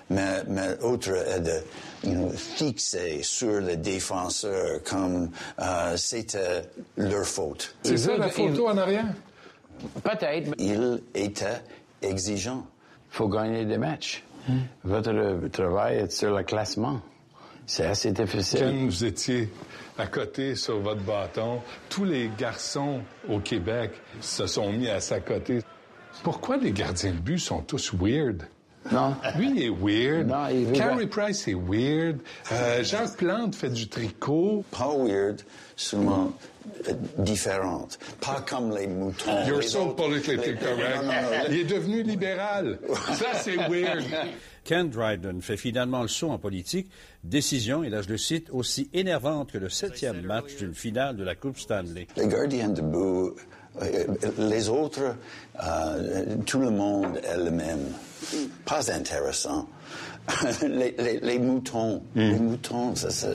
mais, 0.09 0.43
mais 0.47 0.77
autre 0.81 1.09
est 1.11 1.39
de 1.41 1.59
you 2.03 2.13
know, 2.13 2.29
fixer 2.29 3.21
sur 3.23 3.61
le 3.61 3.75
défenseur 3.77 4.81
comme 4.83 5.29
euh, 5.59 5.95
c'était 5.97 6.63
leur 6.97 7.25
faute. 7.25 7.75
C'est 7.83 7.97
ça 7.97 8.17
la 8.17 8.29
photo 8.29 8.67
en 8.69 8.77
arrière? 8.77 9.05
Peut-être. 10.03 10.51
Il 10.57 11.01
était 11.13 11.61
exigeant. 12.01 12.65
faut 13.09 13.27
gagner 13.27 13.65
des 13.65 13.77
matchs. 13.77 14.23
Votre 14.83 15.47
travail 15.49 15.97
est 15.97 16.11
sur 16.11 16.35
le 16.35 16.43
classement. 16.43 17.01
C'est 17.67 17.85
assez 17.85 18.11
difficile. 18.11 18.59
Quand 18.61 18.85
vous 18.85 19.03
étiez 19.05 19.49
à 19.97 20.07
côté 20.07 20.55
sur 20.55 20.79
votre 20.79 21.01
bâton, 21.01 21.59
tous 21.89 22.05
les 22.05 22.31
garçons 22.37 23.01
au 23.29 23.39
Québec 23.39 23.91
se 24.21 24.47
sont 24.47 24.71
mis 24.71 24.87
à 24.89 24.99
s'accoter. 25.01 25.59
Pourquoi 26.23 26.57
les 26.57 26.71
gardiens 26.71 27.11
de 27.11 27.17
but 27.19 27.37
sont 27.39 27.61
tous 27.61 27.93
weird? 27.93 28.43
Non. 28.89 29.15
Lui, 29.37 29.51
il 29.53 29.63
est 29.63 29.69
weird. 29.69 30.27
Non, 30.29 30.47
il 30.49 30.65
veut 30.67 30.73
Carey 30.73 31.07
Price 31.07 31.45
est 31.49 31.53
weird. 31.55 32.19
Euh, 32.53 32.83
Jacques 32.85 33.17
Plante 33.17 33.53
fait 33.53 33.69
du 33.69 33.89
tricot. 33.89 34.63
Pas 34.71 34.87
weird, 34.97 35.41
seulement 35.75 36.31
euh, 36.87 36.93
différente. 37.17 37.99
Pas 38.21 38.45
comme 38.47 38.73
les 38.77 38.87
moutons. 38.87 39.45
You're 39.45 39.59
Les 39.59 39.67
so 39.67 39.81
autres- 39.81 39.95
politically 39.97 40.37
les- 40.53 40.55
correct. 40.55 40.95
Non, 40.95 41.03
non, 41.03 41.11
non, 41.11 41.43
Il 41.49 41.59
est 41.59 41.63
devenu 41.65 42.01
libéral. 42.01 42.79
Ça, 43.13 43.33
c'est 43.33 43.57
weird. 43.57 44.03
Ken 44.67 44.89
Dryden 44.89 45.41
fait 45.41 45.55
finalement 45.57 46.01
le 46.01 46.09
saut 46.09 46.29
en 46.29 46.37
politique. 46.37 46.89
Décision, 47.23 47.83
et 47.83 47.89
là 47.89 48.01
je 48.01 48.09
le 48.09 48.17
cite, 48.17 48.49
aussi 48.51 48.89
énervante 48.93 49.51
que 49.53 49.57
le 49.57 49.69
septième 49.69 50.21
match 50.21 50.57
d'une 50.57 50.73
finale 50.75 51.15
de 51.15 51.23
la 51.23 51.35
Coupe 51.35 51.57
Stanley. 51.57 52.05
Les 52.17 52.27
gardiens 52.27 52.67
de 52.69 52.81
but, 52.81 53.33
euh, 53.81 54.05
les 54.37 54.67
autres, 54.69 55.15
euh, 55.63 56.35
tout 56.45 56.59
le 56.59 56.69
monde 56.69 57.17
est 57.23 57.37
le 57.37 57.51
même. 57.51 57.79
Pas 58.65 58.91
intéressant. 58.91 59.69
les, 60.67 60.93
les- 60.99 61.19
les 61.21 61.39
moutons, 61.39 62.03
les 62.13 62.37
moutons, 62.37 62.93
ça, 62.95 63.09
ça- 63.09 63.29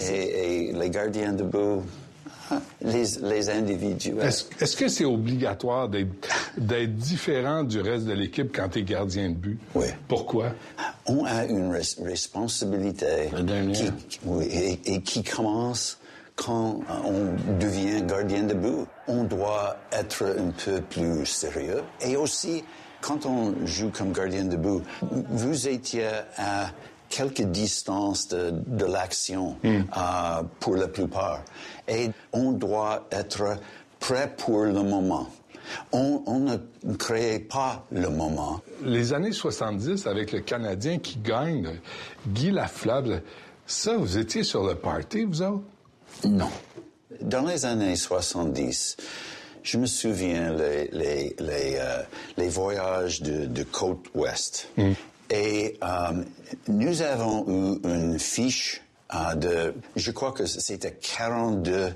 et, 0.00 0.68
et 0.68 0.72
les 0.72 0.88
gardiens 0.90 1.32
de 1.32 1.42
but, 1.42 1.80
ah, 1.80 1.82
les, 2.82 3.04
les 3.22 3.50
individus. 3.50 4.14
Est-ce 4.20 4.76
que 4.76 4.88
c'est 4.88 5.04
obligatoire 5.04 5.88
d'être 5.88 6.96
différent 6.96 7.62
du 7.64 7.80
reste 7.80 8.06
de 8.06 8.12
l'équipe 8.12 8.54
quand 8.54 8.68
tu 8.70 8.80
es 8.80 8.82
gardien 8.82 9.30
de 9.30 9.34
but? 9.34 9.58
Oui. 9.74 9.86
Pourquoi? 10.08 10.52
On 11.06 11.24
a 11.24 11.44
une 11.46 11.72
res- 11.72 12.02
responsabilité 12.04 13.30
qui, 13.72 14.20
oui, 14.24 14.44
et, 14.46 14.94
et 14.94 15.00
qui 15.02 15.22
commence 15.22 15.98
quand 16.36 16.80
on 17.04 17.58
devient 17.58 18.02
gardien 18.02 18.44
de 18.44 18.54
but. 18.54 18.86
On 19.08 19.24
doit 19.24 19.76
être 19.92 20.24
un 20.24 20.50
peu 20.64 20.80
plus 20.80 21.26
sérieux. 21.26 21.82
Et 22.00 22.16
aussi, 22.16 22.64
quand 23.00 23.26
on 23.26 23.54
joue 23.66 23.90
comme 23.90 24.12
gardien 24.12 24.44
de 24.44 24.56
but, 24.56 24.82
vous 25.30 25.68
étiez 25.68 26.06
à 26.36 26.70
quelques 27.10 27.42
distances 27.42 28.28
de, 28.28 28.50
de 28.66 28.84
l'action 28.86 29.56
euh, 29.64 30.42
pour 30.60 30.76
la 30.76 30.88
plupart. 30.88 31.42
Et 31.86 32.08
on 32.32 32.52
doit 32.52 33.06
être 33.10 33.58
prêt 33.98 34.32
pour 34.38 34.64
le 34.64 34.82
moment. 34.82 35.28
On, 35.92 36.22
on 36.26 36.38
ne 36.40 36.56
crée 36.96 37.38
pas 37.38 37.84
le 37.92 38.08
moment. 38.08 38.60
Les 38.84 39.12
années 39.12 39.32
70, 39.32 40.06
avec 40.06 40.32
le 40.32 40.40
Canadien 40.40 40.98
qui 40.98 41.18
gagne, 41.18 41.68
Guy 42.26 42.50
Lafleur, 42.50 43.04
ça, 43.66 43.96
vous 43.96 44.16
étiez 44.18 44.42
sur 44.42 44.64
le 44.64 44.74
party, 44.74 45.24
vous 45.24 45.42
autres? 45.42 45.62
Non. 46.24 46.48
Dans 47.20 47.44
les 47.44 47.66
années 47.66 47.94
70, 47.96 48.96
je 49.62 49.78
me 49.78 49.86
souviens 49.86 50.52
les, 50.54 50.88
les, 50.92 51.36
les, 51.38 51.76
euh, 51.78 52.02
les 52.36 52.48
voyages 52.48 53.20
de, 53.22 53.46
de 53.46 53.62
côte 53.62 54.06
ouest. 54.14 54.70
Et 55.30 55.78
euh, 55.82 56.24
nous 56.68 57.02
avons 57.02 57.46
eu 57.48 57.80
une 57.88 58.18
fiche 58.18 58.82
euh, 59.14 59.34
de, 59.34 59.74
je 59.96 60.10
crois 60.10 60.32
que 60.32 60.44
c'était 60.46 60.92
42 60.92 61.92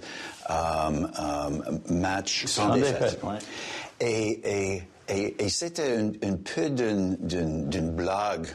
euh, 0.51 0.55
matchs 1.90 2.47
sans, 2.47 2.68
Sans 2.68 2.75
défaite. 2.75 3.18
ouais. 3.23 3.38
Et, 4.01 4.40
et, 4.77 4.83
et, 5.09 5.44
et 5.44 5.49
c'était 5.49 5.97
un, 5.97 6.12
un 6.23 6.37
peu 6.37 6.70
d'une, 6.70 7.90
blague 7.90 8.47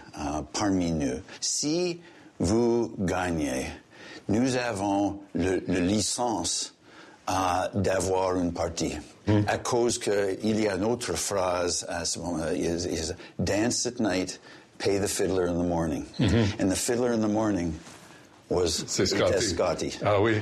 parmi 0.54 0.92
nous. 0.92 1.20
Si 1.42 2.00
vous 2.40 2.94
gagnez, 3.00 3.66
nous 4.28 4.56
avons 4.58 5.20
le, 5.34 5.64
le 5.68 5.80
licence 5.80 6.76
d'avoir 7.74 8.36
une 8.38 8.52
partie. 8.54 8.96
À 9.48 9.60
cause 9.60 10.00
qu'il 10.00 10.60
y 10.60 10.68
a 10.68 10.76
une 10.76 10.84
autre 10.86 11.14
phrase 11.14 11.86
à 11.88 12.04
ce 12.04 12.18
moment-là, 12.20 12.54
is, 12.56 12.88
is 12.88 13.14
dance 13.38 13.86
at 13.86 14.00
night, 14.00 14.42
pay 14.80 14.98
the 14.98 15.08
fiddler 15.08 15.46
in 15.46 15.58
the 15.58 15.64
morning. 15.64 16.08
And 16.18 16.72
the 16.72 16.76
fiddler 16.76 17.14
in 17.14 17.22
the 17.22 17.28
morning 17.28 17.78
was 18.50 18.84
Scotty. 18.88 19.42
Scotty. 19.42 19.92
Ah 20.04 20.20
oui. 20.20 20.42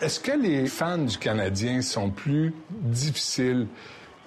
Est-ce 0.00 0.20
que 0.20 0.32
les 0.32 0.68
fans 0.68 0.98
du 0.98 1.16
Canadien 1.16 1.80
sont 1.80 2.10
plus 2.10 2.54
difficiles 2.70 3.66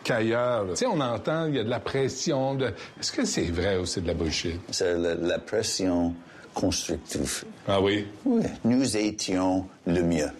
qu'ailleurs? 0.03 0.65
Tu 0.69 0.77
sais, 0.77 0.85
on 0.87 0.99
entend, 0.99 1.45
il 1.45 1.55
y 1.55 1.59
a 1.59 1.63
de 1.63 1.69
la 1.69 1.79
pression. 1.79 2.55
De... 2.55 2.73
Est-ce 2.99 3.11
que 3.11 3.23
c'est 3.23 3.51
vrai 3.51 3.77
ou 3.77 3.85
c'est 3.85 4.01
de 4.01 4.07
la 4.07 4.15
bullshit? 4.15 4.59
C'est 4.71 4.97
la, 4.97 5.13
la 5.13 5.37
pression 5.37 6.15
constructive. 6.55 7.43
Ah 7.67 7.79
oui? 7.79 8.07
Oui. 8.25 8.41
Nous 8.63 8.97
étions 8.97 9.67
le 9.85 10.01
mieux. 10.01 10.31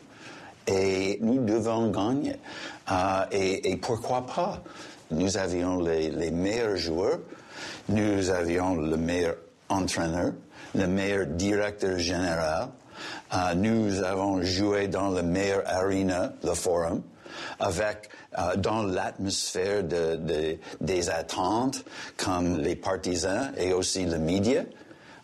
Et 0.65 1.19
nous 1.21 1.45
devons 1.45 1.91
gagner. 1.91 2.35
Euh, 2.91 3.23
et, 3.31 3.71
et 3.71 3.77
pourquoi 3.77 4.25
pas? 4.25 4.63
Nous 5.11 5.37
avions 5.37 5.79
les, 5.81 6.09
les 6.11 6.31
meilleurs 6.31 6.77
joueurs, 6.77 7.19
nous 7.89 8.29
avions 8.29 8.75
le 8.75 8.95
meilleur 8.97 9.35
entraîneur, 9.69 10.33
le 10.75 10.87
meilleur 10.87 11.25
directeur 11.25 11.97
général. 11.97 12.69
Euh, 13.33 13.53
nous 13.55 14.03
avons 14.03 14.41
joué 14.43 14.87
dans 14.87 15.09
le 15.09 15.23
meilleur 15.23 15.63
arena, 15.65 16.33
le 16.43 16.53
Forum, 16.53 17.01
avec 17.59 18.09
euh, 18.37 18.55
dans 18.57 18.83
l'atmosphère 18.83 19.83
de, 19.83 20.15
de- 20.17 20.57
des 20.81 21.09
attentes 21.09 21.83
comme 22.17 22.57
les 22.59 22.75
partisans 22.75 23.51
et 23.57 23.73
aussi 23.73 24.05
le 24.05 24.17
média. 24.19 24.63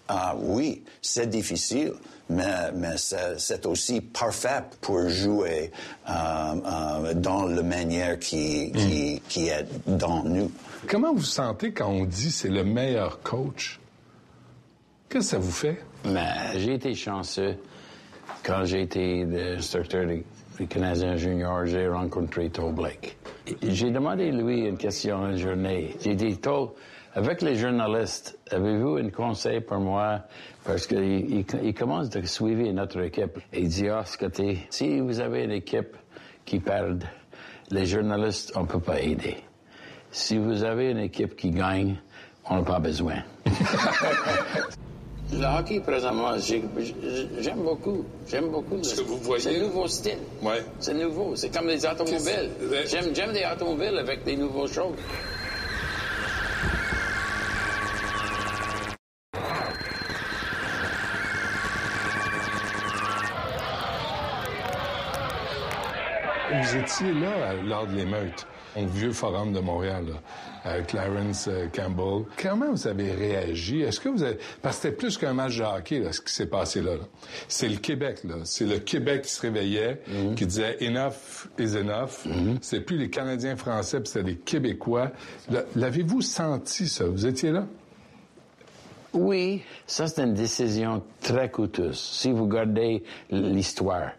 Ah 0.07 0.35
oui, 0.39 0.83
c'est 1.01 1.29
difficile, 1.29 1.93
mais, 2.29 2.71
mais 2.73 2.95
c'est 2.97 3.65
aussi 3.65 4.01
parfait 4.01 4.63
pour 4.81 5.07
jouer 5.09 5.71
euh, 6.09 6.13
euh, 6.13 7.13
dans 7.13 7.45
la 7.45 7.61
manière 7.63 8.17
qui, 8.19 8.71
qui, 8.71 9.21
qui 9.27 9.47
est 9.49 9.65
dans 9.87 10.23
nous. 10.23 10.51
Comment 10.87 11.13
vous 11.13 11.21
sentez 11.21 11.71
quand 11.71 11.89
on 11.89 12.05
dit 12.05 12.31
c'est 12.31 12.49
le 12.49 12.63
meilleur 12.63 13.21
coach? 13.21 13.79
Qu'est-ce 15.09 15.19
que 15.19 15.29
ça 15.31 15.37
vous 15.37 15.51
fait? 15.51 15.77
Mais 16.05 16.59
j'ai 16.59 16.73
été 16.75 16.93
chanceux. 16.95 17.55
Quand 18.43 18.63
j'ai 18.65 18.81
été 18.81 19.25
instructeur 19.57 20.05
des, 20.05 20.23
des 20.59 20.67
Canadiens 20.67 21.15
juniors, 21.15 21.65
j'ai 21.65 21.87
rencontré 21.87 22.49
Toe 22.49 22.71
Blake. 22.71 23.17
J'ai 23.61 23.91
demandé 23.91 24.31
lui 24.31 24.61
une 24.67 24.77
question 24.77 25.27
une 25.27 25.37
journée. 25.37 25.95
J'ai 26.03 26.15
dit, 26.15 26.37
Toe, 26.37 26.73
avec 27.13 27.41
les 27.41 27.55
journalistes, 27.55 28.37
avez-vous 28.51 28.97
un 28.97 29.09
conseil 29.09 29.61
pour 29.61 29.79
moi? 29.79 30.21
Parce 30.65 30.87
qu'il 30.87 30.99
il, 31.03 31.45
il 31.63 31.73
commence 31.73 32.09
de 32.09 32.25
suivre 32.25 32.63
notre 32.71 32.99
équipe. 33.01 33.37
Et 33.53 33.61
il 33.61 33.69
dit, 33.69 33.87
ah, 33.87 34.03
Scotty, 34.05 34.57
si 34.69 34.99
vous 34.99 35.19
avez 35.19 35.43
une 35.43 35.51
équipe 35.51 35.95
qui 36.45 36.59
perd, 36.59 37.03
les 37.71 37.85
journalistes, 37.85 38.51
on 38.55 38.61
ne 38.61 38.65
peut 38.67 38.79
pas 38.79 38.99
aider. 38.99 39.35
Si 40.11 40.37
vous 40.37 40.63
avez 40.63 40.91
une 40.91 40.99
équipe 40.99 41.35
qui 41.35 41.51
gagne, 41.51 41.95
on 42.49 42.55
n'a 42.57 42.63
pas 42.63 42.79
besoin. 42.79 43.17
Le 45.33 45.43
hockey, 45.43 45.79
présentement, 45.79 46.37
j'ai- 46.37 46.63
j'ai- 46.79 47.27
j'aime 47.41 47.63
beaucoup. 47.63 48.05
J'aime 48.27 48.49
beaucoup. 48.49 48.81
Ce 48.83 49.01
que 49.01 49.07
vous 49.07 49.17
voyez- 49.17 49.41
C'est 49.43 49.57
un 49.57 49.63
nouveau 49.67 49.87
style. 49.87 50.19
Ouais. 50.43 50.63
C'est 50.79 50.93
nouveau. 50.93 51.35
C'est 51.35 51.49
comme 51.53 51.67
les 51.67 51.83
automobiles. 51.85 52.51
J'aime, 52.85 53.05
j'aime 53.13 53.33
des 53.33 53.43
automobiles 53.51 53.97
avec 53.97 54.23
des 54.23 54.35
nouveaux 54.37 54.67
choses. 54.67 54.93
Vous 66.75 66.81
étiez 66.81 67.13
là 67.13 67.53
lors 67.65 67.87
de 67.87 67.95
l'émeute, 67.95 68.45
au 68.75 68.85
vieux 68.85 69.13
forum 69.13 69.53
de 69.53 69.61
Montréal, 69.61 70.07
là, 70.09 70.69
avec 70.69 70.87
Clarence 70.87 71.47
euh, 71.47 71.67
Campbell. 71.73 72.25
Comment 72.41 72.69
vous 72.71 72.85
avez 72.85 73.13
réagi? 73.13 73.79
Est-ce 73.79 74.01
que 74.01 74.09
vous 74.09 74.23
avez... 74.23 74.37
Parce 74.61 74.75
que 74.75 74.81
c'était 74.81 74.95
plus 74.95 75.17
qu'un 75.17 75.31
match 75.31 75.57
de 75.57 75.63
hockey, 75.63 75.99
là, 75.99 76.11
ce 76.11 76.19
qui 76.19 76.33
s'est 76.33 76.47
passé 76.47 76.81
là. 76.81 76.95
là. 76.95 77.05
C'est 77.47 77.69
le 77.69 77.77
Québec, 77.77 78.25
là. 78.25 78.35
C'est 78.43 78.65
le 78.65 78.79
Québec 78.79 79.21
qui 79.21 79.31
se 79.31 79.41
réveillait, 79.41 80.01
qui 80.35 80.45
disait 80.45 80.75
«enough 80.81 81.47
is 81.57 81.77
enough 81.77 82.27
C'est 82.59 82.81
plus 82.81 82.97
les 82.97 83.09
Canadiens 83.09 83.55
français, 83.55 84.01
puis 84.01 84.09
c'était 84.09 84.27
les 84.27 84.35
Québécois. 84.35 85.11
L'avez-vous 85.77 86.21
senti, 86.21 86.89
ça? 86.89 87.05
Vous 87.05 87.25
étiez 87.25 87.51
là? 87.51 87.67
Oui, 89.13 89.61
ça 89.87 90.07
c'est 90.07 90.21
une 90.21 90.33
décision 90.33 91.01
très 91.21 91.49
coûteuse. 91.49 91.97
Si 91.97 92.33
vous 92.33 92.43
regardez 92.43 93.01
l'histoire, 93.31 94.11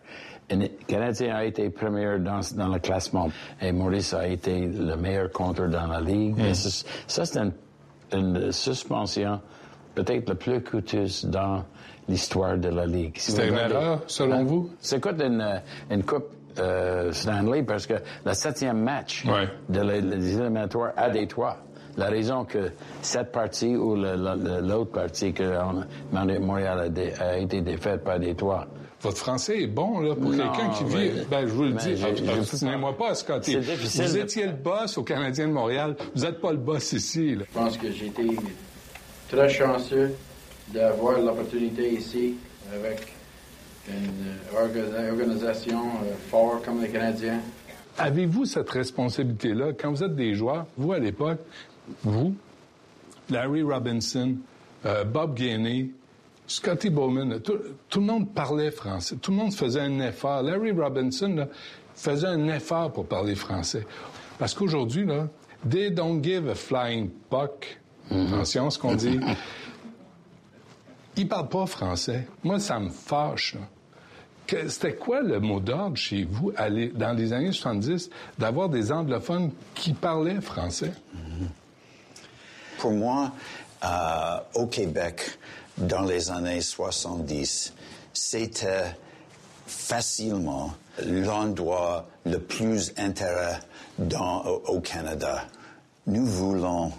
Canadien 0.86 1.34
a 1.34 1.44
été 1.44 1.68
premier 1.70 2.18
dans, 2.20 2.40
dans 2.56 2.68
le 2.68 2.78
classement 2.78 3.28
et 3.60 3.72
Maurice 3.72 4.14
a 4.14 4.26
été 4.28 4.66
le 4.66 4.96
meilleur 4.96 5.30
contre 5.32 5.66
dans 5.66 5.86
la 5.86 6.00
ligue. 6.00 6.36
C'est- 6.54 6.86
ça 7.06 7.24
c'est 7.24 7.38
une, 7.40 7.52
une 8.12 8.52
suspension 8.52 9.40
peut-être 9.94 10.28
la 10.28 10.34
plus 10.36 10.62
coûteuse 10.62 11.24
dans 11.24 11.64
l'histoire 12.08 12.56
de 12.58 12.68
la 12.68 12.86
ligue. 12.86 13.16
Si 13.18 13.32
vous 13.32 13.40
une 13.40 13.54
erreur, 13.54 14.02
selon 14.06 14.36
Hein? 14.36 14.44
vous? 14.44 14.70
C'est 14.78 15.00
quoi 15.00 15.12
une, 15.12 15.40
euh, 15.40 15.58
une 15.90 16.04
coupe 16.04 16.28
euh, 16.60 17.10
Stanley? 17.12 17.62
Parce 17.64 17.86
que 17.86 17.94
le 18.24 18.32
septième 18.32 18.78
match 18.82 19.24
de 19.68 19.80
la- 19.80 20.00
les 20.00 20.34
éliminatoires 20.38 20.92
à 20.96 21.10
Détroit. 21.10 21.56
La 21.96 22.06
raison 22.06 22.44
que 22.44 22.72
cette 23.00 23.32
partie 23.32 23.74
ou 23.74 23.96
l'autre 23.96 24.92
partie 24.92 25.32
que 25.32 25.42
on- 25.42 25.84
Montréal 26.40 26.78
a, 26.78 26.88
dé- 26.90 27.14
a 27.18 27.38
été 27.38 27.62
défaite 27.62 28.04
par 28.04 28.20
Détroit. 28.20 28.66
Votre 29.02 29.18
français 29.18 29.62
est 29.62 29.66
bon, 29.66 30.00
là, 30.00 30.14
pour 30.14 30.30
quelqu'un 30.30 30.70
qui 30.70 30.84
vit. 30.84 30.94
mais- 30.94 31.24
Ben, 31.30 31.46
je 31.46 31.52
vous 31.52 31.64
le 31.64 31.74
mais 31.74 31.94
dis. 31.94 32.02
Obstinez-moi 32.38 32.96
pas. 32.96 33.14
C'est 33.14 33.58
difficile 33.60 34.06
Vous 34.06 34.14
de- 34.14 34.18
étiez 34.22 34.46
le 34.46 34.52
boss 34.52 34.96
au 34.98 35.02
Canadien 35.02 35.48
de 35.48 35.52
Montréal. 35.52 35.96
Vous 36.14 36.22
n'êtes 36.22 36.40
pas 36.40 36.50
le 36.52 36.56
boss 36.58 36.92
ici, 36.92 37.34
là. 37.34 37.44
Je 37.52 37.58
pense 37.58 37.76
que 37.76 37.90
j'ai 37.92 38.06
été 38.06 38.26
très 39.28 39.48
chanceux 39.50 40.14
d'avoir 40.68 41.18
l'opportunité 41.20 41.92
ici 41.94 42.34
avec 42.74 43.12
une 43.88 44.56
orga- 44.56 45.10
organisation 45.10 45.78
euh, 45.78 46.14
forte 46.30 46.64
comme 46.64 46.82
les 46.82 46.88
Canadiens. 46.88 47.40
Avez-vous 47.98 48.44
cette 48.46 48.68
responsabilité-là? 48.70 49.72
Quand 49.78 49.90
vous 49.92 50.02
êtes 50.02 50.16
des 50.16 50.34
joueurs? 50.34 50.66
Vous, 50.76 50.92
à 50.92 50.98
l'époque, 50.98 51.38
vous, 52.02 52.34
Larry 53.30 53.62
Robinson, 53.62 54.34
euh, 54.84 55.04
Bob 55.04 55.34
Gainey, 55.34 55.90
Scotty 56.46 56.90
Bowman, 56.90 57.40
tout, 57.40 57.58
tout 57.88 58.00
le 58.00 58.06
monde 58.06 58.32
parlait 58.32 58.70
français. 58.70 59.16
Tout 59.16 59.32
le 59.32 59.36
monde 59.36 59.52
faisait 59.52 59.80
un 59.80 60.00
effort. 60.00 60.42
Larry 60.42 60.70
Robinson 60.70 61.34
là, 61.34 61.48
faisait 61.94 62.28
un 62.28 62.48
effort 62.48 62.92
pour 62.92 63.06
parler 63.06 63.34
français. 63.34 63.86
Parce 64.38 64.54
qu'aujourd'hui, 64.54 65.04
là, 65.04 65.28
they 65.68 65.90
don't 65.90 66.22
give 66.22 66.48
a 66.48 66.54
flying 66.54 67.10
puck. 67.30 67.80
Attention, 68.10 68.70
ce 68.70 68.78
qu'on 68.78 68.94
dit. 68.94 69.18
Ils 71.16 71.26
parlent 71.26 71.48
pas 71.48 71.66
français. 71.66 72.28
Moi, 72.44 72.60
ça 72.60 72.78
me 72.78 72.90
fâche. 72.90 73.56
C'était 74.68 74.94
quoi 74.94 75.22
le 75.22 75.40
mot 75.40 75.58
d'ordre 75.58 75.96
chez 75.96 76.24
vous 76.24 76.52
dans 76.52 77.16
les 77.16 77.32
années 77.32 77.50
70 77.50 78.10
d'avoir 78.38 78.68
des 78.68 78.92
anglophones 78.92 79.50
qui 79.74 79.92
parlaient 79.92 80.40
français? 80.40 80.92
Pour 82.78 82.92
moi, 82.92 83.32
euh, 83.82 84.38
au 84.54 84.66
Québec, 84.66 85.38
dans 85.78 86.02
les 86.02 86.30
années 86.30 86.60
70, 86.60 87.72
c'était 88.12 88.96
facilement 89.66 90.72
l'endroit 91.04 92.06
le 92.24 92.38
plus 92.38 92.92
intérêt 92.96 93.58
dans, 93.98 94.44
au, 94.46 94.62
au 94.76 94.80
Canada. 94.80 95.44
Nous 96.06 96.24
voulons 96.24 96.92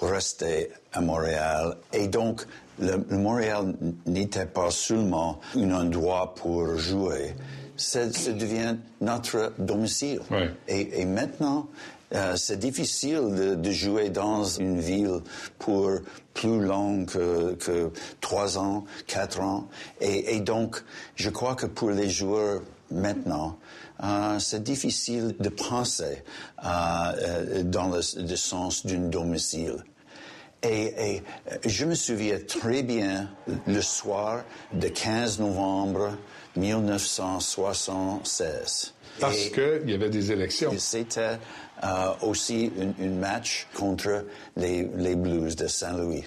rester 0.00 0.70
à 0.92 1.00
Montréal 1.00 1.76
et 1.92 2.08
donc 2.08 2.46
le, 2.78 3.04
le 3.08 3.18
Montréal 3.18 3.74
n'était 4.06 4.46
pas 4.46 4.70
seulement 4.70 5.38
un 5.56 5.70
endroit 5.70 6.34
pour 6.34 6.76
jouer, 6.76 7.34
ça, 7.76 8.06
devient 8.06 8.76
notre 9.00 9.52
domicile. 9.58 10.20
Et, 10.68 11.00
et 11.00 11.04
maintenant, 11.04 11.66
euh, 12.14 12.36
c'est 12.36 12.58
difficile 12.58 13.34
de, 13.34 13.54
de 13.54 13.70
jouer 13.70 14.10
dans 14.10 14.44
une 14.44 14.80
ville 14.80 15.20
pour 15.58 15.90
plus 16.32 16.60
long 16.60 17.04
que, 17.04 17.54
que 17.54 17.90
trois 18.20 18.58
ans, 18.58 18.84
quatre 19.06 19.40
ans. 19.40 19.68
Et, 20.00 20.36
et 20.36 20.40
donc, 20.40 20.82
je 21.16 21.30
crois 21.30 21.54
que 21.54 21.66
pour 21.66 21.90
les 21.90 22.08
joueurs 22.08 22.62
maintenant, 22.90 23.58
euh, 24.02 24.38
c'est 24.38 24.62
difficile 24.62 25.34
de 25.38 25.48
penser 25.48 26.22
euh, 26.64 26.68
euh, 26.68 27.62
dans 27.62 27.88
le, 27.88 28.00
le 28.22 28.36
sens 28.36 28.84
d'un 28.86 29.08
domicile. 29.08 29.84
Et, 30.62 31.14
et, 31.14 31.22
euh, 31.50 31.56
je 31.64 31.84
me 31.84 31.94
souviens 31.94 32.38
très 32.40 32.82
bien 32.82 33.30
le 33.66 33.82
soir 33.82 34.44
de 34.72 34.88
15 34.88 35.40
novembre 35.40 36.16
1976. 36.56 38.94
Parce 39.20 39.48
qu'il 39.48 39.88
y 39.90 39.94
avait 39.94 40.10
des 40.10 40.32
élections. 40.32 40.72
c'était 40.78 41.38
euh, 41.82 42.12
aussi 42.22 42.72
un, 42.80 43.04
un 43.04 43.10
match 43.10 43.66
contre 43.74 44.24
les, 44.56 44.88
les 44.96 45.14
Blues 45.14 45.56
de 45.56 45.66
Saint-Louis. 45.66 46.24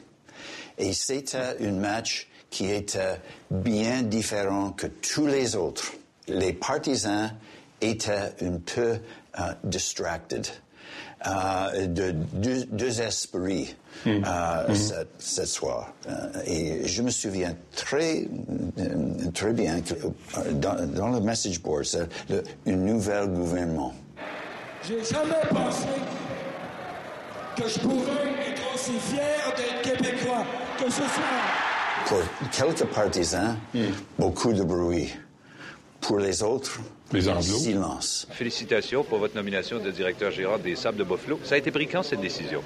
Et 0.78 0.94
c'était 0.94 1.56
un 1.62 1.72
match 1.72 2.28
qui 2.50 2.72
était 2.72 3.20
bien 3.52 4.04
différent 4.04 4.72
que 4.72 4.88
tous 4.88 5.28
les 5.28 5.56
autres. 5.56 5.94
les 6.28 6.54
partisans 6.54 7.32
étaient 7.82 8.34
un 8.42 8.58
peu 8.66 8.98
euh, 9.40 9.54
distracted. 9.64 10.48
Euh, 11.26 11.88
de 11.88 12.12
deux, 12.34 12.66
deux 12.66 13.02
esprits 13.02 13.76
Hmm. 14.06 14.22
euh, 14.28 14.76
cette, 14.76 15.10
cette 15.18 15.48
soir. 15.48 15.92
Euh, 16.08 16.12
et 16.46 16.88
je 16.88 17.02
me 17.02 17.10
souviens 17.10 17.56
très, 17.76 18.28
très 19.34 19.54
bien 19.54 19.82
que 19.82 19.96
dans, 20.52 20.76
dans 20.94 21.08
le 21.10 21.20
message 21.20 21.60
board, 21.60 21.84
c'est 21.84 22.08
le, 22.30 22.44
un 22.68 22.76
nouvel 22.76 23.28
gouvernement. 23.30 23.96
J'ai 24.88 25.04
jamais 25.04 25.42
pensé 25.50 25.88
que 27.56 27.68
je 27.68 27.80
pourrais 27.80 28.52
être 28.52 28.62
aussi 28.76 28.92
fier 29.00 29.52
d'être 29.58 29.82
québécois 29.82 30.46
que 30.78 30.86
ce 30.92 30.98
soir. 31.02 31.42
Pour 32.06 32.20
quelques 32.52 32.86
partisans, 32.94 33.58
beaucoup 34.20 34.54
de 34.54 34.64
bruit. 34.64 35.12
Pour 36.02 36.20
les 36.20 36.44
autres, 36.44 36.80
silence. 37.12 38.28
Félicitations 38.32 39.04
pour 39.04 39.20
votre 39.20 39.36
nomination 39.36 39.80
de 39.80 39.92
directeur 39.92 40.32
gérant 40.32 40.58
des 40.58 40.76
Sables 40.76 40.98
de 40.98 41.04
Buffalo. 41.04 41.40
Ça 41.44 41.56
a 41.56 41.58
été 41.58 41.72
pris 41.72 41.88
quand 41.88 42.04
cette 42.04 42.22
décision? 42.22 42.62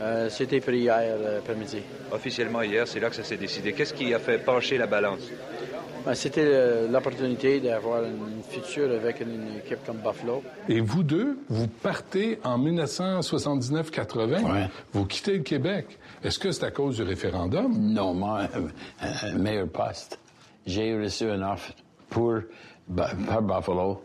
Euh, 0.00 0.28
C'était 0.28 0.60
pris 0.60 0.80
hier 0.80 0.96
euh, 1.00 1.38
après-midi. 1.38 1.78
Officiellement 2.12 2.62
hier, 2.62 2.86
c'est 2.86 3.00
là 3.00 3.08
que 3.10 3.16
ça 3.16 3.24
s'est 3.24 3.36
décidé. 3.38 3.72
Qu'est-ce 3.72 3.94
qui 3.94 4.12
a 4.12 4.18
fait 4.18 4.38
pencher 4.38 4.76
la 4.76 4.86
balance? 4.86 5.20
Ben, 6.04 6.14
C'était 6.14 6.42
euh, 6.44 6.88
l'opportunité 6.88 7.60
d'avoir 7.60 8.04
une 8.04 8.42
future 8.48 8.90
avec 8.92 9.20
une 9.20 9.56
équipe 9.64 9.84
comme 9.86 9.96
Buffalo. 9.96 10.42
Et 10.68 10.80
vous 10.80 11.02
deux, 11.02 11.38
vous 11.48 11.66
partez 11.66 12.38
en 12.44 12.58
1979-80. 12.58 14.68
Vous 14.92 15.06
quittez 15.06 15.38
le 15.38 15.42
Québec. 15.42 15.86
Est-ce 16.22 16.38
que 16.38 16.52
c'est 16.52 16.64
à 16.64 16.70
cause 16.70 16.96
du 16.96 17.02
référendum? 17.02 17.72
Non, 17.78 18.12
moi, 18.14 18.42
euh, 18.54 19.38
meilleur 19.38 19.68
poste. 19.68 20.18
J'ai 20.66 20.94
reçu 20.96 21.24
une 21.24 21.42
offre 21.44 21.72
pour 22.16 22.40
par 22.96 23.42
Buffalo, 23.42 24.02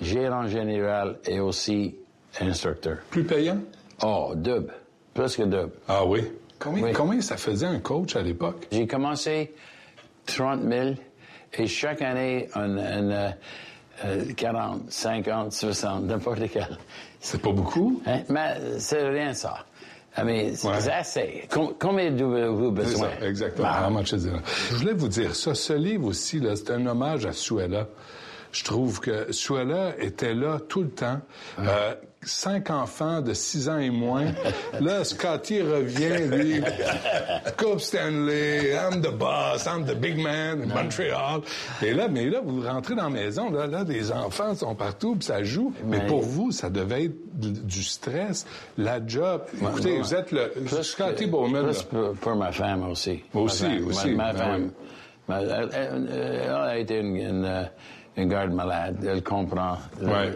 gérant 0.00 0.46
général 0.46 1.18
et 1.26 1.38
aussi 1.38 1.94
instructeur. 2.40 2.96
Plus 3.10 3.24
payant? 3.24 3.58
Oh, 4.02 4.32
double. 4.34 4.72
Plus 5.12 5.36
que 5.36 5.42
double. 5.42 5.72
Ah 5.86 6.06
oui? 6.06 6.22
Combien, 6.58 6.92
combien 6.94 7.20
ça 7.20 7.36
faisait 7.36 7.66
un 7.66 7.80
coach 7.80 8.16
à 8.16 8.22
l'époque? 8.22 8.66
J'ai 8.72 8.86
commencé 8.86 9.52
30 10.26 10.62
000 10.62 10.90
et 11.58 11.66
chaque 11.66 12.00
année, 12.00 12.48
on, 12.54 12.78
on, 12.78 13.10
euh, 13.10 13.30
euh, 14.06 14.24
40, 14.34 14.90
50, 14.90 15.52
60, 15.52 16.04
n'importe 16.04 16.48
quel. 16.50 16.78
C'est 17.20 17.42
pas 17.42 17.52
beaucoup? 17.52 18.00
Hein? 18.06 18.20
Mais 18.30 18.78
c'est 18.78 19.06
rien 19.06 19.34
ça. 19.34 19.66
I 20.16 20.24
mean, 20.24 20.54
c'est 20.56 20.90
assez. 20.92 21.44
Com- 21.50 21.74
combien 21.78 22.06
avez-vous 22.06 22.72
besoin? 22.72 23.08
ça, 23.20 23.26
exactement. 23.28 23.68
It? 24.26 24.40
Je 24.70 24.74
voulais 24.76 24.92
vous 24.92 25.08
dire 25.08 25.34
ça. 25.36 25.54
Ce 25.54 25.72
livre 25.72 26.06
aussi, 26.06 26.40
c'est 26.56 26.70
un 26.72 26.84
hommage 26.86 27.26
à 27.26 27.32
Suella. 27.32 27.86
Je 28.52 28.64
trouve 28.64 29.00
que 29.00 29.32
Suella 29.32 29.94
était 29.98 30.34
là 30.34 30.58
tout 30.68 30.82
le 30.82 30.90
temps. 30.90 31.20
Euh, 31.60 31.94
cinq 32.22 32.68
enfants 32.70 33.20
de 33.22 33.32
six 33.32 33.68
ans 33.68 33.78
et 33.78 33.90
moins. 33.90 34.26
Là, 34.80 35.04
Scotty 35.04 35.62
revient, 35.62 36.26
lui. 36.28 36.60
Coupe 37.56 37.80
Stanley, 37.80 38.72
I'm 38.74 39.00
the 39.00 39.10
boss, 39.16 39.66
I'm 39.66 39.84
the 39.86 39.94
big 39.94 40.18
man 40.18 40.62
in 40.62 40.66
Montreal. 40.74 41.40
Et 41.82 41.94
là, 41.94 42.08
mais 42.08 42.28
là, 42.28 42.40
vous 42.44 42.60
rentrez 42.62 42.94
dans 42.94 43.04
la 43.04 43.10
maison, 43.10 43.50
là, 43.50 43.66
là, 43.66 43.84
les 43.86 44.12
enfants 44.12 44.54
sont 44.54 44.74
partout, 44.74 45.14
puis 45.16 45.24
ça 45.24 45.42
joue. 45.42 45.72
Mais 45.86 45.98
Ouais. 45.98 46.06
pour 46.06 46.22
vous, 46.22 46.50
ça 46.52 46.68
devait 46.70 47.04
être 47.04 47.16
du 47.38 47.82
stress, 47.82 48.46
la 48.76 48.98
job. 49.06 49.42
Écoutez, 49.62 49.92
Ouais, 49.92 49.98
vous 50.00 50.14
êtes 50.14 50.32
le 50.32 50.50
Scotty 50.82 51.24
que- 51.24 51.30
Bowman. 51.30 51.64
Plus 51.64 51.82
pour, 51.84 52.12
pour 52.14 52.34
ma 52.36 52.52
femme 52.52 52.82
aussi. 52.90 53.22
Aussi, 53.32 53.62
Ma 53.64 53.68
femme, 53.70 53.86
aussi, 53.86 54.10
Ma, 54.10 54.16
ma 54.24 54.32
ben 54.32 54.38
femme, 54.38 54.70
ma- 55.28 55.40
elle, 55.40 55.68
elle- 55.72 56.08
elle 56.44 56.50
a 56.50 56.78
été 56.78 56.98
une, 56.98 57.16
une, 57.16 57.70
une 58.16 58.28
garde 58.28 58.52
malade. 58.52 58.96
Elle 59.06 59.22
comprend. 59.22 59.78
Ouais. 60.02 60.32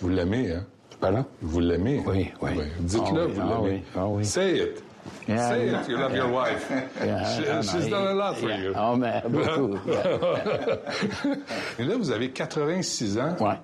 Vous 0.00 0.08
l'aimez, 0.08 0.52
hein? 0.52 0.64
Pardon? 1.00 1.24
Vous 1.42 1.60
l'aimez? 1.60 2.02
Oui, 2.06 2.30
oui. 2.40 2.50
Dites-le, 2.80 3.22
Ah 3.22 3.26
oui, 3.26 3.32
vous 3.34 3.40
ah 3.42 3.60
l'aimez. 3.62 3.84
ah 3.96 4.06
oui. 4.08 4.24
Say 4.24 4.56
it. 4.58 4.82
Yeah, 5.28 5.50
Say 5.50 5.68
it, 5.68 5.88
you 5.88 5.96
love 5.98 6.14
your 6.16 6.30
wife. 6.32 6.70
Yeah, 7.04 7.24
She- 7.24 7.68
she's 7.68 7.88
done 7.90 8.06
a 8.06 8.14
lot 8.14 8.36
for 8.36 8.48
you. 8.50 8.72
Oh, 8.74 8.96
mais 8.96 9.22
beaucoup. 9.28 9.76
Et 11.78 11.84
là, 11.84 11.96
vous 11.96 12.10
avez 12.10 12.30
86 12.30 13.18
ans. 13.18 13.36
Ouais. 13.40 13.58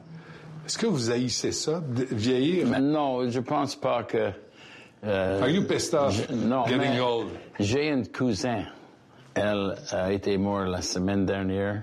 Est-ce 0.67 0.77
que 0.79 0.87
vous 0.87 1.11
haïssez 1.11 1.53
ça, 1.53 1.81
de 1.81 2.05
vieillir? 2.15 2.67
Mais 2.67 2.81
non, 2.81 3.29
je 3.29 3.41
pense 3.41 3.75
pas 3.77 4.03
que. 4.03 4.31
euh, 5.05 5.41
Are 5.41 5.49
you 5.49 5.63
pissed 5.65 5.95
off? 5.95 6.13
je- 6.29 6.35
non, 6.35 6.67
getting 6.67 7.01
old? 7.01 7.29
J'ai 7.59 7.89
une 7.89 8.07
cousin. 8.09 8.65
Elle 9.35 9.77
a 9.93 10.13
été 10.13 10.37
morte 10.37 10.69
la 10.69 10.83
semaine 10.83 11.25
dernière, 11.25 11.83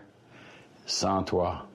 sans 0.88 1.22
toi. 1.22 1.66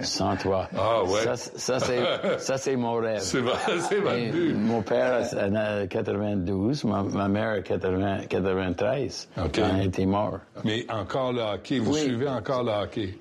Sans 0.00 0.36
toi. 0.36 0.68
Ah, 0.78 1.02
ouais. 1.04 1.20
Ça, 1.22 1.36
ça, 1.36 1.80
c'est, 1.80 2.38
ça, 2.38 2.58
c'est 2.58 2.76
mon 2.76 2.94
rêve. 2.94 3.20
C'est 3.20 3.40
votre- 3.40 4.30
but. 4.32 4.54
Mon 4.54 4.82
père 4.82 5.22
en 5.34 5.54
a 5.54 5.86
92, 5.86 6.84
ma, 6.84 7.02
ma 7.02 7.28
mère 7.28 7.50
a 7.58 7.60
80, 7.60 8.26
93. 8.28 9.28
OK. 9.38 9.50
Quand 9.54 9.62
elle 9.78 9.86
était 9.86 10.06
morte. 10.06 10.40
Mais 10.64 10.86
encore 10.90 11.32
le 11.32 11.40
hockey, 11.42 11.78
vous 11.78 11.92
Oui. 11.94 12.00
suivez 12.00 12.28
encore 12.28 12.62
le 12.64 12.72
hockey? 12.72 13.18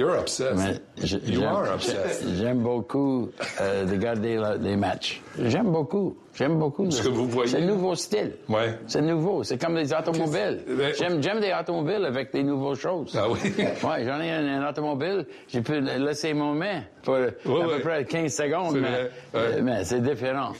You're 0.00 0.18
obsessed. 0.18 0.56
Mais 0.56 0.80
je- 1.06 1.18
you 1.18 1.40
j'aime- 1.40 1.44
are 1.44 1.74
obsessed. 1.74 2.24
j'ai- 2.26 2.36
J'aime 2.42 2.60
beaucoup 2.62 3.28
euh, 3.60 3.84
de 3.84 3.90
regarder 3.90 4.36
la- 4.36 4.56
les 4.56 4.76
matchs. 4.76 5.20
J'aime 5.38 5.70
beaucoup. 5.70 6.16
J'aime 6.34 6.58
beaucoup. 6.58 6.90
Ce 6.90 7.02
que 7.02 7.08
vous 7.08 7.26
voyez. 7.28 7.50
C'est 7.50 7.58
un 7.62 7.66
nouveau 7.66 7.94
style. 7.94 8.32
Ouais. 8.48 8.78
C'est 8.86 9.02
nouveau. 9.02 9.42
C'est 9.44 9.58
comme 9.58 9.76
les 9.76 9.92
automobiles. 9.92 10.60
J'aime, 10.98 11.22
j'aime 11.22 11.40
des 11.40 11.52
automobiles 11.52 12.04
avec 12.06 12.32
des 12.32 12.42
nouvelles 12.42 12.76
choses. 12.78 13.14
Ah 13.14 13.28
oui? 13.28 13.38
Ouais, 13.58 14.04
j'en 14.06 14.20
ai 14.20 14.30
un, 14.30 14.62
un 14.62 14.70
automobile. 14.70 15.26
J'ai 15.48 15.60
pu 15.60 15.80
laisser 15.80 16.32
mon 16.32 16.54
main 16.54 16.82
pour 17.02 17.16
à 17.16 17.26
peu 17.44 17.50
ouais. 17.50 17.80
près 17.80 18.04
15 18.06 18.32
secondes, 18.32 18.76
mais, 18.80 18.88
ouais. 18.88 19.10
euh, 19.34 19.60
mais 19.62 19.84
c'est 19.84 20.00
différent. 20.00 20.52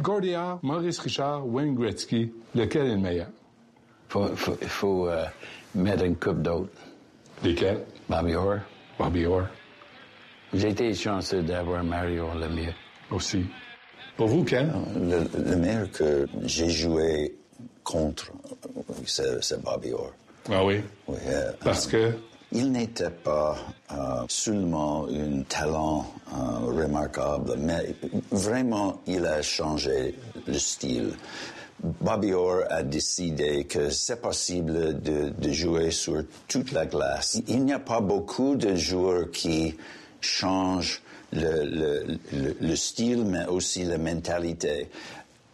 Gordillard, 0.00 0.58
Maurice 0.62 1.00
Richard, 1.00 1.46
Wayne 1.46 1.74
Gretzky, 1.74 2.32
lequel 2.54 2.86
est 2.86 2.90
le 2.94 2.96
meilleur? 3.00 3.26
Faut, 4.08 4.26
faut 4.36 5.08
euh, 5.08 5.24
mettre 5.74 6.04
une 6.04 6.16
coupe 6.16 6.40
d'autres. 6.40 6.70
Lesquels? 7.44 7.80
Bobby 8.08 8.34
Orr. 8.36 8.60
Bobby 8.98 9.26
Orr. 9.26 9.46
J'ai 10.54 10.70
été 10.70 10.94
chanceux 10.94 11.42
d'avoir 11.42 11.82
Mario 11.84 12.28
Lemieux. 12.34 12.74
Aussi. 13.10 13.44
Pour 14.16 14.28
vous, 14.28 14.44
Ken? 14.44 14.72
Le, 14.96 15.24
le 15.50 15.56
meilleur 15.56 15.90
que 15.92 16.26
j'ai 16.42 16.70
joué 16.70 17.36
contre, 17.84 18.32
c'est 19.06 19.42
c'est 19.42 19.62
Bobby 19.62 19.92
Orr. 19.92 20.12
Ah 20.50 20.64
oui? 20.64 20.80
Oui, 21.06 21.18
euh, 21.26 21.52
Parce 21.62 21.86
que? 21.86 22.12
Il 22.52 22.70
n'était 22.70 23.10
pas 23.10 23.56
euh, 23.90 24.24
seulement 24.28 25.06
un 25.08 25.42
talent 25.42 26.06
euh, 26.32 26.66
remarquable, 26.80 27.56
mais 27.58 27.94
vraiment, 28.30 29.00
il 29.06 29.26
a 29.26 29.42
changé 29.42 30.14
le 30.46 30.54
style. 30.58 31.14
Bobby 31.82 32.32
Orr 32.32 32.64
a 32.70 32.82
décidé 32.82 33.64
que 33.64 33.90
c'est 33.90 34.20
possible 34.20 35.00
de, 35.02 35.28
de 35.28 35.52
jouer 35.52 35.90
sur 35.90 36.24
toute 36.48 36.72
la 36.72 36.86
glace. 36.86 37.40
Il 37.48 37.64
n'y 37.64 37.72
a 37.72 37.78
pas 37.78 38.00
beaucoup 38.00 38.56
de 38.56 38.74
joueurs 38.74 39.30
qui 39.30 39.74
changent 40.20 41.02
le, 41.32 41.64
le, 41.64 42.18
le, 42.32 42.56
le 42.60 42.76
style, 42.76 43.24
mais 43.24 43.46
aussi 43.46 43.84
la 43.84 43.98
mentalité. 43.98 44.88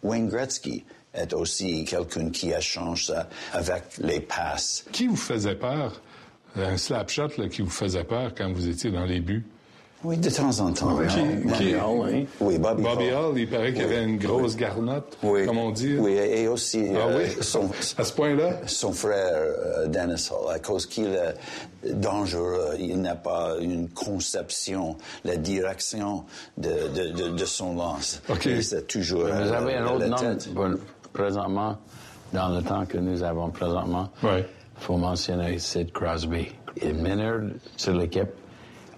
Wayne 0.01 0.29
Gretzky 0.29 0.85
est 1.13 1.33
aussi 1.33 1.85
quelqu'un 1.85 2.29
qui 2.29 2.53
a 2.53 2.61
changé 2.61 3.13
ça 3.13 3.29
avec 3.51 3.83
les 3.99 4.21
passes. 4.21 4.85
Qui 4.91 5.07
vous 5.07 5.15
faisait 5.17 5.55
peur? 5.55 6.01
Un 6.55 6.77
slap 6.77 7.09
shot 7.09 7.29
là, 7.37 7.49
qui 7.49 7.61
vous 7.61 7.69
faisait 7.69 8.03
peur 8.03 8.33
quand 8.35 8.51
vous 8.53 8.67
étiez 8.67 8.91
dans 8.91 9.05
les 9.05 9.19
buts? 9.19 9.45
Oui, 10.03 10.17
de 10.17 10.29
temps 10.29 10.59
en 10.59 10.73
temps. 10.73 10.97
Qui, 11.07 11.53
qui- 11.57 11.75
oui. 11.75 12.27
Oui, 12.41 12.57
Bobby, 12.57 12.83
Bobby 12.83 13.05
Hall. 13.11 13.13
Hall, 13.31 13.37
il 13.39 13.49
paraît 13.49 13.71
qu'il 13.73 13.85
Oui. 13.85 13.93
avait 13.93 14.03
une 14.03 14.17
grosse 14.17 14.55
garnotte, 14.57 15.17
Oui. 15.23 15.45
comme 15.45 15.57
on 15.57 15.71
dit. 15.71 15.95
Oui, 15.97 16.11
et 16.13 16.47
aussi 16.47 16.85
Ah 16.93 17.07
euh, 17.07 17.19
oui? 17.23 17.37
son, 17.41 17.69
À 17.97 18.03
ce 18.03 18.11
point-là? 18.13 18.57
son 18.65 18.91
frère 18.91 19.31
euh, 19.33 19.87
Dennis 19.87 20.29
Hall, 20.31 20.53
à 20.53 20.59
cause 20.59 20.85
qu'il 20.87 21.05
est 21.07 21.93
dangereux, 21.93 22.75
il 22.79 22.99
n'a 23.01 23.15
pas 23.15 23.55
une 23.61 23.87
conception, 23.89 24.97
la 25.23 25.37
direction 25.37 26.25
de, 26.57 26.69
de, 26.93 27.11
de, 27.11 27.29
de 27.29 27.45
son 27.45 27.75
lance. 27.75 28.21
OK. 28.29 28.45
Et 28.47 28.61
C'est 28.61 28.87
toujours 28.87 29.21
Vous 29.23 29.27
euh, 29.27 29.53
avez 29.53 29.75
un 29.75 29.87
autre 29.87 30.05
nom 30.07 30.77
présentement, 31.13 31.77
dans 32.33 32.49
le 32.49 32.61
temps 32.63 32.85
que 32.85 32.97
nous 32.97 33.21
avons 33.23 33.49
présentement. 33.51 34.09
Il 34.23 34.43
faut 34.77 34.97
mentionner 34.97 35.59
Sid 35.59 35.91
Crosby. 35.91 36.47
Est 36.81 36.91
meneur 36.91 37.41
sur 37.77 37.93
l'équipe, 37.93 38.29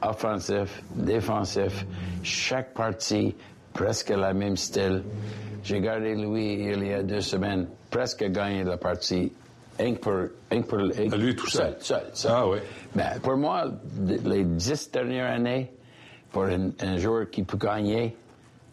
offensif, 0.10 0.84
défensif, 0.96 1.86
chaque 2.24 2.74
partie, 2.74 3.36
presque 3.74 4.10
la 4.10 4.34
même 4.34 4.56
style. 4.58 5.04
J'ai 5.64 5.80
gardé 5.82 6.16
lui 6.16 6.54
il 6.72 6.88
y 6.88 6.94
a 6.94 7.04
deux 7.04 7.22
semaines, 7.22 7.68
presque 7.90 8.24
gagné 8.26 8.64
la 8.64 8.78
partie. 8.78 9.32
Que 9.78 9.92
pour, 9.96 10.68
pour 10.68 10.78
Lui 11.18 11.36
tout 11.36 11.50
seul. 11.50 11.76
Seul, 11.80 12.04
seul. 12.14 12.32
Ah 12.34 12.48
oui. 12.48 12.60
Ben, 12.96 13.20
pour 13.22 13.36
moi, 13.36 13.66
les 14.24 14.46
dix 14.46 14.90
dernières 14.90 15.34
années, 15.34 15.70
pour 16.32 16.44
un, 16.44 16.70
un 16.80 16.98
joueur 16.98 17.30
qui 17.30 17.44
peut 17.44 17.58
gagner, 17.58 18.16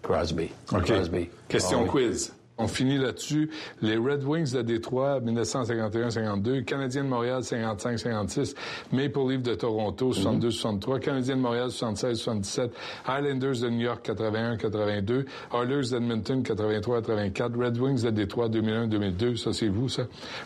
Crosby. 0.00 0.48
OK. 0.72 0.84
Crosby. 0.84 1.28
Question 1.48 1.80
Ah 1.80 1.82
oui. 1.82 1.88
quiz. 1.88 2.32
On 2.58 2.68
finit 2.68 2.98
là-dessus. 2.98 3.50
Les 3.80 3.96
Red 3.96 4.24
Wings 4.24 4.52
de 4.52 4.62
Détroit, 4.62 5.20
1951-52, 5.20 6.64
Canadiens 6.64 7.04
de 7.04 7.08
Montréal, 7.08 7.40
55-56, 7.40 8.54
Maple 8.92 9.28
Leafs 9.28 9.42
de 9.42 9.54
Toronto, 9.54 10.12
62-63, 10.12 11.00
Canadiens 11.00 11.36
de 11.36 11.40
Montréal, 11.40 11.68
76-77, 11.68 12.70
Highlanders 13.06 13.60
de 13.60 13.68
New 13.70 13.80
York, 13.80 14.06
81-82, 14.06 15.24
Oilers 15.54 15.90
d'Edmonton, 15.90 16.42
83-84, 16.42 17.56
Red 17.56 17.78
Wings 17.78 18.02
de 18.02 18.10
Détroit, 18.10 18.48
2001-2002, 18.50 19.36
ça 19.36 19.52
c'est 19.52 19.68
vous, 19.68 19.88
ça. 19.88 20.02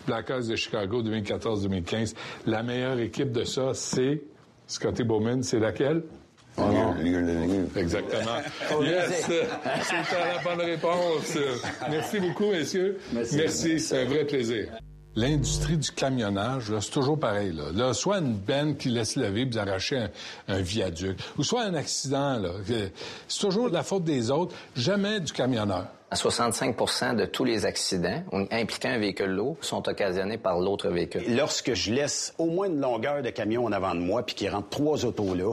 Blackhawks 0.07 0.47
de 0.47 0.55
Chicago, 0.55 1.03
2014-2015. 1.03 2.15
La 2.45 2.63
meilleure 2.63 2.99
équipe 2.99 3.31
de 3.31 3.43
ça, 3.43 3.73
c'est 3.73 4.23
Scotty 4.65 5.03
Bowman, 5.03 5.43
c'est 5.43 5.59
laquelle? 5.59 6.03
Exactement. 7.75 8.81
yes! 8.81 9.25
C'est 9.27 10.19
la 10.19 10.41
bonne 10.43 10.65
réponse. 10.65 11.37
Merci 11.89 12.19
beaucoup, 12.19 12.51
messieurs. 12.51 12.99
Merci, 13.13 13.79
c'est 13.79 14.01
un 14.01 14.05
vrai 14.05 14.25
plaisir. 14.25 14.67
L'industrie 15.15 15.77
du 15.77 15.91
camionnage, 15.91 16.69
là, 16.69 16.79
c'est 16.79 16.91
toujours 16.91 17.19
pareil. 17.19 17.51
Là. 17.51 17.71
Là, 17.73 17.93
soit 17.93 18.19
une 18.19 18.35
benne 18.35 18.77
qui 18.77 18.89
laisse 18.89 19.15
lever 19.15 19.49
et 19.51 19.57
arracher 19.57 19.97
un, 19.97 20.09
un, 20.47 20.61
viaduc, 20.61 21.17
ou 21.39 21.43
soit 21.43 21.63
un 21.63 21.73
accident. 21.73 22.37
Là. 22.37 22.51
C'est 23.27 23.39
toujours 23.39 23.69
de 23.69 23.73
la 23.73 23.81
faute 23.81 24.03
des 24.03 24.29
autres, 24.29 24.55
jamais 24.75 25.19
du 25.19 25.33
camionneur. 25.33 25.87
À 26.09 26.15
65% 26.15 27.17
de 27.17 27.25
tous 27.25 27.43
les 27.43 27.65
accidents 27.65 28.23
impliquant 28.51 28.89
un 28.89 28.97
véhicule 28.97 29.31
lourd 29.31 29.57
sont 29.59 29.89
occasionnés 29.89 30.37
par 30.37 30.59
l'autre 30.59 30.87
véhicule. 30.87 31.35
Lorsque 31.35 31.73
je 31.73 31.91
laisse 31.91 32.33
au 32.37 32.45
moins 32.45 32.67
une 32.67 32.79
longueur 32.79 33.21
de 33.21 33.29
camion 33.29 33.65
en 33.65 33.71
avant 33.73 33.93
de 33.93 33.99
moi 33.99 34.23
puis 34.25 34.33
qu'il 34.33 34.49
rentre 34.49 34.69
trois 34.69 35.03
autos 35.03 35.33
là, 35.35 35.51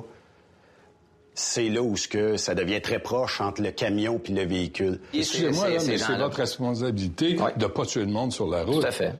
c'est 1.35 1.68
là 1.68 1.82
où 1.82 1.97
ce 1.97 2.09
que 2.09 2.37
ça 2.37 2.55
devient 2.55 2.80
très 2.80 3.01
proche 3.01 3.41
entre 3.41 3.62
le 3.62 3.70
camion 3.70 4.18
puis 4.18 4.32
le 4.32 4.45
véhicule. 4.45 5.01
Excusez-moi, 5.12 5.68
mais 5.87 5.99
c'est 5.99 6.16
votre 6.16 6.37
responsabilité 6.37 7.35
de 7.35 7.62
ne 7.62 7.66
pas 7.66 7.85
tuer 7.85 8.05
le 8.05 8.12
monde 8.12 8.32
sur 8.32 8.49
la 8.49 8.62
route. 8.62 8.80
Tout 8.80 8.87
à 8.87 8.93
fait. 8.93 9.12